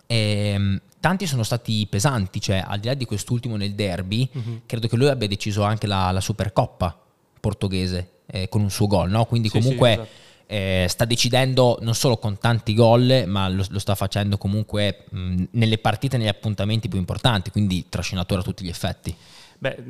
ehm, 0.07 0.81
tanti 0.99 1.27
sono 1.27 1.43
stati 1.43 1.85
pesanti, 1.87 2.41
cioè 2.41 2.63
al 2.65 2.79
di 2.79 2.87
là 2.87 2.95
di 2.95 3.05
quest'ultimo 3.05 3.57
nel 3.57 3.75
derby, 3.75 4.27
uh-huh. 4.31 4.61
credo 4.65 4.87
che 4.87 4.95
lui 4.95 5.09
abbia 5.09 5.27
deciso 5.27 5.61
anche 5.61 5.85
la, 5.85 6.09
la 6.09 6.21
Supercoppa 6.21 6.97
portoghese 7.39 8.14
eh, 8.27 8.49
con 8.49 8.61
un 8.61 8.69
suo 8.69 8.87
gol, 8.87 9.09
no? 9.09 9.25
quindi 9.25 9.49
sì, 9.49 9.59
comunque 9.59 9.89
sì, 9.89 9.99
esatto. 9.99 10.09
eh, 10.47 10.85
sta 10.89 11.05
decidendo 11.05 11.77
non 11.81 11.95
solo 11.95 12.17
con 12.17 12.37
tanti 12.37 12.73
gol, 12.73 13.23
ma 13.27 13.47
lo, 13.49 13.63
lo 13.69 13.79
sta 13.79 13.95
facendo 13.95 14.37
comunque 14.37 15.05
mh, 15.09 15.43
nelle 15.51 15.77
partite, 15.77 16.17
negli 16.17 16.27
appuntamenti 16.27 16.87
più 16.87 16.99
importanti, 16.99 17.51
quindi 17.51 17.85
trascinatore 17.89 18.41
a 18.41 18.43
tutti 18.43 18.63
gli 18.63 18.69
effetti. 18.69 19.15
Beh, 19.57 19.83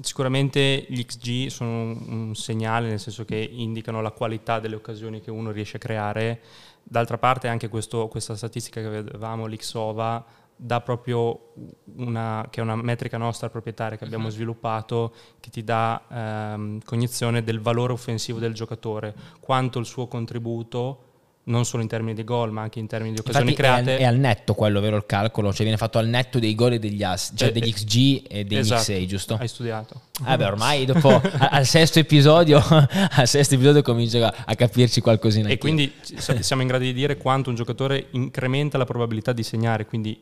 sicuramente 0.00 0.86
gli 0.88 1.04
XG 1.04 1.46
sono 1.48 1.70
un, 1.70 2.34
segnale, 2.34 2.88
nel 2.88 3.00
senso 3.00 3.24
che 3.24 3.36
indicano 3.36 4.02
la 4.02 4.10
qualità 4.10 4.58
delle 4.58 4.74
occasioni 4.74 5.20
che 5.20 5.30
uno 5.30 5.50
riesce 5.50 5.76
a 5.76 5.80
creare. 5.80 6.40
D'altra 6.82 7.18
parte 7.18 7.48
anche 7.48 7.68
questo, 7.68 8.08
questa 8.08 8.34
statistica 8.34 8.80
che 8.80 8.88
vedevamo, 8.88 9.46
l'Xova, 9.46 10.24
dà 10.60 10.80
proprio 10.80 11.52
una, 11.96 12.48
che 12.50 12.60
è 12.60 12.62
una 12.62 12.74
metrica 12.74 13.16
nostra 13.16 13.48
proprietaria 13.48 13.96
che 13.96 14.04
abbiamo 14.04 14.26
uh-huh. 14.26 14.32
sviluppato 14.32 15.14
che 15.38 15.50
ti 15.50 15.62
dà 15.62 16.02
ehm, 16.10 16.80
cognizione 16.84 17.44
del 17.44 17.60
valore 17.60 17.92
offensivo 17.92 18.40
del 18.40 18.52
giocatore, 18.54 19.14
quanto 19.38 19.78
il 19.78 19.86
suo 19.86 20.08
contributo 20.08 21.04
non 21.44 21.64
solo 21.64 21.82
in 21.82 21.88
termini 21.88 22.14
di 22.14 22.24
gol, 22.24 22.52
ma 22.52 22.60
anche 22.60 22.78
in 22.78 22.86
termini 22.86 23.14
di 23.14 23.20
occasioni 23.20 23.50
Infatti 23.50 23.62
create. 23.62 23.96
È, 23.96 24.00
è, 24.00 24.04
al 24.04 24.16
netto 24.16 24.52
quello, 24.52 24.80
vero 24.80 24.96
il 24.96 25.06
calcolo? 25.06 25.50
Cioè 25.50 25.62
viene 25.62 25.78
fatto 25.78 25.96
al 25.96 26.06
netto 26.06 26.38
dei 26.38 26.54
gol 26.54 26.74
e 26.74 26.78
degli 26.78 27.02
ass, 27.02 27.32
cioè 27.34 27.48
eh, 27.48 27.52
degli 27.52 27.72
XG 27.72 28.24
e 28.28 28.44
degli 28.44 28.58
esatto, 28.58 28.82
XA, 28.82 29.06
giusto? 29.06 29.34
Hai 29.40 29.48
studiato. 29.48 30.02
Eh 30.26 30.36
beh, 30.36 30.44
ormai 30.44 30.84
dopo 30.84 31.22
al 31.38 31.64
sesto 31.64 31.98
episodio, 31.98 32.62
al 32.68 33.26
sesto 33.26 33.54
episodio 33.54 33.80
comincio 33.80 34.22
a, 34.22 34.34
a 34.44 34.54
capirci 34.54 35.00
qualcosina. 35.00 35.48
E 35.48 35.56
quindi 35.56 35.90
siamo 36.02 36.60
in 36.60 36.68
grado 36.68 36.84
di 36.84 36.92
dire 36.92 37.16
quanto 37.16 37.48
un 37.48 37.56
giocatore 37.56 38.08
incrementa 38.10 38.76
la 38.76 38.84
probabilità 38.84 39.32
di 39.32 39.42
segnare, 39.42 39.86
quindi 39.86 40.20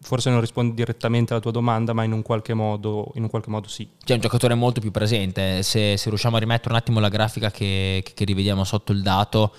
forse 0.00 0.30
non 0.30 0.40
rispondi 0.40 0.74
direttamente 0.74 1.32
alla 1.32 1.42
tua 1.42 1.50
domanda, 1.50 1.92
ma 1.92 2.04
in 2.04 2.12
un 2.12 2.22
qualche 2.22 2.54
modo, 2.54 3.12
in 3.14 3.22
un 3.22 3.28
qualche 3.28 3.50
modo 3.50 3.68
sì. 3.68 3.88
C'è 4.04 4.14
un 4.14 4.20
giocatore 4.20 4.54
molto 4.54 4.80
più 4.80 4.90
presente, 4.90 5.62
se, 5.62 5.96
se, 5.96 6.08
riusciamo 6.08 6.36
a 6.36 6.38
rimettere 6.38 6.70
un 6.70 6.76
attimo 6.76 7.00
la 7.00 7.08
grafica 7.08 7.50
che, 7.50 8.04
che 8.14 8.24
rivediamo 8.24 8.64
sotto 8.64 8.92
il 8.92 9.02
dato, 9.02 9.54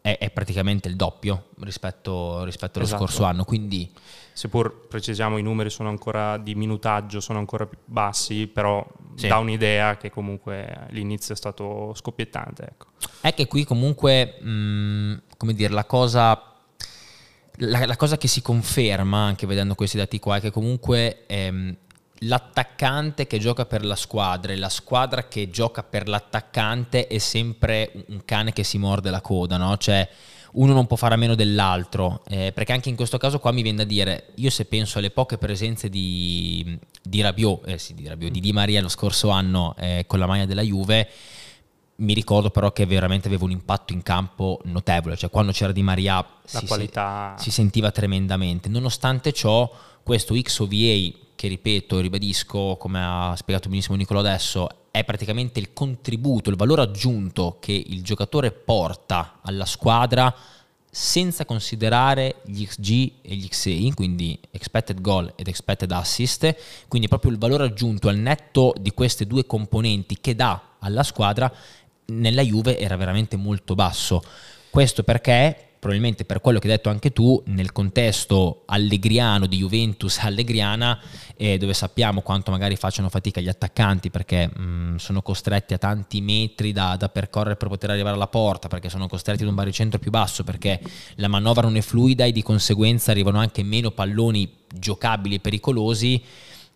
è, 0.00 0.18
è 0.18 0.30
praticamente 0.30 0.88
il 0.88 0.96
doppio 0.96 1.46
rispetto, 1.60 2.44
rispetto 2.44 2.78
allo 2.78 2.86
esatto. 2.86 3.04
scorso 3.06 3.24
anno, 3.24 3.44
quindi... 3.44 3.90
Seppur 4.34 4.86
precisiamo 4.88 5.36
i 5.36 5.42
numeri 5.42 5.68
sono 5.68 5.90
ancora 5.90 6.38
di 6.38 6.54
minutaggio, 6.54 7.20
sono 7.20 7.38
ancora 7.38 7.66
più 7.66 7.76
bassi, 7.84 8.46
però 8.46 8.84
sì. 9.14 9.28
dà 9.28 9.36
un'idea 9.36 9.98
che 9.98 10.10
comunque 10.10 10.86
l'inizio 10.90 11.34
è 11.34 11.36
stato 11.36 11.92
scoppiettante. 11.94 12.62
Ecco. 12.62 12.86
È 13.20 13.34
che 13.34 13.46
qui 13.46 13.64
comunque, 13.64 14.40
mh, 14.40 15.22
come 15.36 15.52
dire, 15.52 15.72
la 15.74 15.84
cosa 15.84 16.51
la, 17.62 17.86
la, 17.86 17.96
cosa 17.96 18.16
che 18.16 18.28
si 18.28 18.42
conferma 18.42 19.18
anche 19.18 19.46
vedendo 19.46 19.74
questi 19.74 19.96
dati 19.96 20.18
qua 20.18 20.36
è 20.36 20.40
che 20.40 20.50
comunque 20.50 21.24
ehm, 21.26 21.76
l'attaccante 22.20 23.26
che 23.26 23.38
gioca 23.38 23.66
per 23.66 23.84
la 23.84 23.96
squadra 23.96 24.52
e 24.52 24.56
la 24.56 24.68
squadra 24.68 25.28
che 25.28 25.50
gioca 25.50 25.82
per 25.82 26.08
l'attaccante 26.08 27.06
è 27.06 27.18
sempre 27.18 27.92
un 28.08 28.24
cane 28.24 28.52
che 28.52 28.64
si 28.64 28.78
morde 28.78 29.10
la 29.10 29.20
coda, 29.20 29.56
no? 29.56 29.76
Cioè 29.76 30.08
uno 30.52 30.74
non 30.74 30.86
può 30.86 30.96
fare 30.96 31.14
a 31.14 31.16
meno 31.16 31.34
dell'altro, 31.34 32.22
eh, 32.28 32.52
perché 32.52 32.72
anche 32.72 32.90
in 32.90 32.96
questo 32.96 33.16
caso 33.16 33.38
qua 33.38 33.52
mi 33.52 33.62
viene 33.62 33.78
da 33.78 33.84
dire, 33.84 34.32
io 34.34 34.50
se 34.50 34.66
penso 34.66 34.98
alle 34.98 35.10
poche 35.10 35.38
presenze 35.38 35.88
di, 35.88 36.78
di 37.02 37.20
Rabiot, 37.22 37.68
eh 37.68 37.78
sì, 37.78 37.94
di, 37.94 38.06
Rabiot, 38.06 38.30
di 38.30 38.40
Di 38.40 38.52
Maria 38.52 38.82
lo 38.82 38.88
scorso 38.88 39.30
anno 39.30 39.74
eh, 39.78 40.04
con 40.06 40.18
la 40.18 40.26
maglia 40.26 40.44
della 40.44 40.62
Juve, 40.62 41.08
mi 41.96 42.14
ricordo 42.14 42.50
però 42.50 42.72
che 42.72 42.86
veramente 42.86 43.28
aveva 43.28 43.44
un 43.44 43.50
impatto 43.50 43.92
in 43.92 44.02
campo 44.02 44.60
notevole, 44.64 45.16
cioè 45.16 45.30
quando 45.30 45.52
c'era 45.52 45.72
Di 45.72 45.82
Maria 45.82 46.24
si, 46.44 46.66
qualità... 46.66 47.34
si, 47.38 47.50
sentiva 47.50 47.90
tremendamente. 47.90 48.68
Nonostante 48.68 49.32
ciò, 49.32 49.70
questo 50.02 50.34
XOVA, 50.34 51.18
che 51.36 51.48
ripeto 51.48 51.98
e 51.98 52.02
ribadisco, 52.02 52.76
come 52.78 53.00
ha 53.02 53.34
spiegato 53.36 53.68
benissimo 53.68 53.96
Nicolo 53.96 54.20
adesso, 54.20 54.68
è 54.90 55.04
praticamente 55.04 55.58
il 55.58 55.72
contributo, 55.72 56.50
il 56.50 56.56
valore 56.56 56.82
aggiunto 56.82 57.56
che 57.60 57.72
il 57.72 58.02
giocatore 58.02 58.52
porta 58.52 59.38
alla 59.42 59.64
squadra 59.64 60.34
senza 60.94 61.46
considerare 61.46 62.42
gli 62.44 62.66
XG 62.66 63.12
e 63.22 63.34
gli 63.34 63.48
XA, 63.48 63.94
quindi 63.94 64.38
expected 64.50 65.00
goal 65.00 65.32
ed 65.36 65.48
expected 65.48 65.90
assist, 65.90 66.54
quindi 66.86 67.08
proprio 67.08 67.32
il 67.32 67.38
valore 67.38 67.64
aggiunto 67.64 68.08
al 68.08 68.18
netto 68.18 68.74
di 68.78 68.90
queste 68.90 69.26
due 69.26 69.46
componenti 69.46 70.18
che 70.20 70.34
dà 70.34 70.72
alla 70.80 71.02
squadra 71.02 71.50
nella 72.20 72.42
Juve 72.42 72.78
era 72.78 72.96
veramente 72.96 73.36
molto 73.36 73.74
basso. 73.74 74.22
Questo 74.70 75.02
perché 75.02 75.72
probabilmente 75.82 76.24
per 76.24 76.40
quello 76.40 76.60
che 76.60 76.68
hai 76.68 76.76
detto 76.76 76.90
anche 76.90 77.12
tu, 77.12 77.42
nel 77.46 77.72
contesto 77.72 78.62
allegriano 78.66 79.46
di 79.46 79.56
Juventus 79.56 80.16
allegriana, 80.20 80.96
eh, 81.36 81.58
dove 81.58 81.74
sappiamo 81.74 82.20
quanto 82.20 82.52
magari 82.52 82.76
facciano 82.76 83.08
fatica 83.08 83.40
gli 83.40 83.48
attaccanti 83.48 84.08
perché 84.08 84.46
mh, 84.46 84.62
mm, 84.62 84.94
sono 84.94 85.22
costretti 85.22 85.74
a 85.74 85.78
tanti 85.78 86.20
metri 86.20 86.70
da, 86.70 86.94
da, 86.94 87.08
percorrere 87.08 87.56
per 87.56 87.66
poter 87.66 87.90
arrivare 87.90 88.14
alla 88.14 88.28
porta, 88.28 88.68
perché 88.68 88.88
sono 88.88 89.08
costretti 89.08 89.42
ad 89.42 89.48
un 89.48 89.56
baricentro 89.56 89.98
più 89.98 90.12
basso, 90.12 90.44
perché 90.44 90.80
la 91.16 91.26
manovra 91.26 91.62
non 91.62 91.74
è 91.74 91.80
fluida 91.80 92.26
e 92.26 92.30
di 92.30 92.42
conseguenza 92.42 93.10
arrivano 93.10 93.40
anche 93.40 93.64
meno 93.64 93.90
palloni 93.90 94.48
giocabili 94.72 95.34
e 95.34 95.40
pericolosi, 95.40 96.22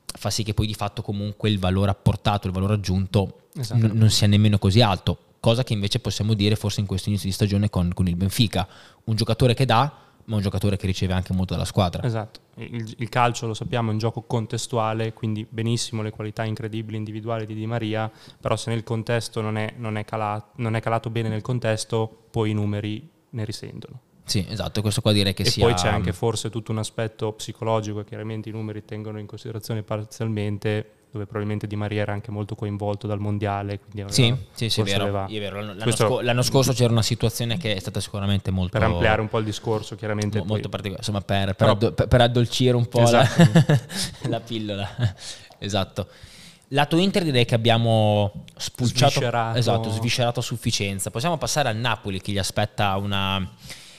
fa 0.05 0.31
sì 0.31 0.43
che 0.43 0.53
poi 0.53 0.67
di 0.67 0.75
fatto 0.75 1.03
comunque 1.03 1.49
il 1.49 1.61
valore 1.61 1.93
apportato, 1.93 2.49
il 2.49 2.53
valore 2.53 2.75
aggiunto 2.75 3.43
n- 3.55 3.93
non 3.95 4.11
sia 4.11 4.27
nemmeno 4.27 4.59
così 4.59 4.81
alto 4.81 5.19
cosa 5.47 5.63
che 5.63 5.75
invece 5.75 6.01
possiamo 6.01 6.35
dire 6.35 6.57
forse 6.57 6.81
in 6.81 6.87
questo 6.87 7.09
inizio 7.09 7.29
di 7.29 7.35
stagione 7.35 7.71
con, 7.71 7.93
con 7.95 8.09
il 8.09 8.17
Benfica. 8.17 8.67
Un 9.05 9.15
giocatore 9.15 9.55
che 9.55 9.65
dà, 9.65 9.97
ma 10.25 10.35
un 10.35 10.43
giocatore 10.43 10.77
che 10.77 10.87
riceve 10.87 11.13
anche 11.13 11.33
molto 11.33 11.53
dalla 11.55 11.65
squadra. 11.65 12.03
Esatto, 12.03 12.41
il, 12.57 12.95
il, 12.99 13.09
calcio 13.09 13.47
lo 13.47 13.55
sappiamo 13.55 13.91
è 13.91 13.93
un 13.93 13.99
gioco 13.99 14.23
contestuale, 14.23 15.13
quindi 15.13 15.47
benissimo 15.49 16.03
le 16.03 16.11
qualità 16.11 16.43
incredibili 16.43 16.97
individuali 16.97 17.47
di 17.47 17.55
Di 17.55 17.65
Maria, 17.65 18.11
però 18.41 18.57
se 18.57 18.71
nel 18.71 18.83
contesto 18.83 19.41
non 19.41 19.57
è, 19.57 19.73
non 19.77 19.97
è, 19.97 20.05
calato, 20.05 20.49
non 20.57 20.75
è 20.75 20.81
calato 20.81 21.11
bene 21.11 21.29
nel 21.29 21.43
contesto, 21.43 22.25
poi 22.29 22.51
i 22.51 22.53
numeri 22.53 23.09
ne 23.31 23.45
risentono. 23.45 24.01
Sì, 24.27 24.45
esatto, 24.49 24.81
questo 24.81 25.01
qua 25.01 25.13
direi 25.13 25.35
che 25.35 25.45
e 25.45 25.47
sia... 25.47 25.65
poi 25.65 25.75
c'è 25.75 25.87
anche 25.87 26.13
forse 26.13 26.51
tutto 26.51 26.73
un 26.73 26.79
aspetto 26.79 27.33
psicologico, 27.35 28.03
chiaramente 28.03 28.49
i 28.49 28.53
numeri 28.53 28.85
tengono 28.85 29.21
in 29.21 29.27
considerazione 29.27 29.85
parzialmente, 29.85 30.91
dove 31.13 31.27
probabilmente 31.27 31.69
Di 31.69 31.77
Maria 31.77 32.03
era 32.03 32.13
anche 32.13 32.33
molto 32.33 32.57
coinvolto 32.57 33.07
dal 33.07 33.21
mondiale. 33.21 33.79
sì, 34.07 34.35
sì, 34.53 34.69
sì, 34.69 34.81
è 34.81 34.83
vero, 34.83 35.05
aveva... 35.05 35.27
è 35.27 35.39
vero. 35.39 35.61
L'anno, 35.61 35.81
Questo, 35.81 36.17
sc- 36.17 36.23
l'anno, 36.25 36.43
scorso 36.43 36.73
c'era 36.73 36.91
una 36.91 37.03
situazione 37.03 37.57
che 37.57 37.77
è 37.77 37.79
stata 37.79 38.01
sicuramente 38.01 38.51
molto... 38.51 38.77
Per 38.77 38.83
ampliare 38.83 39.21
un 39.21 39.29
po' 39.29 39.39
il 39.39 39.45
discorso, 39.45 39.95
chiaramente. 39.95 40.39
Mo- 40.39 40.47
molto 40.47 40.69
particolare, 40.69 41.07
insomma, 41.07 41.21
per, 41.21 41.55
per, 41.55 41.69
addol- 41.69 41.95
per, 41.95 42.21
addolcire 42.21 42.75
un 42.75 42.89
po' 42.89 43.03
esatto. 43.03 43.43
la, 43.65 43.79
la 44.29 44.41
pillola. 44.41 45.15
esatto. 45.59 46.09
Lato 46.71 46.97
Inter 46.97 47.23
direi 47.23 47.45
che 47.45 47.55
abbiamo 47.55 48.45
spulciato, 48.57 49.13
sviscerato. 49.13 49.59
Esatto, 49.59 49.91
sviscerato 49.91 50.41
a 50.41 50.43
sufficienza. 50.43 51.13
Possiamo 51.13 51.39
passare 51.39 51.69
al 51.69 51.77
Napoli 51.77 52.21
che 52.21 52.33
gli 52.33 52.39
aspetta 52.39 52.97
una 52.97 53.49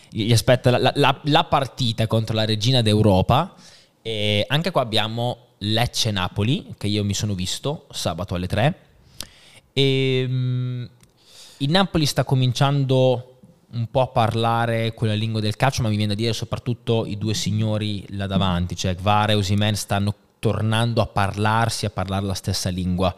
gli 0.09 0.31
aspetta 0.31 0.77
la, 0.77 0.91
la, 0.95 1.19
la 1.23 1.43
partita 1.43 2.07
contro 2.07 2.35
la 2.35 2.45
regina 2.45 2.81
d'Europa. 2.81 3.55
E 4.01 4.45
anche 4.47 4.71
qua 4.71 4.81
abbiamo 4.81 5.47
Lecce-Napoli, 5.59 6.75
che 6.77 6.87
io 6.87 7.03
mi 7.03 7.13
sono 7.13 7.33
visto 7.33 7.87
sabato 7.91 8.35
alle 8.35 8.47
3. 8.47 8.79
E, 9.73 10.25
um, 10.27 10.89
il 11.57 11.69
Napoli 11.69 12.05
sta 12.05 12.23
cominciando 12.23 13.39
un 13.71 13.87
po' 13.91 14.01
a 14.01 14.07
parlare 14.07 14.93
quella 14.93 15.13
lingua 15.13 15.41
del 15.41 15.55
calcio, 15.55 15.81
ma 15.81 15.89
mi 15.89 15.97
viene 15.97 16.13
da 16.13 16.19
dire 16.19 16.33
soprattutto 16.33 17.05
i 17.05 17.17
due 17.17 17.33
signori 17.33 18.05
là 18.11 18.27
davanti, 18.27 18.75
cioè 18.75 18.95
Gvara 18.95 19.33
e 19.33 19.35
Osimen 19.35 19.75
stanno 19.75 20.13
tornando 20.39 21.01
a 21.01 21.07
parlarsi, 21.07 21.85
a 21.85 21.89
parlare 21.89 22.25
la 22.25 22.33
stessa 22.33 22.69
lingua. 22.69 23.13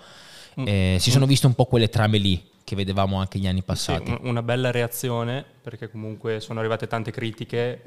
Mm. 0.59 0.67
Eh, 0.67 0.97
si 0.99 1.11
sono 1.11 1.25
viste 1.25 1.45
un 1.45 1.53
po' 1.53 1.65
quelle 1.65 1.89
trame 1.89 2.17
lì 2.17 2.41
che 2.70 2.76
vedevamo 2.76 3.17
anche 3.17 3.39
gli 3.39 3.47
anni 3.47 3.63
passati. 3.63 4.11
Sì, 4.11 4.17
una 4.28 4.43
bella 4.43 4.70
reazione 4.70 5.43
perché 5.59 5.89
comunque 5.89 6.39
sono 6.39 6.59
arrivate 6.59 6.86
tante 6.86 7.09
critiche 7.09 7.82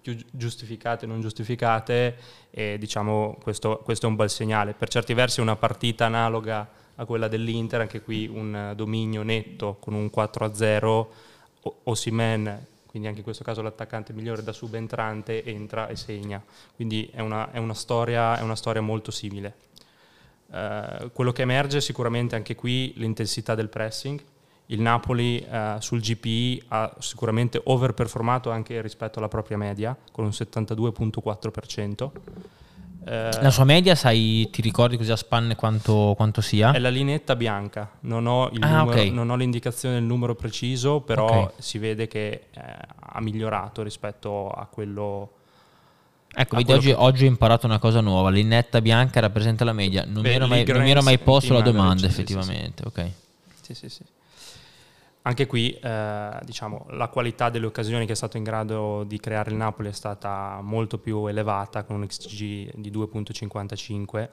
più 0.00 0.16
giustificate 0.30 1.04
e 1.04 1.08
non 1.08 1.20
giustificate 1.20 2.16
e 2.50 2.78
diciamo 2.78 3.36
questo, 3.42 3.82
questo, 3.84 4.06
è 4.06 4.08
un 4.08 4.16
bel 4.16 4.30
segnale. 4.30 4.72
Per 4.72 4.88
certi 4.88 5.12
versi 5.12 5.40
è 5.40 5.42
una 5.42 5.56
partita 5.56 6.06
analoga 6.06 6.66
a 6.94 7.04
quella 7.04 7.28
dell'Inter, 7.28 7.82
anche 7.82 8.00
qui 8.00 8.26
un 8.26 8.72
dominio 8.74 9.22
netto 9.22 9.76
con 9.78 9.92
un 9.92 10.10
4-0, 10.14 11.06
Osimen 11.84 12.66
quindi 12.86 13.08
anche 13.08 13.20
in 13.20 13.24
questo 13.24 13.44
caso 13.44 13.62
l'attaccante 13.62 14.12
migliore 14.12 14.42
da 14.42 14.52
subentrante 14.52 15.42
entra 15.44 15.88
e 15.88 15.96
segna, 15.96 16.44
quindi 16.76 17.08
è 17.10 17.20
una, 17.20 17.50
è 17.50 17.56
una, 17.56 17.72
storia, 17.72 18.38
è 18.38 18.42
una 18.42 18.54
storia 18.54 18.82
molto 18.82 19.10
simile. 19.10 19.54
Eh, 20.52 21.10
quello 21.14 21.32
che 21.32 21.42
emerge 21.42 21.80
sicuramente 21.80 22.36
anche 22.36 22.54
qui 22.54 22.92
l'intensità 22.96 23.54
del 23.54 23.68
pressing. 23.68 24.22
Il 24.66 24.80
Napoli 24.80 25.44
uh, 25.46 25.80
sul 25.80 26.00
GPI 26.00 26.62
ha 26.68 26.94
sicuramente 26.98 27.60
overperformato 27.62 28.50
anche 28.50 28.80
rispetto 28.80 29.18
alla 29.18 29.28
propria 29.28 29.58
media, 29.58 29.94
con 30.12 30.24
un 30.24 30.30
72.4%. 30.30 32.02
Uh, 32.04 33.42
la 33.42 33.50
sua 33.50 33.64
media, 33.64 33.94
sai, 33.94 34.48
ti 34.50 34.62
ricordi 34.62 34.96
così 34.96 35.10
a 35.10 35.16
spanne 35.16 35.56
quanto, 35.56 36.14
quanto 36.16 36.40
sia? 36.40 36.72
È 36.72 36.78
la 36.78 36.88
linetta 36.88 37.36
bianca, 37.36 37.90
non 38.00 38.26
ho, 38.26 38.46
ah, 38.46 38.50
numero, 38.52 38.90
okay. 38.92 39.10
non 39.10 39.28
ho, 39.28 39.36
l'indicazione 39.36 39.96
del 39.96 40.04
numero 40.04 40.34
preciso, 40.34 41.00
però 41.00 41.26
okay. 41.26 41.54
si 41.58 41.76
vede 41.78 42.06
che 42.06 42.46
eh, 42.50 42.62
ha 42.98 43.20
migliorato 43.20 43.82
rispetto 43.82 44.48
a 44.48 44.64
quello 44.66 45.32
Ecco, 46.34 46.56
vedi, 46.56 46.72
oggi, 46.72 46.88
che... 46.88 46.94
oggi, 46.94 47.24
ho 47.24 47.28
imparato 47.28 47.66
una 47.66 47.78
cosa 47.78 48.00
nuova. 48.00 48.30
L'inetta 48.30 48.80
bianca 48.80 49.20
rappresenta 49.20 49.64
la 49.64 49.72
media. 49.72 50.04
Non, 50.06 50.22
Beh, 50.22 50.30
mi, 50.30 50.34
ero 50.34 50.46
mai, 50.46 50.64
non 50.64 50.82
mi 50.82 50.90
ero 50.90 51.02
mai 51.02 51.18
posto 51.18 51.52
la 51.52 51.60
domanda, 51.60 52.06
effettivamente. 52.06 52.82
Sì, 52.84 52.90
sì. 52.94 53.00
Ok. 53.00 53.10
Sì, 53.60 53.74
sì, 53.74 53.88
sì. 53.88 54.02
Anche 55.24 55.46
qui, 55.46 55.72
eh, 55.80 56.38
diciamo, 56.42 56.86
la 56.90 57.06
qualità 57.08 57.48
delle 57.48 57.66
occasioni 57.66 58.06
che 58.06 58.12
è 58.12 58.16
stato 58.16 58.38
in 58.38 58.42
grado 58.42 59.04
di 59.04 59.20
creare 59.20 59.50
il 59.50 59.56
Napoli 59.56 59.88
è 59.88 59.92
stata 59.92 60.58
molto 60.62 60.98
più 60.98 61.26
elevata, 61.26 61.84
con 61.84 61.96
un 61.96 62.06
XG 62.06 62.72
di 62.74 62.90
2.55 62.90 64.20
Ehm, 64.20 64.28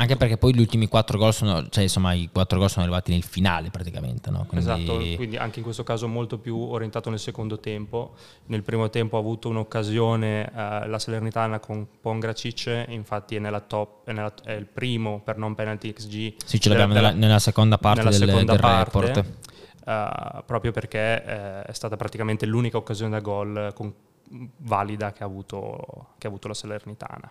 anche 0.00 0.16
perché 0.16 0.38
poi 0.38 0.54
gli 0.54 0.60
ultimi 0.60 0.88
quattro 0.88 1.18
gol 1.18 1.32
sono, 1.32 1.68
cioè 1.68 1.82
insomma 1.82 2.14
i 2.14 2.28
quattro 2.32 2.58
gol 2.58 2.70
sono 2.70 2.84
arrivati 2.84 3.12
nel 3.12 3.22
finale 3.22 3.70
praticamente. 3.70 4.30
No? 4.30 4.46
Quindi... 4.46 4.70
Esatto, 4.70 4.96
quindi 5.16 5.36
anche 5.36 5.58
in 5.58 5.64
questo 5.64 5.82
caso 5.82 6.08
molto 6.08 6.38
più 6.38 6.56
orientato 6.56 7.10
nel 7.10 7.18
secondo 7.18 7.60
tempo. 7.60 8.14
Nel 8.46 8.62
primo 8.62 8.88
tempo 8.88 9.16
ha 9.16 9.20
avuto 9.20 9.48
un'occasione 9.50 10.50
uh, 10.52 10.88
la 10.88 10.98
Salernitana 10.98 11.60
con 11.60 11.86
Pongracic, 12.00 12.86
infatti 12.88 13.36
è, 13.36 13.38
nella 13.38 13.60
top, 13.60 14.06
è, 14.06 14.12
nella, 14.12 14.32
è, 14.42 14.52
il 14.52 14.66
primo 14.66 15.20
per 15.22 15.36
non 15.36 15.54
penalty 15.54 15.92
XG. 15.92 16.34
Sì, 16.44 16.60
ce 16.60 16.68
l'abbiamo 16.70 16.94
della, 16.94 17.08
nella, 17.10 17.26
nella, 17.26 17.38
seconda 17.38 17.78
parte 17.78 18.02
nella 18.02 18.16
del, 18.16 18.28
seconda 18.28 18.52
del 18.52 18.60
parte, 18.60 19.00
report. 19.00 19.24
Uh, 19.84 20.42
proprio 20.46 20.72
perché 20.72 21.22
uh, 21.24 21.68
è 21.68 21.72
stata 21.72 21.96
praticamente 21.96 22.46
l'unica 22.46 22.76
occasione 22.76 23.10
da 23.10 23.20
gol 23.20 23.72
con, 23.74 23.92
valida 24.58 25.12
che 25.12 25.22
ha, 25.22 25.26
avuto, 25.26 26.14
che 26.16 26.26
ha 26.26 26.30
avuto 26.30 26.48
la 26.48 26.54
Salernitana. 26.54 27.30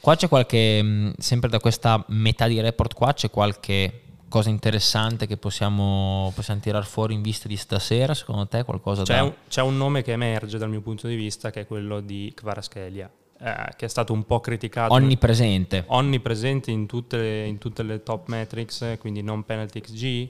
Qua 0.00 0.16
c'è 0.16 0.28
qualche, 0.28 0.82
mm, 0.82 1.10
sempre 1.18 1.48
da 1.48 1.58
questa 1.58 2.04
metà 2.08 2.46
di 2.46 2.60
report 2.60 2.94
qua, 2.94 3.12
c'è 3.12 3.30
qualche 3.30 4.02
cosa 4.28 4.50
interessante 4.50 5.26
che 5.26 5.36
possiamo, 5.36 6.32
possiamo 6.34 6.60
tirar 6.60 6.84
fuori 6.84 7.14
in 7.14 7.22
vista 7.22 7.48
di 7.48 7.56
stasera? 7.56 8.14
Secondo 8.14 8.46
te 8.46 8.62
qualcosa 8.64 9.02
c'è 9.02 9.16
da... 9.16 9.24
Un, 9.24 9.32
c'è 9.48 9.62
un 9.62 9.76
nome 9.76 10.02
che 10.02 10.12
emerge 10.12 10.58
dal 10.58 10.68
mio 10.68 10.80
punto 10.80 11.08
di 11.08 11.16
vista 11.16 11.50
che 11.50 11.60
è 11.60 11.66
quello 11.66 12.00
di 12.00 12.32
Kvaraschelia. 12.34 13.10
Eh, 13.40 13.68
che 13.76 13.86
è 13.86 13.88
stato 13.88 14.12
un 14.12 14.24
po' 14.24 14.40
criticato. 14.40 14.92
Onnipresente. 14.92 15.84
Onnipresente 15.86 16.70
in 16.70 16.86
tutte 16.86 17.16
le, 17.16 17.46
in 17.46 17.58
tutte 17.58 17.82
le 17.82 18.02
top 18.02 18.28
metrics, 18.28 18.96
quindi 18.98 19.22
non 19.22 19.44
penalty 19.44 19.80
XG, 19.80 20.28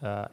eh, 0.00 0.28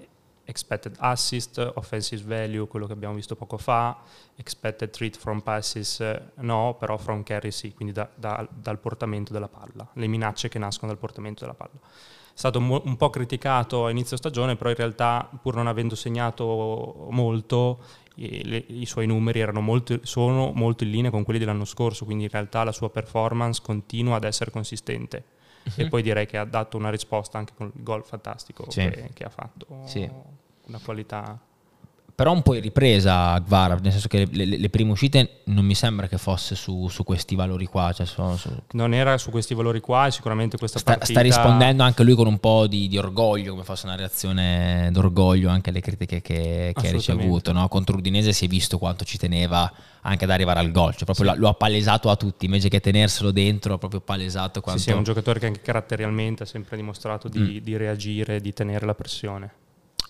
expected 0.50 0.96
assist, 0.98 1.72
offensive 1.76 2.24
value, 2.24 2.68
quello 2.68 2.88
che 2.88 2.94
abbiamo 2.94 3.14
visto 3.14 3.36
poco 3.36 3.58
fa, 3.58 3.98
expected 4.36 4.90
treat 4.90 5.16
from 5.16 5.42
passes 5.42 6.04
no, 6.38 6.76
però 6.80 6.98
from 6.98 7.24
carry 7.24 7.52
sì, 7.52 7.74
quindi 7.74 7.94
da, 7.94 8.10
da, 8.16 8.48
dal 8.52 8.80
portamento 8.80 9.32
della 9.32 9.48
palla, 9.48 9.88
le 9.94 10.08
minacce 10.08 10.50
che 10.50 10.58
nascono 10.58 10.92
dal 10.92 11.00
portamento 11.00 11.42
della 11.42 11.54
palla. 11.54 11.80
È 11.80 12.42
stato 12.42 12.58
un 12.58 12.96
po' 12.98 13.10
criticato 13.10 13.86
a 13.86 13.92
inizio 13.92 14.18
stagione, 14.18 14.56
però 14.56 14.70
in 14.70 14.76
realtà 14.76 15.30
pur 15.42 15.56
non 15.56 15.68
avendo 15.68 15.94
segnato 15.94 17.08
molto, 17.12 17.84
i, 18.16 18.44
le, 18.44 18.64
i 18.68 18.86
suoi 18.86 19.06
numeri 19.06 19.46
molto, 19.60 20.00
sono 20.04 20.52
molto 20.54 20.84
in 20.84 20.90
linea 20.90 21.12
con 21.12 21.24
quelli 21.24 21.40
dell'anno 21.40 21.66
scorso, 21.66 22.06
quindi 22.06 22.24
in 22.24 22.30
realtà 22.30 22.64
la 22.64 22.72
sua 22.72 22.90
performance 22.90 23.62
continua 23.62 24.16
ad 24.16 24.24
essere 24.24 24.52
consistente. 24.52 25.38
Uh-huh. 25.64 25.86
E 25.86 25.88
poi 25.88 26.02
direi 26.02 26.26
che 26.26 26.38
ha 26.38 26.46
dato 26.46 26.78
una 26.78 26.90
risposta 26.90 27.38
anche 27.38 27.54
con 27.56 27.72
il 27.74 27.84
gol 27.84 28.04
fantastico 28.04 28.70
sì. 28.70 28.90
che, 28.90 29.10
che, 29.14 29.24
ha 29.24 29.30
fatto. 29.30 29.82
Sì 29.86 30.10
una 30.70 30.80
qualità 30.80 31.38
però 32.20 32.34
un 32.34 32.42
po' 32.42 32.54
in 32.54 32.60
ripresa 32.60 33.40
Gvara, 33.40 33.76
nel 33.76 33.94
senso 33.94 34.10
che 34.10 34.28
le, 34.30 34.44
le, 34.44 34.58
le, 34.58 34.70
prime 34.70 34.92
uscite 34.92 35.40
non 35.46 35.64
mi 35.64 35.74
sembra 35.74 36.10
che 36.10 36.18
fosse 36.18 36.54
su, 36.54 36.90
su 36.90 37.06
questi 37.06 37.34
valori 37.34 37.66
qua. 37.66 37.94
Cioè 37.94 38.06
su, 38.06 38.36
su... 38.36 38.50
Non 38.72 38.94
era 38.94 39.18
su 39.18 39.32
questi 39.32 39.54
valori 39.54 39.80
qua 39.80 40.08
e 40.08 40.12
sicuramente 40.12 40.58
questa 40.58 40.80
sta, 40.80 40.98
partita... 40.98 41.14
Sta 41.14 41.22
rispondendo 41.22 41.82
anche 41.82 42.04
lui 42.04 42.16
con 42.16 42.28
un 42.28 42.38
po' 42.38 42.68
di, 42.68 42.90
di, 42.90 42.98
orgoglio, 42.98 43.52
come 43.52 43.64
fosse 43.64 43.86
una 43.86 43.96
reazione 43.96 44.90
d'orgoglio 44.92 45.48
anche 45.48 45.70
alle 45.70 45.80
critiche 45.80 46.22
che, 46.22 46.74
che 46.76 46.88
ha 46.90 46.92
ricevuto. 46.92 47.54
No? 47.54 47.66
Contro 47.70 47.96
Udinese 47.96 48.34
si 48.34 48.44
è 48.44 48.48
visto 48.50 48.78
quanto 48.78 49.06
ci 49.06 49.18
teneva 49.18 49.72
anche 50.02 50.26
ad 50.26 50.32
arrivare 50.32 50.60
al 50.60 50.72
gol, 50.72 50.96
cioè 50.96 51.06
proprio 51.06 51.32
sì. 51.32 51.40
lo 51.40 51.48
ha 51.48 51.54
palesato 51.54 52.10
a 52.10 52.18
tutti, 52.18 52.44
invece 52.44 52.68
che 52.68 52.82
tenerselo 52.82 53.32
dentro, 53.32 53.76
ha 53.76 53.78
proprio 53.78 54.02
palesato 54.02 54.60
quanto... 54.60 54.82
Sì, 54.82 54.90
sì, 54.90 54.94
è 54.94 54.98
un 54.98 55.04
giocatore 55.04 55.40
che 55.40 55.46
anche 55.46 55.62
caratterialmente 55.62 56.44
ha 56.44 56.46
sempre 56.46 56.76
dimostrato 56.76 57.30
di, 57.30 57.40
mm. 57.40 57.58
di 57.64 57.78
reagire, 57.78 58.42
di 58.42 58.52
tenere 58.52 58.86
la 58.86 58.94
pressione. 58.94 59.54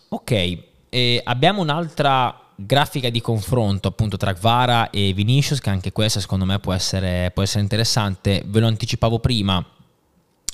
Ok, 0.10 0.58
e 0.90 1.22
abbiamo 1.24 1.62
un'altra 1.62 2.38
grafica 2.56 3.10
di 3.10 3.22
confronto 3.22 3.88
appunto 3.88 4.18
tra 4.18 4.34
Kvara 4.34 4.90
e 4.90 5.14
Vinicius, 5.14 5.60
che 5.60 5.70
anche 5.70 5.92
questa 5.92 6.20
secondo 6.20 6.46
me 6.46 6.60
può 6.60 6.74
essere, 6.74 7.32
può 7.32 7.44
essere 7.44 7.62
interessante. 7.62 8.44
Ve 8.46 8.60
lo 8.60 8.68
anticipavo 8.68 9.20
prima, 9.20 9.64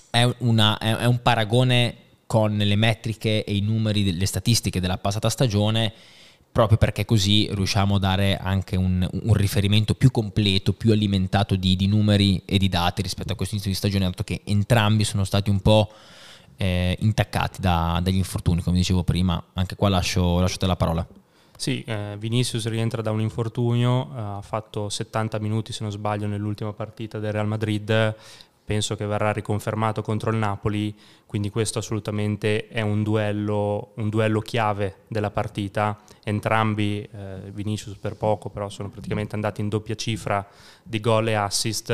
è, 0.10 0.30
una, 0.40 0.78
è, 0.78 0.96
è 0.96 1.06
un 1.06 1.22
paragone 1.22 1.96
con 2.28 2.56
le 2.56 2.76
metriche 2.76 3.44
e 3.44 3.56
i 3.56 3.62
numeri 3.62 4.04
delle 4.04 4.26
statistiche 4.26 4.80
della 4.80 4.98
passata 4.98 5.30
stagione 5.30 5.94
proprio 6.56 6.78
perché 6.78 7.04
così 7.04 7.50
riusciamo 7.52 7.96
a 7.96 8.00
dare 8.00 8.38
anche 8.38 8.78
un, 8.78 9.06
un 9.12 9.34
riferimento 9.34 9.94
più 9.94 10.10
completo, 10.10 10.72
più 10.72 10.94
alimentato 10.94 11.58
di, 11.58 11.76
di, 11.76 11.86
numeri 11.86 12.42
e 12.46 12.58
di 12.58 12.70
dati 12.70 13.02
rispetto 13.02 13.34
a 13.34 13.36
questo 13.36 13.56
inizio 13.56 13.74
di 13.74 13.78
stagione, 13.78 14.06
dato 14.06 14.24
che 14.24 14.40
entrambi 14.46 15.04
sono 15.04 15.26
stati 15.26 15.50
un 15.50 15.60
po' 15.60 15.92
eh, 16.58 16.95
intaccati 16.99 17.62
da, 17.62 17.99
dagli 18.01 18.18
infortuni, 18.18 18.62
come 18.62 18.78
dicevo 18.78 19.03
prima. 19.03 19.41
Anche 19.53 19.76
qua 19.76 19.89
lascio, 19.89 20.39
lascio 20.39 20.58
te 20.58 20.66
la 20.66 20.76
parola. 20.76 21.06
Sì, 21.58 21.84
eh, 21.84 22.16
Vinicius 22.20 22.68
rientra 22.68 23.01
da 23.01 23.12
un 23.12 23.22
infortunio, 23.22 24.10
ha 24.14 24.41
fatto 24.41 24.89
70 24.89 25.39
minuti 25.39 25.72
se 25.72 25.84
non 25.84 25.91
sbaglio 25.91 26.28
nell'ultima 26.28 26.74
partita 26.74 27.18
del 27.18 27.32
Real 27.32 27.47
Madrid, 27.47 28.16
penso 28.66 28.95
che 28.95 29.05
verrà 29.05 29.32
riconfermato 29.32 30.01
contro 30.01 30.32
il 30.32 30.38
Napoli, 30.38 30.93
quindi 31.28 31.51
questo 31.51 31.80
assolutamente 31.80 32.68
è 32.68 32.82
un 32.82 33.03
duello, 33.03 33.91
un 33.95 34.09
duello 34.09 34.39
chiave 34.39 35.03
della 35.07 35.30
partita. 35.30 35.99
Entrambi, 36.24 37.07
eh, 37.11 37.51
Vinicius 37.51 37.95
per 37.97 38.16
poco, 38.16 38.49
però 38.49 38.68
sono 38.70 38.89
praticamente 38.89 39.36
andati 39.36 39.61
in 39.61 39.70
doppia 39.70 39.95
cifra 39.95 40.45
di 40.82 40.99
gol 40.99 41.28
e 41.28 41.34
assist 41.36 41.89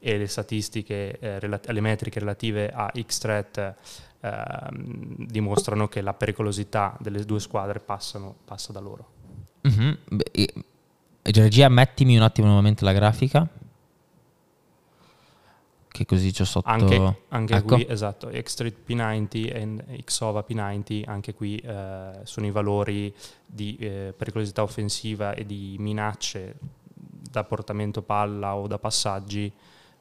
e 0.00 0.18
le 0.18 0.26
statistiche, 0.26 1.18
eh, 1.20 1.38
relati- 1.38 1.72
le 1.72 1.80
metriche 1.80 2.18
relative 2.18 2.68
a 2.68 2.92
X-Threat 2.92 3.74
ehm, 4.20 5.26
dimostrano 5.26 5.86
che 5.86 6.00
la 6.00 6.14
pericolosità 6.14 6.96
delle 7.00 7.24
due 7.24 7.38
squadre 7.38 7.78
passano, 7.78 8.34
passa 8.44 8.72
da 8.72 8.80
loro. 8.80 9.06
Mm-hmm. 9.68 9.92
E, 10.32 10.52
regia, 11.22 11.68
mettimi 11.68 12.16
un 12.16 12.22
attimo 12.22 12.46
nuovamente 12.48 12.84
la 12.84 12.92
grafica 12.92 13.48
che 15.98 16.06
così 16.06 16.30
c'ho 16.30 16.44
sotto... 16.44 16.68
Anche, 16.68 17.16
anche 17.28 17.54
ecco. 17.56 17.74
qui, 17.74 17.86
esatto, 17.88 18.30
X-Street 18.32 18.76
P90 18.86 19.86
e 19.88 20.04
Xova 20.04 20.44
P90, 20.48 21.02
anche 21.06 21.34
qui 21.34 21.56
eh, 21.56 22.20
sono 22.22 22.46
i 22.46 22.52
valori 22.52 23.12
di 23.44 23.76
eh, 23.80 24.14
pericolosità 24.16 24.62
offensiva 24.62 25.34
e 25.34 25.44
di 25.44 25.74
minacce 25.80 26.54
da 26.84 27.42
portamento 27.42 28.02
palla 28.02 28.54
o 28.54 28.68
da 28.68 28.78
passaggi, 28.78 29.52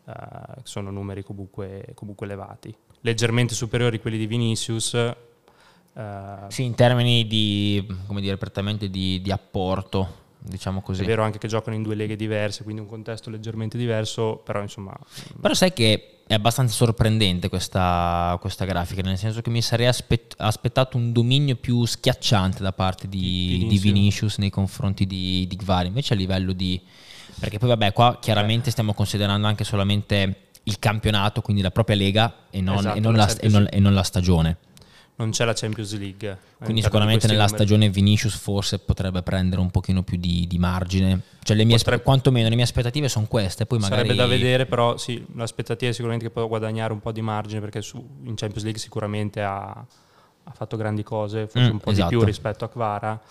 eh, 0.06 0.14
sono 0.62 0.92
numeri 0.92 1.24
comunque, 1.24 1.90
comunque, 1.96 2.28
elevati. 2.28 2.76
Leggermente 3.02 3.56
superiori 3.56 3.98
a 3.98 4.00
quelli 4.00 4.20
di 4.20 4.28
Vinicius. 4.28 4.94
Eh, 4.94 5.16
sì, 6.50 6.64
in 6.64 6.76
termini 6.76 7.26
di, 7.26 7.84
come 8.06 8.22
dire, 8.22 8.38
prettamente 8.38 8.88
di, 8.92 9.20
di 9.20 9.32
apporto 9.32 10.26
diciamo 10.40 10.82
così. 10.82 11.04
È 11.04 11.06
vero 11.06 11.24
anche 11.24 11.38
che 11.38 11.48
giocano 11.48 11.76
in 11.76 11.84
due 11.84 11.96
leghe 11.96 12.16
diverse, 12.16 12.64
quindi 12.64 12.82
un 12.82 12.88
contesto 12.88 13.30
leggermente 13.30 13.78
diverso, 13.78 14.42
però 14.44 14.62
insomma... 14.62 14.98
Però 15.40 15.54
sai 15.54 15.74
che 15.74 16.20
è 16.28 16.34
abbastanza 16.34 16.74
sorprendente 16.74 17.50
questa, 17.50 18.38
questa 18.42 18.66
grafica, 18.66 19.02
nel 19.02 19.18
senso 19.18 19.42
che 19.42 19.50
mi 19.50 19.62
sarei 19.62 19.88
aspett- 19.88 20.36
aspettato 20.38 20.98
un 20.98 21.12
dominio 21.12 21.56
più 21.56 21.86
schiacciante 21.86 22.62
da 22.62 22.74
parte 22.74 23.08
di, 23.08 23.20
Vinicius, 23.20 23.70
di 23.70 23.78
Vinicius. 23.80 24.38
Nei 24.38 24.50
confronti 24.50 25.06
di, 25.06 25.46
di 25.48 25.56
Gvari, 25.56 25.88
invece 25.88 26.14
a 26.14 26.18
livello 26.18 26.54
di... 26.54 26.82
Perché 27.40 27.60
poi 27.60 27.70
vabbè, 27.70 27.94
qua 27.94 28.18
chiaramente 28.20 28.72
stiamo 28.72 28.94
considerando 28.94 29.48
anche 29.48 29.64
solamente 29.64 30.48
il 30.64 30.80
campionato, 30.80 31.42
quindi 31.42 31.62
la 31.62 31.72
propria 31.72 31.96
lega 31.96 32.34
e 32.50 32.62
non, 32.62 32.78
esatto, 32.78 32.98
e 32.98 33.00
non, 33.00 33.16
la, 33.16 33.38
e 33.38 33.48
non, 33.48 33.68
e 33.70 33.80
non 33.80 33.94
la 33.94 34.04
stagione 34.04 34.58
non 35.18 35.32
c'è 35.32 35.46
la 35.46 35.54
Champions 35.54 35.98
League. 35.98 36.38
Quindi 36.60 36.82
sicuramente 36.82 37.26
nella 37.28 37.46
numeri. 37.46 37.58
stagione 37.58 37.90
Vinicius 37.90 38.36
forse 38.36 38.78
potrebbe 38.80 39.24
prendere 39.24 39.62
un 39.62 39.72
pochino 39.72 40.04
più 40.04 40.18
di, 40.18 40.46
di 40.48 40.60
margine. 40.60 41.22
Cioè 41.42 41.56
le 41.56 41.64
mie, 41.64 41.78
potrebbe, 41.78 42.04
quantomeno 42.04 42.50
le 42.50 42.56
mie 42.56 42.64
aspettative 42.64 43.10
sono 43.10 43.26
queste. 43.26 43.66
Poi 43.66 43.80
magari... 43.80 44.08
Sarebbe 44.08 44.16
da 44.16 44.28
vedere, 44.28 44.66
però 44.68 44.96
sì, 44.98 45.26
l'aspettativa 45.36 45.90
è 45.90 45.94
sicuramente 45.94 46.28
che 46.28 46.32
può 46.32 46.48
guadagnare 46.48 46.94
un 46.94 47.00
po' 47.00 47.12
di 47.12 47.22
margine 47.22 47.60
perché 47.60 47.82
su, 47.82 47.98
in 47.98 48.36
Champions 48.36 48.64
League 48.64 48.80
sicuramente 48.80 49.42
ha, 49.42 49.64
ha 49.64 50.52
fatto 50.52 50.78
grandi 50.78 51.02
cose, 51.02 51.48
forse 51.48 51.70
mm, 51.70 51.72
un 51.72 51.80
po' 51.80 51.92
esatto. 51.92 52.10
di 52.10 52.16
più 52.16 52.26
rispetto 52.26 52.66
a 52.66 52.70
Kvara. 52.70 53.22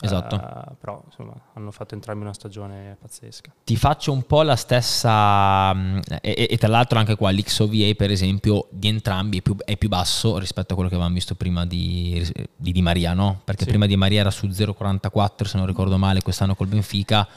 Esatto. 0.00 0.34
Uh, 0.34 0.74
però 0.80 1.02
insomma 1.06 1.32
hanno 1.54 1.70
fatto 1.70 1.94
entrambi 1.94 2.22
una 2.22 2.32
stagione 2.32 2.96
pazzesca. 3.00 3.52
Ti 3.62 3.76
faccio 3.76 4.12
un 4.12 4.22
po' 4.22 4.42
la 4.42 4.56
stessa, 4.56 5.72
mm, 5.72 5.98
e, 6.20 6.48
e 6.50 6.58
tra 6.58 6.68
l'altro 6.68 6.98
anche 6.98 7.14
qua 7.14 7.30
l'XOVA 7.30 7.94
per 7.96 8.10
esempio 8.10 8.66
di 8.70 8.88
entrambi 8.88 9.38
è 9.38 9.42
più, 9.42 9.56
è 9.64 9.76
più, 9.76 9.88
basso 9.88 10.38
rispetto 10.38 10.72
a 10.72 10.74
quello 10.74 10.88
che 10.88 10.96
avevamo 10.96 11.14
visto 11.14 11.34
prima 11.34 11.66
di 11.66 12.26
Di, 12.56 12.72
di 12.72 12.82
Maria, 12.82 13.12
no? 13.12 13.40
Perché 13.44 13.64
sì. 13.64 13.68
prima 13.70 13.86
di 13.86 13.96
Maria 13.96 14.20
era 14.20 14.30
su 14.30 14.46
0,44 14.46 15.44
se 15.44 15.56
non 15.56 15.66
ricordo 15.66 15.96
male 15.98 16.22
quest'anno 16.22 16.54
col 16.54 16.66
Benfica 16.66 17.28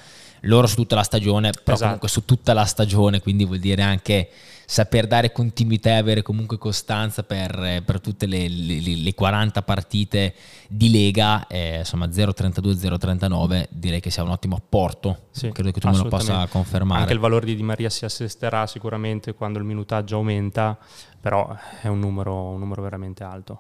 loro 0.46 0.68
su 0.68 0.76
tutta 0.76 0.96
la 0.96 1.04
stagione, 1.04 1.52
però 1.52 1.74
esatto. 1.74 1.84
comunque 1.84 2.10
su 2.10 2.26
tutta 2.26 2.54
la 2.54 2.66
stagione, 2.66 3.22
quindi 3.22 3.46
vuol 3.46 3.60
dire 3.60 3.82
anche 3.82 4.30
saper 4.68 5.06
dare 5.06 5.32
continuità 5.32 5.92
e 5.92 5.98
avere 5.98 6.22
comunque 6.24 6.58
costanza 6.58 7.24
per, 7.24 7.84
per 7.86 8.02
tutte 8.02 8.26
le, 8.26 8.48
le, 8.48 8.82
le, 8.82 9.14
40 9.14 9.62
partite 9.62 10.34
di 10.68 10.90
Lega, 10.90 11.46
eh, 11.48 11.80
insomma 11.80 12.08
0,32-0,39 12.08 13.68
direi 13.70 14.00
che 14.00 14.10
sia 14.10 14.24
un 14.24 14.32
ottimo 14.32 14.56
apporto, 14.56 15.28
sì, 15.30 15.52
credo 15.52 15.72
che 15.72 15.80
tu 15.80 15.88
me 15.90 15.98
lo 15.98 16.08
possa 16.08 16.48
confermare. 16.48 17.02
Anche 17.02 17.14
il 17.14 17.20
valore 17.20 17.46
di 17.46 17.56
Di 17.56 17.64
Maria 17.64 17.90
si 17.90 18.06
assesterà 18.06 18.66
sicuramente 18.66 19.34
quando 19.34 19.60
il 19.60 19.66
minutaggio 19.66 20.16
aumenta, 20.16 20.78
però 21.20 21.56
è 21.82 21.88
un 21.88 22.00
numero, 22.00 22.50
un 22.50 22.60
numero 22.60 22.82
veramente 22.82 23.24
alto. 23.24 23.60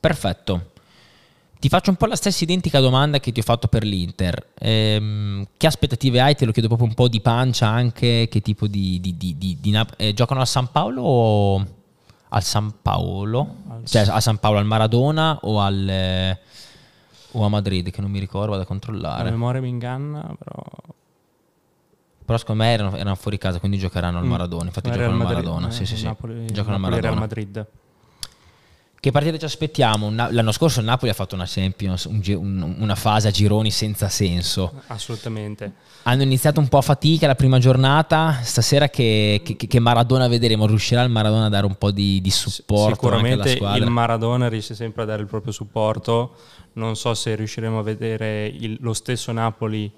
Perfetto. 0.00 0.71
Ti 1.62 1.68
faccio 1.68 1.90
un 1.90 1.96
po' 1.96 2.06
la 2.06 2.16
stessa 2.16 2.42
identica 2.42 2.80
domanda 2.80 3.20
che 3.20 3.30
ti 3.30 3.38
ho 3.38 3.44
fatto 3.44 3.68
per 3.68 3.84
l'Inter. 3.84 4.48
Ehm, 4.58 5.46
che 5.56 5.68
aspettative 5.68 6.20
hai? 6.20 6.34
Te 6.34 6.44
lo 6.44 6.50
chiedo 6.50 6.66
proprio 6.66 6.88
un 6.88 6.94
po' 6.94 7.06
di 7.06 7.20
pancia 7.20 7.68
anche. 7.68 8.26
Che 8.28 8.40
tipo 8.40 8.66
di... 8.66 8.98
di, 8.98 9.16
di, 9.16 9.36
di, 9.38 9.80
eh, 9.98 10.12
giocano 10.12 10.40
al 10.40 10.48
San 10.48 10.72
Paolo 10.72 11.02
o 11.02 11.66
al 12.30 12.42
San 12.42 12.74
Paolo? 12.82 13.58
Al 13.68 13.84
cioè 13.84 14.08
a 14.08 14.18
San 14.18 14.38
Paolo, 14.38 14.58
al 14.58 14.64
Maradona 14.64 15.38
o 15.42 15.60
al... 15.60 15.88
Eh, 15.88 16.38
o 17.30 17.44
a 17.44 17.48
Madrid, 17.48 17.92
che 17.92 18.00
non 18.00 18.10
mi 18.10 18.18
ricordo, 18.18 18.50
vado 18.50 18.62
a 18.62 18.66
controllare. 18.66 19.22
La 19.22 19.30
memoria 19.30 19.60
mi 19.60 19.68
inganna, 19.68 20.34
però... 20.36 20.64
Però 22.24 22.38
secondo 22.38 22.64
me 22.64 22.72
erano, 22.72 22.96
erano 22.96 23.14
fuori 23.14 23.38
casa, 23.38 23.60
quindi 23.60 23.78
giocheranno 23.78 24.18
al 24.18 24.24
mm. 24.24 24.30
Maradona. 24.30 24.64
Infatti 24.64 24.90
giocano 24.90 25.12
al 25.12 25.16
Maradona. 25.16 25.68
Eh, 25.68 25.70
sì, 25.70 25.86
sì, 25.86 25.96
sì. 25.96 26.06
Napoli, 26.06 26.44
giocano 26.46 26.74
al 26.74 26.80
Maradona. 26.80 27.06
Real 27.06 27.20
Madrid. 27.20 27.66
Che 29.02 29.10
partita 29.10 29.36
ci 29.36 29.46
aspettiamo? 29.46 30.12
L'anno 30.12 30.52
scorso 30.52 30.78
il 30.78 30.86
Napoli 30.86 31.10
ha 31.10 31.14
fatto 31.14 31.34
una 31.34 31.42
Champions, 31.44 32.04
un, 32.04 32.76
una 32.78 32.94
fase 32.94 33.26
a 33.26 33.30
gironi 33.32 33.72
senza 33.72 34.08
senso. 34.08 34.80
Assolutamente. 34.86 35.72
Hanno 36.04 36.22
iniziato 36.22 36.60
un 36.60 36.68
po' 36.68 36.78
a 36.78 36.82
fatica 36.82 37.26
la 37.26 37.34
prima 37.34 37.58
giornata, 37.58 38.38
stasera 38.42 38.90
che, 38.90 39.40
che, 39.42 39.56
che 39.56 39.80
Maradona 39.80 40.28
vedremo, 40.28 40.68
riuscirà 40.68 41.02
il 41.02 41.10
Maradona 41.10 41.46
a 41.46 41.48
dare 41.48 41.66
un 41.66 41.74
po' 41.74 41.90
di, 41.90 42.20
di 42.20 42.30
supporto? 42.30 42.94
Sicuramente 42.94 43.58
il 43.74 43.90
Maradona 43.90 44.48
riesce 44.48 44.76
sempre 44.76 45.02
a 45.02 45.06
dare 45.06 45.22
il 45.22 45.26
proprio 45.26 45.50
supporto, 45.50 46.36
non 46.74 46.94
so 46.94 47.12
se 47.14 47.34
riusciremo 47.34 47.80
a 47.80 47.82
vedere 47.82 48.46
il, 48.46 48.76
lo 48.78 48.92
stesso 48.92 49.32
Napoli 49.32 49.92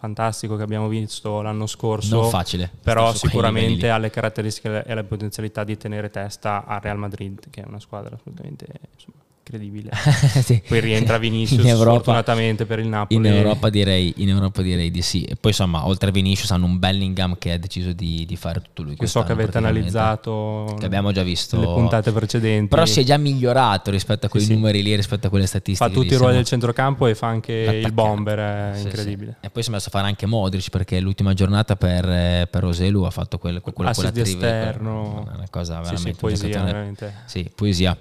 fantastico 0.00 0.56
che 0.56 0.62
abbiamo 0.62 0.88
visto 0.88 1.42
l'anno 1.42 1.66
scorso. 1.66 2.22
Non 2.22 2.30
facile. 2.30 2.70
Però 2.82 3.12
sicuramente 3.14 3.90
ha 3.90 3.98
le 3.98 4.08
caratteristiche 4.08 4.82
e 4.82 4.94
la 4.94 5.04
potenzialità 5.04 5.62
di 5.62 5.76
tenere 5.76 6.08
testa 6.08 6.64
al 6.64 6.80
Real 6.80 6.96
Madrid, 6.96 7.50
che 7.50 7.60
è 7.60 7.66
una 7.66 7.78
squadra 7.78 8.16
assolutamente 8.16 8.66
insomma, 8.94 9.19
incredibile. 9.50 9.90
sì. 10.42 10.62
Poi 10.66 10.80
rientra 10.80 11.18
Vinicius 11.18 11.62
in 11.62 11.68
Europa, 11.68 11.94
fortunatamente 11.94 12.64
per 12.64 12.78
il 12.78 12.86
Napoli. 12.86 13.18
In 13.18 13.26
Europa, 13.26 13.68
direi, 13.68 14.14
in 14.18 14.28
Europa 14.28 14.62
direi 14.62 14.90
di 14.90 15.02
sì. 15.02 15.22
E 15.24 15.34
poi 15.34 15.50
insomma, 15.50 15.86
oltre 15.86 16.10
a 16.10 16.12
Vinicius 16.12 16.50
hanno 16.52 16.66
un 16.66 16.78
Bellingham 16.78 17.36
che 17.38 17.52
ha 17.52 17.58
deciso 17.58 17.92
di, 17.92 18.24
di 18.26 18.36
fare 18.36 18.62
tutto 18.62 18.82
lui. 18.82 18.96
Che 18.96 19.06
so 19.06 19.22
che 19.24 19.32
avete 19.32 19.58
analizzato. 19.58 20.76
Che 20.78 20.86
abbiamo 20.86 21.12
già 21.12 21.22
visto. 21.22 21.58
Le 21.58 21.66
puntate 21.66 22.12
precedenti. 22.12 22.68
Però 22.68 22.86
si 22.86 23.00
è 23.00 23.04
già 23.04 23.16
migliorato 23.16 23.90
rispetto 23.90 24.26
a 24.26 24.28
quei 24.28 24.42
sì, 24.42 24.54
numeri 24.54 24.82
lì, 24.82 24.94
rispetto 24.94 25.26
a 25.26 25.30
quelle 25.30 25.46
statistiche. 25.46 25.90
Fa 25.90 25.94
tutti 25.94 26.14
i 26.14 26.16
ruoli 26.16 26.34
del 26.34 26.44
centrocampo 26.44 27.06
e 27.06 27.14
fa 27.14 27.26
anche 27.26 27.52
il 27.52 27.92
bomber, 27.92 28.74
è 28.74 28.78
incredibile. 28.78 29.36
E 29.40 29.50
poi 29.50 29.62
si 29.62 29.70
è 29.70 29.72
messo 29.72 29.88
a 29.88 29.90
fare 29.90 30.06
anche 30.06 30.26
Modric 30.26 30.70
perché 30.70 31.00
l'ultima 31.00 31.34
giornata 31.34 31.76
per, 31.76 32.48
per 32.48 32.62
Roselu 32.62 33.02
ha 33.02 33.10
fatto 33.10 33.38
quella, 33.38 33.60
quella, 33.60 33.92
quella 33.92 34.10
di 34.10 34.20
esterno. 34.20 35.26
Una 35.26 35.46
cosa 35.50 35.80
veramente... 35.80 36.10
Sì, 36.10 36.16
poesia, 36.18 36.62
veramente. 36.62 37.14
Sì, 37.26 37.50
poesia. 37.54 37.96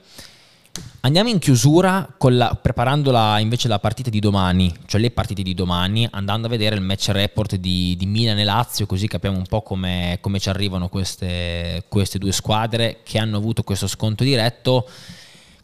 Andiamo 1.01 1.29
in 1.29 1.39
chiusura 1.39 2.13
la, 2.19 2.59
preparando 2.61 3.09
la, 3.09 3.39
invece 3.39 3.69
la 3.69 3.79
partita 3.79 4.09
di 4.09 4.19
domani, 4.19 4.73
cioè 4.85 4.99
le 4.99 5.11
partite 5.11 5.41
di 5.41 5.53
domani, 5.53 6.05
andando 6.11 6.47
a 6.47 6.49
vedere 6.49 6.75
il 6.75 6.81
match 6.81 7.09
report 7.09 7.55
di, 7.55 7.95
di 7.97 8.05
Milan 8.05 8.37
e 8.37 8.43
Lazio, 8.43 8.85
così 8.85 9.07
capiamo 9.07 9.37
un 9.37 9.45
po' 9.45 9.61
come, 9.61 10.17
come 10.19 10.39
ci 10.39 10.49
arrivano 10.49 10.89
queste, 10.89 11.85
queste, 11.87 12.17
due 12.17 12.33
squadre 12.33 12.99
che 13.03 13.17
hanno 13.17 13.37
avuto 13.37 13.63
questo 13.63 13.87
sconto 13.87 14.25
diretto, 14.25 14.89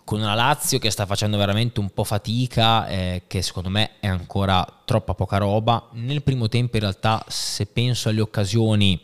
con 0.05 0.21
una 0.21 0.35
Lazio 0.35 0.79
che 0.79 0.89
sta 0.89 1.05
facendo 1.05 1.35
veramente 1.35 1.81
un 1.81 1.89
po' 1.89 2.05
fatica, 2.05 2.87
eh, 2.87 3.23
che 3.27 3.41
secondo 3.41 3.69
me 3.69 3.91
è 3.99 4.07
ancora 4.07 4.65
troppa 4.85 5.15
poca 5.15 5.35
roba. 5.37 5.89
Nel 5.93 6.23
primo 6.23 6.47
tempo 6.47 6.77
in 6.77 6.83
realtà, 6.83 7.25
se 7.27 7.65
penso 7.65 8.07
alle 8.07 8.21
occasioni 8.21 8.99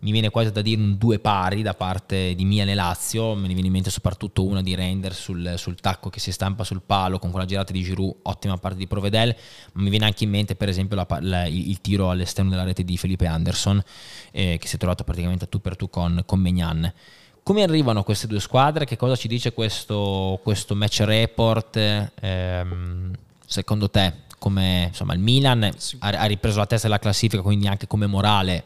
mi 0.00 0.12
viene 0.12 0.30
quasi 0.30 0.50
da 0.50 0.62
dire 0.62 0.80
un 0.80 0.96
due 0.96 1.18
pari 1.18 1.62
da 1.62 1.74
parte 1.74 2.34
di 2.34 2.44
Milan 2.44 2.70
e 2.70 2.74
Lazio, 2.74 3.34
me 3.34 3.48
ne 3.48 3.52
viene 3.52 3.66
in 3.66 3.72
mente 3.72 3.90
soprattutto 3.90 4.44
una 4.44 4.62
di 4.62 4.74
Render 4.74 5.14
sul, 5.14 5.54
sul, 5.56 5.78
tacco 5.78 6.08
che 6.08 6.20
si 6.20 6.32
stampa 6.32 6.64
sul 6.64 6.80
palo 6.84 7.18
con 7.18 7.30
quella 7.30 7.44
girata 7.44 7.72
di 7.72 7.82
Giroud, 7.82 8.16
ottima 8.22 8.56
parte 8.56 8.78
di 8.78 8.86
Provedel, 8.86 9.34
ma 9.72 9.82
mi 9.82 9.90
viene 9.90 10.06
anche 10.06 10.24
in 10.24 10.30
mente 10.30 10.54
per 10.54 10.68
esempio 10.68 10.96
la, 10.96 11.06
la, 11.20 11.46
il 11.46 11.80
tiro 11.82 12.10
all'esterno 12.10 12.50
della 12.50 12.64
rete 12.64 12.82
di 12.82 12.96
Felipe 12.96 13.26
Anderson 13.26 13.82
eh, 14.30 14.56
che 14.58 14.66
si 14.66 14.76
è 14.76 14.78
trovato 14.78 15.04
praticamente 15.04 15.44
a 15.44 15.48
tu 15.48 15.60
per 15.60 15.76
tu 15.76 15.90
con, 15.90 16.22
con 16.24 16.40
Megnan. 16.40 16.90
Come 17.42 17.62
arrivano 17.62 18.02
queste 18.02 18.26
due 18.26 18.40
squadre? 18.40 18.86
Che 18.86 18.96
cosa 18.96 19.16
ci 19.16 19.28
dice 19.28 19.52
questo, 19.52 20.40
questo 20.42 20.74
match 20.74 21.00
report? 21.00 22.10
Ehm, 22.20 23.12
secondo 23.44 23.90
te, 23.90 24.12
come 24.38 24.86
insomma, 24.88 25.12
il 25.12 25.20
Milan 25.20 25.64
ha, 25.64 26.08
ha 26.08 26.24
ripreso 26.24 26.58
la 26.58 26.66
testa 26.66 26.86
della 26.86 27.00
classifica, 27.00 27.42
quindi 27.42 27.66
anche 27.66 27.86
come 27.86 28.06
morale 28.06 28.64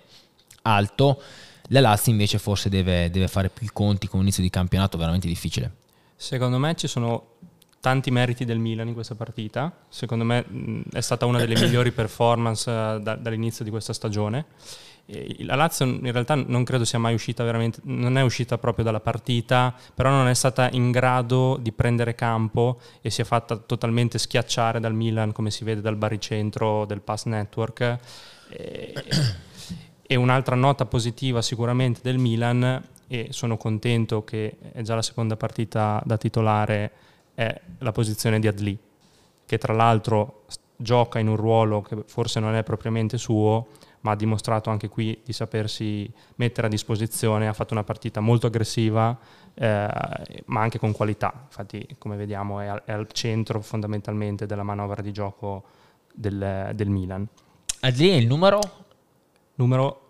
alto, 0.65 1.21
la 1.69 1.81
Lazio 1.81 2.12
invece 2.12 2.39
forse 2.39 2.69
deve, 2.69 3.11
deve 3.11 3.29
fare 3.29 3.49
più 3.49 3.67
i 3.67 3.71
conti 3.73 4.07
con 4.07 4.19
un 4.19 4.27
inizio 4.27 4.43
di 4.43 4.51
campionato 4.51 4.99
veramente 4.99 5.27
difficile. 5.27 5.73
Secondo 6.17 6.59
me 6.59 6.75
ci 6.75 6.87
sono 6.87 7.33
tanti 7.81 8.11
meriti 8.11 8.45
del 8.45 8.59
Milan 8.59 8.89
in 8.89 8.95
questa 8.95 9.15
partita, 9.15 9.71
secondo 9.89 10.25
me 10.25 10.47
è 10.91 11.01
stata 11.01 11.27
una 11.27 11.39
delle 11.39 11.55
migliori 11.55 11.93
performance 11.93 12.71
eh, 12.71 13.01
da, 13.01 13.15
dall'inizio 13.17 13.65
di 13.65 13.71
questa 13.71 13.93
stagione. 13.93 14.47
La 15.41 15.55
Lazio 15.55 15.85
in 15.85 16.12
realtà 16.12 16.35
non 16.35 16.65
credo 16.65 16.87
sia 16.87 16.99
mai 16.99 17.12
uscita 17.12 17.45
veramente, 17.45 17.81
non 17.83 18.17
è 18.17 18.23
uscita 18.23 18.57
proprio 18.57 18.87
dalla 18.87 19.01
partita, 19.01 19.75
però 19.95 20.09
non 20.09 20.29
è 20.29 20.35
stata 20.35 20.71
in 20.71 20.91
grado 20.91 21.59
di 21.61 21.73
prendere 21.73 22.15
campo 22.15 22.81
e 23.03 23.11
si 23.11 23.21
è 23.21 23.25
fatta 23.25 23.59
totalmente 23.59 24.17
schiacciare 24.17 24.81
dal 24.81 24.95
Milan, 24.95 25.33
come 25.33 25.51
si 25.51 25.62
vede 25.62 25.83
dal 25.83 25.97
baricentro 25.97 26.87
del 26.87 27.03
pass 27.03 27.27
network. 27.27 27.99
E 28.49 28.95
e 30.15 30.17
un'altra 30.17 30.55
nota 30.55 30.87
positiva 30.87 31.43
sicuramente 31.43 31.99
del 32.01 32.19
Milan 32.19 32.81
e 33.09 33.29
sono 33.31 33.57
contento 33.57 34.23
che 34.23 34.59
è 34.71 34.81
già 34.83 34.95
la 34.95 35.03
seconda 35.03 35.37
partita 35.37 36.01
da 36.05 36.17
titolare 36.17 36.93
è 37.35 37.61
la 37.79 37.91
posizione 37.91 38.39
di 38.39 38.47
Adli, 38.47 38.79
che 39.45 39.59
tra 39.59 39.73
l'altro 39.73 40.45
gioca 40.77 41.19
in 41.19 41.27
un 41.27 41.35
ruolo 41.35 41.83
che 41.83 42.05
forse 42.07 42.39
non 42.39 42.55
è 42.55 42.62
propriamente 42.62 43.19
suo, 43.19 43.67
ma 44.03 44.12
ha 44.12 44.15
dimostrato 44.15 44.71
anche 44.71 44.89
qui 44.89 45.21
di 45.25 45.33
sapersi 45.33 46.09
mettere 46.37 46.69
a 46.69 46.71
disposizione, 46.71 47.49
ha 47.49 47.53
fatto 47.53 47.75
una 47.75 47.83
partita 47.83 48.21
molto 48.21 48.47
aggressiva, 48.47 49.19
eh, 49.53 49.89
ma 50.45 50.61
anche 50.61 50.79
con 50.79 50.93
qualità, 50.93 51.33
infatti 51.45 51.89
come 51.99 52.15
vediamo 52.15 52.61
è 52.61 52.67
al, 52.67 52.83
è 52.85 52.93
al, 52.93 53.09
centro 53.11 53.61
fondamentalmente 53.61 54.47
della 54.47 54.62
manovra 54.62 55.03
di 55.03 55.11
gioco 55.11 55.65
del, 56.15 56.71
del 56.73 56.89
Milan. 56.89 57.27
Adli 57.81 58.11
è 58.11 58.15
il 58.15 58.29
numero? 58.29 58.61
Numero 59.57 60.03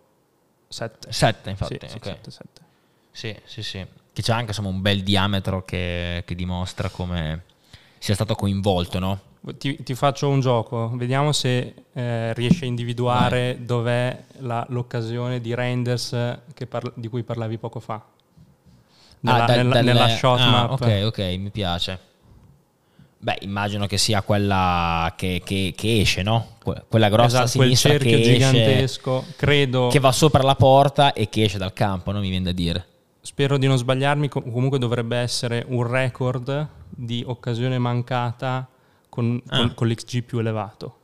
7. 0.74 1.12
7 1.12 1.50
infatti, 1.50 1.78
sì, 1.86 1.96
okay. 1.96 2.12
7, 2.14 2.30
7. 2.32 2.60
Sì, 3.12 3.36
sì, 3.44 3.62
sì. 3.62 3.86
Che 4.12 4.22
c'è 4.22 4.32
anche 4.32 4.46
insomma, 4.46 4.70
un 4.70 4.80
bel 4.80 5.04
diametro 5.04 5.64
che, 5.64 6.24
che 6.26 6.34
dimostra 6.34 6.88
come 6.88 7.44
sia 7.98 8.14
stato 8.14 8.34
coinvolto, 8.34 8.98
no? 8.98 9.20
Ti, 9.56 9.80
ti, 9.84 9.94
faccio 9.94 10.28
un 10.28 10.40
gioco, 10.40 10.90
vediamo 10.96 11.30
se 11.30 11.74
eh, 11.92 12.32
riesci 12.32 12.64
a 12.64 12.66
individuare 12.66 13.54
Vai. 13.54 13.64
dov'è 13.64 14.24
la, 14.38 14.66
l'occasione 14.70 15.40
di 15.40 15.54
Reinders 15.54 16.38
parla, 16.68 16.90
di 16.94 17.06
cui 17.06 17.22
parlavi 17.22 17.56
poco 17.58 17.78
fa. 17.78 18.04
Nella, 19.20 19.44
ah, 19.44 19.46
dal, 19.46 19.66
nella, 19.66 19.80
nella 19.80 20.08
shot 20.08 20.40
ah, 20.40 20.50
map. 20.50 20.70
Ok, 20.72 21.02
ok, 21.04 21.18
mi 21.38 21.50
piace. 21.50 21.98
Beh, 23.24 23.38
immagino 23.40 23.86
che 23.86 23.96
sia 23.96 24.20
quella 24.20 25.14
che, 25.16 25.40
che, 25.42 25.72
che 25.74 26.00
esce, 26.00 26.22
no? 26.22 26.56
Quella 26.86 27.08
grossa 27.08 27.44
esatto, 27.44 27.62
sinistra 27.62 27.96
quel 27.96 28.00
cerchio 28.02 28.32
gigantesco, 28.32 29.20
esce, 29.20 29.34
credo. 29.36 29.88
Che 29.88 29.98
va 29.98 30.12
sopra 30.12 30.42
la 30.42 30.54
porta 30.54 31.14
e 31.14 31.30
che 31.30 31.44
esce 31.44 31.56
dal 31.56 31.72
campo, 31.72 32.12
no? 32.12 32.20
Mi 32.20 32.28
viene 32.28 32.44
da 32.44 32.52
dire. 32.52 32.86
Spero 33.22 33.56
di 33.56 33.66
non 33.66 33.78
sbagliarmi, 33.78 34.28
comunque 34.28 34.78
dovrebbe 34.78 35.16
essere 35.16 35.64
un 35.66 35.86
record 35.86 36.68
di 36.90 37.24
occasione 37.26 37.78
mancata 37.78 38.68
con, 39.08 39.40
ah. 39.46 39.56
con, 39.56 39.72
con 39.74 39.88
l'XG 39.88 40.22
più 40.22 40.40
elevato. 40.40 40.96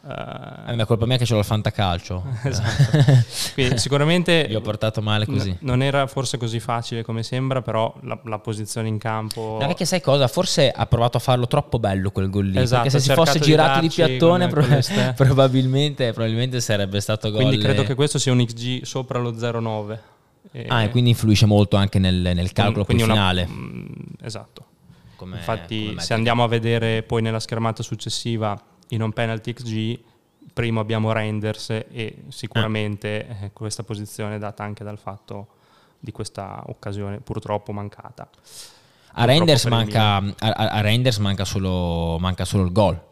Uh, 0.00 0.70
è 0.70 0.86
colpa 0.86 1.06
mia 1.06 1.16
che 1.16 1.26
ce 1.26 1.34
l'ho 1.34 1.40
il 1.40 1.44
fantacalcio. 1.44 2.24
esatto. 2.44 3.76
sicuramente 3.76 4.46
vi 4.48 4.54
ho 4.54 4.60
portato 4.60 5.02
male 5.02 5.26
così. 5.26 5.50
N- 5.50 5.56
non 5.60 5.82
era 5.82 6.06
forse 6.06 6.38
così 6.38 6.60
facile 6.60 7.02
come 7.02 7.22
sembra, 7.22 7.62
però 7.62 7.92
la, 8.02 8.18
la 8.24 8.38
posizione 8.38 8.88
in 8.88 8.98
campo. 8.98 9.58
No, 9.60 9.66
perché 9.66 9.84
sai 9.84 10.00
cosa? 10.00 10.28
Forse 10.28 10.70
ha 10.70 10.86
provato 10.86 11.16
a 11.16 11.20
farlo 11.20 11.46
troppo 11.48 11.78
bello 11.78 12.10
quel 12.10 12.30
gol 12.30 12.46
lì. 12.46 12.58
Esatto, 12.58 12.82
perché 12.82 12.98
se 12.98 13.08
si 13.08 13.12
fosse 13.12 13.40
girato 13.40 13.80
di 13.80 13.88
piattone, 13.88 14.46
pro- 14.46 14.64
probabilmente, 15.16 16.12
probabilmente, 16.12 16.60
sarebbe 16.60 17.00
stato 17.00 17.30
gol. 17.30 17.42
Quindi 17.42 17.58
credo 17.58 17.82
che 17.82 17.94
questo 17.94 18.18
sia 18.18 18.32
un 18.32 18.44
XG 18.44 18.84
sopra 18.84 19.18
lo 19.18 19.32
0,9. 19.32 19.98
E 20.52 20.64
ah, 20.68 20.82
e 20.82 20.90
quindi 20.90 21.10
influisce 21.10 21.44
molto 21.44 21.76
anche 21.76 21.98
nel, 21.98 22.14
nel 22.14 22.52
calcolo 22.52 22.84
poi 22.84 22.98
finale. 22.98 23.42
Una, 23.42 23.54
mm, 23.54 23.86
esatto. 24.22 24.64
Come, 25.16 25.36
Infatti, 25.36 25.86
come 25.88 26.00
se 26.00 26.14
andiamo 26.14 26.44
a 26.44 26.48
vedere 26.48 27.02
poi 27.02 27.20
nella 27.20 27.40
schermata 27.40 27.82
successiva 27.82 28.58
in 28.88 29.02
un 29.02 29.12
penalty 29.12 29.52
XG, 29.52 29.98
primo 30.52 30.80
abbiamo 30.80 31.12
Renders 31.12 31.70
e 31.70 32.24
sicuramente 32.28 33.26
eh. 33.42 33.50
questa 33.52 33.82
posizione 33.82 34.36
è 34.36 34.38
data 34.38 34.64
anche 34.64 34.84
dal 34.84 34.98
fatto 34.98 35.48
di 35.98 36.12
questa 36.12 36.62
occasione 36.66 37.18
purtroppo 37.18 37.72
mancata. 37.72 38.28
A 39.12 39.24
Renders, 39.24 39.64
manca, 39.64 40.16
a, 40.16 40.32
a 40.38 40.80
Renders 40.80 41.18
manca, 41.18 41.44
solo, 41.44 42.18
manca 42.18 42.44
solo 42.44 42.64
il 42.64 42.72
gol 42.72 43.06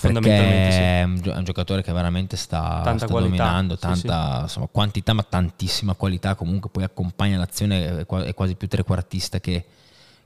perché 0.00 1.00
è 1.00 1.02
un 1.02 1.44
giocatore 1.44 1.82
che 1.82 1.92
veramente 1.92 2.36
sta, 2.36 2.82
sta 2.96 3.06
dominando 3.06 3.78
tanta 3.78 3.94
sì, 3.94 4.36
sì. 4.36 4.42
Insomma, 4.42 4.68
quantità 4.70 5.12
ma 5.14 5.22
tantissima 5.22 5.94
qualità 5.94 6.34
comunque 6.34 6.68
poi 6.68 6.84
accompagna 6.84 7.38
l'azione 7.38 8.00
è 8.00 8.34
quasi 8.34 8.54
più 8.54 8.68
trequartista 8.68 9.40
che, 9.40 9.64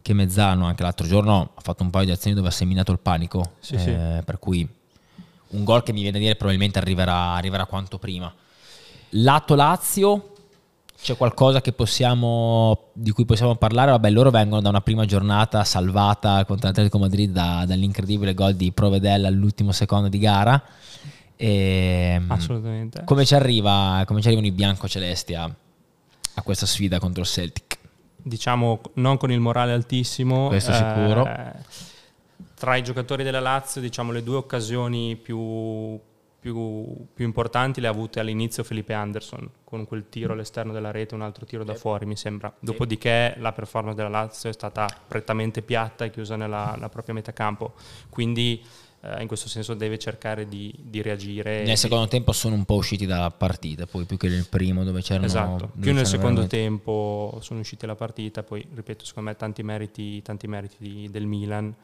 che 0.02 0.12
mezzano 0.12 0.66
anche 0.66 0.82
l'altro 0.82 1.06
giorno 1.06 1.50
ha 1.54 1.60
fatto 1.60 1.82
un 1.82 1.90
paio 1.90 2.06
di 2.06 2.10
azioni 2.10 2.34
dove 2.36 2.48
ha 2.48 2.52
seminato 2.52 2.92
il 2.92 2.98
panico 2.98 3.52
sì, 3.60 3.76
eh, 3.76 4.22
per 4.24 4.38
cui 4.38 4.68
un 5.48 5.64
gol 5.64 5.82
che 5.82 5.92
mi 5.92 6.02
viene 6.02 6.18
a 6.18 6.20
dire 6.20 6.34
probabilmente 6.34 6.78
arriverà, 6.78 7.34
arriverà 7.34 7.66
quanto 7.66 7.98
prima 7.98 8.32
lato 9.10 9.54
Lazio 9.54 10.32
c'è 11.02 11.16
qualcosa 11.16 11.60
possiamo, 11.72 12.90
di 12.92 13.10
cui 13.10 13.24
possiamo 13.24 13.56
parlare? 13.56 13.90
Vabbè, 13.90 14.08
loro 14.10 14.30
vengono 14.30 14.60
da 14.60 14.68
una 14.68 14.80
prima 14.80 15.04
giornata 15.04 15.64
salvata 15.64 16.44
contro 16.44 16.68
l'Atletico 16.68 16.98
Madrid 16.98 17.32
da, 17.32 17.64
dall'incredibile 17.66 18.34
gol 18.34 18.54
di 18.54 18.70
Provedella 18.70 19.26
all'ultimo 19.26 19.72
secondo 19.72 20.08
di 20.08 20.18
gara. 20.18 20.62
E, 21.34 22.12
ehm, 22.14 22.30
Assolutamente. 22.30 23.02
Come 23.02 23.24
ci, 23.24 23.34
arriva, 23.34 24.04
come 24.06 24.20
ci 24.20 24.28
arrivano 24.28 24.46
i 24.46 24.52
biancocelesti 24.52 25.34
a, 25.34 25.42
a 25.42 26.42
questa 26.42 26.66
sfida 26.66 27.00
contro 27.00 27.22
il 27.22 27.28
Celtic? 27.28 27.78
Diciamo 28.22 28.80
non 28.94 29.16
con 29.16 29.30
il 29.30 29.40
morale 29.40 29.72
altissimo. 29.72 30.48
Questo 30.48 30.72
sicuro. 30.72 31.26
Eh, 31.26 31.52
tra 32.54 32.76
i 32.76 32.82
giocatori 32.82 33.24
della 33.24 33.40
Lazio, 33.40 33.80
diciamo 33.80 34.12
le 34.12 34.22
due 34.22 34.36
occasioni 34.36 35.16
più 35.16 35.98
più, 36.42 37.06
più, 37.14 37.24
importanti 37.24 37.80
le 37.80 37.86
ha 37.86 37.90
avute 37.90 38.18
all'inizio 38.18 38.64
Felipe 38.64 38.94
Anderson 38.94 39.48
con 39.62 39.86
quel 39.86 40.08
tiro 40.08 40.32
all'esterno 40.32 40.72
della 40.72 40.90
rete, 40.90 41.14
un 41.14 41.22
altro 41.22 41.46
tiro 41.46 41.62
da 41.62 41.76
fuori 41.76 42.04
mi 42.04 42.16
sembra. 42.16 42.52
Dopodiché 42.58 43.36
la 43.38 43.52
performance 43.52 43.96
della 43.96 44.08
Lazio 44.08 44.50
è 44.50 44.52
stata 44.52 44.88
prettamente 45.06 45.62
piatta 45.62 46.04
e 46.04 46.10
chiusa 46.10 46.34
nella, 46.34 46.72
nella 46.74 46.88
propria 46.88 47.14
metà 47.14 47.32
campo, 47.32 47.74
quindi 48.08 48.60
eh, 49.02 49.20
in 49.20 49.26
questo 49.26 49.48
senso 49.48 49.74
deve 49.74 49.98
cercare 49.98 50.46
di, 50.46 50.72
di 50.78 51.02
reagire. 51.02 51.64
Nel 51.64 51.76
secondo 51.76 52.06
tempo 52.08 52.32
sono 52.32 52.54
un 52.54 52.64
po' 52.64 52.76
usciti 52.76 53.06
dalla 53.06 53.30
partita, 53.30 53.86
poi 53.86 54.04
più 54.04 54.16
che 54.16 54.28
nel 54.28 54.46
primo 54.48 54.84
dove 54.84 55.02
c'erano... 55.02 55.26
Esatto, 55.26 55.70
più 55.78 55.92
nel 55.92 56.06
secondo 56.06 56.42
veramente... 56.42 56.56
tempo 56.56 57.38
sono 57.40 57.60
usciti 57.60 57.84
dalla 57.84 57.96
partita, 57.96 58.42
poi 58.42 58.66
ripeto 58.74 59.04
secondo 59.04 59.30
me 59.30 59.36
tanti 59.36 59.62
meriti, 59.62 60.22
tanti 60.22 60.46
meriti 60.46 60.76
di, 60.78 61.10
del 61.10 61.26
Milan 61.26 61.74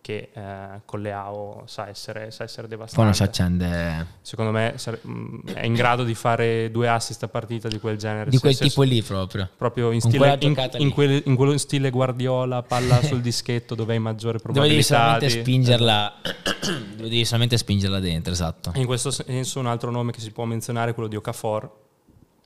che 0.00 0.30
eh, 0.32 0.80
con 0.84 1.02
Leao 1.02 1.64
sa 1.66 1.88
essere, 1.88 2.30
sa 2.30 2.44
essere 2.44 2.66
devastante. 2.66 2.96
Poi 2.96 3.04
non 3.04 3.14
si 3.14 3.22
accende. 3.22 4.06
Secondo 4.22 4.50
me 4.50 4.74
mm, 5.06 5.48
è 5.52 5.64
in 5.64 5.74
grado 5.74 6.04
di 6.04 6.14
fare 6.14 6.70
due 6.70 6.88
assist 6.88 7.22
a 7.22 7.28
partita 7.28 7.68
di 7.68 7.78
quel 7.78 7.96
genere. 7.96 8.30
Di 8.30 8.38
quel 8.38 8.54
se, 8.54 8.64
tipo 8.64 8.82
se, 8.82 8.88
lì 8.88 9.02
proprio. 9.02 9.48
Proprio 9.56 9.90
in, 9.90 10.00
stile, 10.00 10.38
in, 10.40 10.54
in, 10.78 10.90
quel, 10.90 11.22
in, 11.24 11.36
quello 11.36 11.56
stile 11.58 11.90
Guardiola, 11.90 12.62
palla 12.62 13.02
sul 13.04 13.20
dischetto 13.20 13.74
dove 13.74 13.92
hai 13.92 13.98
maggiore 13.98 14.38
probabilità. 14.38 14.72
Devi 14.72 14.82
solamente 14.82 15.28
spingerla, 15.28 16.14
devi 16.96 17.24
solamente 17.24 17.58
spingerla 17.58 18.00
dentro, 18.00 18.32
esatto. 18.32 18.72
In 18.74 18.86
questo 18.86 19.10
senso 19.10 19.60
un 19.60 19.66
altro 19.66 19.90
nome 19.90 20.12
che 20.12 20.20
si 20.20 20.30
può 20.30 20.44
menzionare 20.44 20.92
è 20.92 20.94
quello 20.94 21.08
di 21.08 21.16
Okafor, 21.16 21.70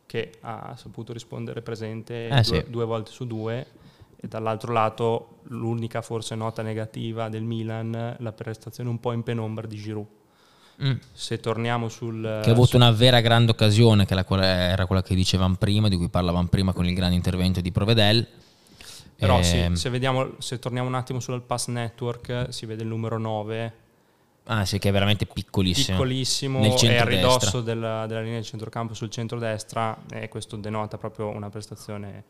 che 0.07 0.32
ha 0.40 0.74
saputo 0.76 1.12
rispondere 1.12 1.62
presente 1.62 2.26
eh, 2.26 2.42
due, 2.42 2.42
sì. 2.42 2.64
due 2.68 2.84
volte 2.84 3.11
su 3.11 3.26
due 3.26 3.66
e 4.24 4.28
dall'altro 4.28 4.72
lato 4.72 5.28
l'unica 5.48 6.00
forse 6.00 6.34
nota 6.34 6.62
negativa 6.62 7.28
del 7.28 7.42
Milan, 7.42 8.16
la 8.18 8.32
prestazione 8.32 8.88
un 8.88 8.98
po' 8.98 9.12
in 9.12 9.22
penombra 9.22 9.66
di 9.66 9.76
Giroud. 9.76 10.06
Mm. 10.82 10.94
Se 11.12 11.38
torniamo 11.38 11.88
sul... 11.88 12.22
Che 12.42 12.48
ha 12.48 12.52
avuto 12.52 12.68
sul... 12.68 12.80
una 12.80 12.90
vera 12.90 13.20
grande 13.20 13.52
occasione, 13.52 14.06
che 14.06 14.14
era 14.14 14.86
quella 14.86 15.02
che 15.02 15.14
dicevamo 15.14 15.56
prima, 15.56 15.88
di 15.88 15.96
cui 15.96 16.08
parlavamo 16.08 16.48
prima 16.48 16.72
con 16.72 16.86
il 16.86 16.94
grande 16.94 17.14
intervento 17.14 17.60
di 17.60 17.70
Provedel. 17.70 18.26
Però 19.16 19.38
e... 19.38 19.44
sì, 19.44 19.58
ehm, 19.58 19.74
se, 19.74 19.90
vediamo, 19.90 20.32
se 20.38 20.58
torniamo 20.58 20.88
un 20.88 20.94
attimo 20.94 21.20
sul 21.20 21.42
pass 21.42 21.68
network, 21.68 22.46
si 22.48 22.64
vede 22.64 22.82
il 22.82 22.88
numero 22.88 23.18
9. 23.18 23.72
Ah 24.46 24.64
sì, 24.64 24.78
che 24.78 24.88
è 24.88 24.92
veramente 24.92 25.26
piccolissimo. 25.26 25.96
Piccolissimo, 25.96 26.62
è 26.62 26.96
a 26.96 27.04
ridosso 27.04 27.60
della, 27.60 28.06
della, 28.06 28.20
linea 28.20 28.40
di 28.40 28.44
centrocampo 28.44 28.94
sul 28.94 29.10
centro-destra 29.10 29.96
e 30.10 30.28
questo 30.28 30.56
denota 30.56 30.98
proprio 30.98 31.28
una 31.28 31.48
prestazione, 31.50 32.24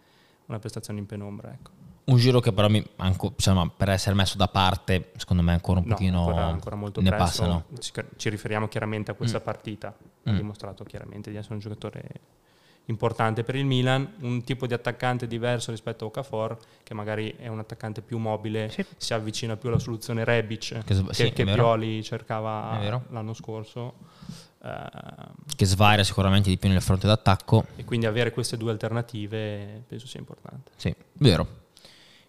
una 0.47 0.59
prestazione 0.59 0.99
in 0.99 1.07
penombra. 1.07 1.53
Ecco. 1.53 1.71
Un 2.05 2.17
giro 2.17 2.41
che 2.41 2.53
però 2.53 2.69
mi, 2.69 2.85
anco, 2.97 3.33
insomma, 3.35 3.67
per 3.69 3.89
essere 3.89 4.15
messo 4.15 4.37
da 4.37 4.49
parte, 4.49 5.13
secondo 5.17 5.43
me 5.43 5.53
ancora 5.53 5.81
un 5.81 5.87
no, 5.87 5.95
pochino 5.95 6.27
ancora, 6.27 6.45
ancora 6.45 6.77
molto 6.77 7.01
ne 7.01 7.09
presto. 7.09 7.25
passano. 7.25 7.65
Ci, 7.79 7.93
ci, 8.17 8.29
riferiamo 8.29 8.69
chiaramente 8.69 9.11
a 9.11 9.15
questa 9.15 9.39
mm. 9.39 9.43
partita. 9.43 9.97
Ha 10.25 10.31
mm. 10.31 10.37
dimostrato 10.37 10.85
chiaramente 10.85 11.31
di 11.31 11.37
essere 11.37 11.55
un 11.55 11.61
giocatore 11.61 12.03
importante 12.87 13.43
per 13.43 13.55
il 13.55 13.65
Milan, 13.65 14.17
un 14.21 14.45
tipo 14.45 14.67
di 14.67 14.75
attaccante 14.75 15.27
diverso 15.27 15.71
rispetto 15.71 16.05
a 16.05 16.09
Okafor, 16.09 16.59
che 16.83 16.93
magari 16.93 17.35
è 17.39 17.49
un 17.49 17.59
attaccante 17.59 18.03
più 18.03 18.19
mobile, 18.19 18.69
sì. 18.69 18.85
si 18.97 19.15
avvicina 19.15 19.57
più 19.57 19.71
alla 19.71 19.79
soluzione 19.79 20.25
Rebic 20.25 20.85
che, 20.85 21.03
che, 21.03 21.15
sì, 21.15 21.33
che 21.33 21.45
Pioli 21.45 22.03
cercava 22.03 23.03
l'anno 23.09 23.33
scorso. 23.33 23.95
Uh, 24.65 25.45
che 25.57 25.67
svaria 25.67 26.03
sicuramente 26.03 26.49
di 26.49 26.57
più 26.57 26.71
nel 26.71 26.81
fronte 26.81 27.07
d'attacco. 27.07 27.67
E 27.77 27.85
quindi 27.85 28.07
avere 28.07 28.31
queste 28.31 28.57
due 28.57 28.71
alternative 28.71 29.83
penso 29.87 30.07
sia 30.07 30.21
importante. 30.21 30.71
Sì, 30.77 30.95
vero. 31.19 31.47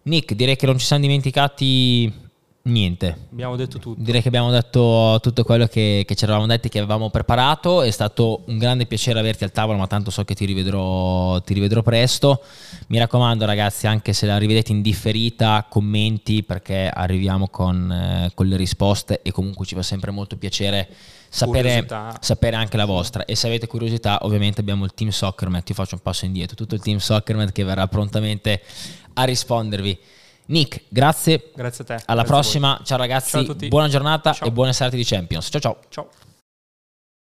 Nick, 0.01 0.33
direi 0.33 0.57
che 0.57 0.65
non 0.65 0.77
ci 0.77 0.85
siamo 0.85 1.03
dimenticati 1.03 2.25
Niente. 2.67 3.27
Abbiamo 3.31 3.55
detto 3.55 3.77
tutto. 3.77 4.01
Direi 4.01 4.23
che 4.23 4.27
abbiamo 4.27 4.49
detto 4.49 5.19
tutto 5.21 5.43
quello 5.43 5.67
che, 5.67 6.03
che 6.03 6.15
ci 6.15 6.23
eravamo 6.23 6.47
detti, 6.47 6.67
che 6.67 6.79
avevamo 6.79 7.11
preparato. 7.11 7.83
È 7.83 7.91
stato 7.91 8.41
un 8.47 8.57
grande 8.57 8.87
piacere 8.87 9.19
averti 9.19 9.43
al 9.43 9.51
tavolo, 9.51 9.77
ma 9.77 9.85
tanto 9.85 10.09
so 10.09 10.23
che 10.23 10.33
ti 10.33 10.45
rivedrò, 10.45 11.39
ti 11.41 11.53
rivedrò 11.53 11.83
presto. 11.83 12.41
Mi 12.87 12.97
raccomando, 12.97 13.45
ragazzi, 13.45 13.85
anche 13.85 14.13
se 14.13 14.25
la 14.25 14.39
rivedete 14.39 14.71
in 14.71 14.81
differita, 14.81 15.67
commenti 15.69 16.41
perché 16.41 16.89
arriviamo 16.91 17.49
con, 17.49 17.91
eh, 17.91 18.31
con 18.33 18.47
le 18.47 18.57
risposte 18.57 19.21
e 19.21 19.31
comunque 19.31 19.63
ci 19.67 19.75
fa 19.75 19.83
sempre 19.83 20.09
molto 20.09 20.35
piacere 20.35 20.89
sapere, 21.35 21.85
sapere, 22.21 22.55
anche 22.55 22.77
la 22.77 22.85
vostra. 22.85 23.25
E 23.25 23.35
se 23.35 23.47
avete 23.47 23.67
curiosità, 23.67 24.19
ovviamente 24.21 24.61
abbiamo 24.61 24.85
il 24.85 24.93
team 24.93 25.09
Soccermat. 25.09 25.67
Io 25.69 25.75
faccio 25.75 25.95
un 25.95 26.01
passo 26.01 26.25
indietro, 26.25 26.55
tutto 26.55 26.75
il 26.75 26.81
team 26.81 26.97
Soccermat 26.97 27.51
che 27.51 27.63
verrà 27.63 27.87
prontamente 27.87 28.61
a 29.13 29.23
rispondervi. 29.23 29.99
Nick, 30.47 30.83
grazie. 30.87 31.51
Grazie 31.55 31.83
a 31.83 31.87
te. 31.87 32.03
Alla 32.05 32.21
grazie 32.21 32.23
prossima. 32.23 32.79
Ciao 32.83 32.97
ragazzi. 32.97 33.45
Ciao 33.45 33.55
buona 33.67 33.87
giornata 33.87 34.31
ciao. 34.31 34.47
e 34.47 34.51
buone 34.51 34.73
serate 34.73 34.95
di 34.95 35.03
Champions. 35.03 35.47
Ciao 35.49 35.61
ciao. 35.61 35.77
Ciao. 35.89 36.09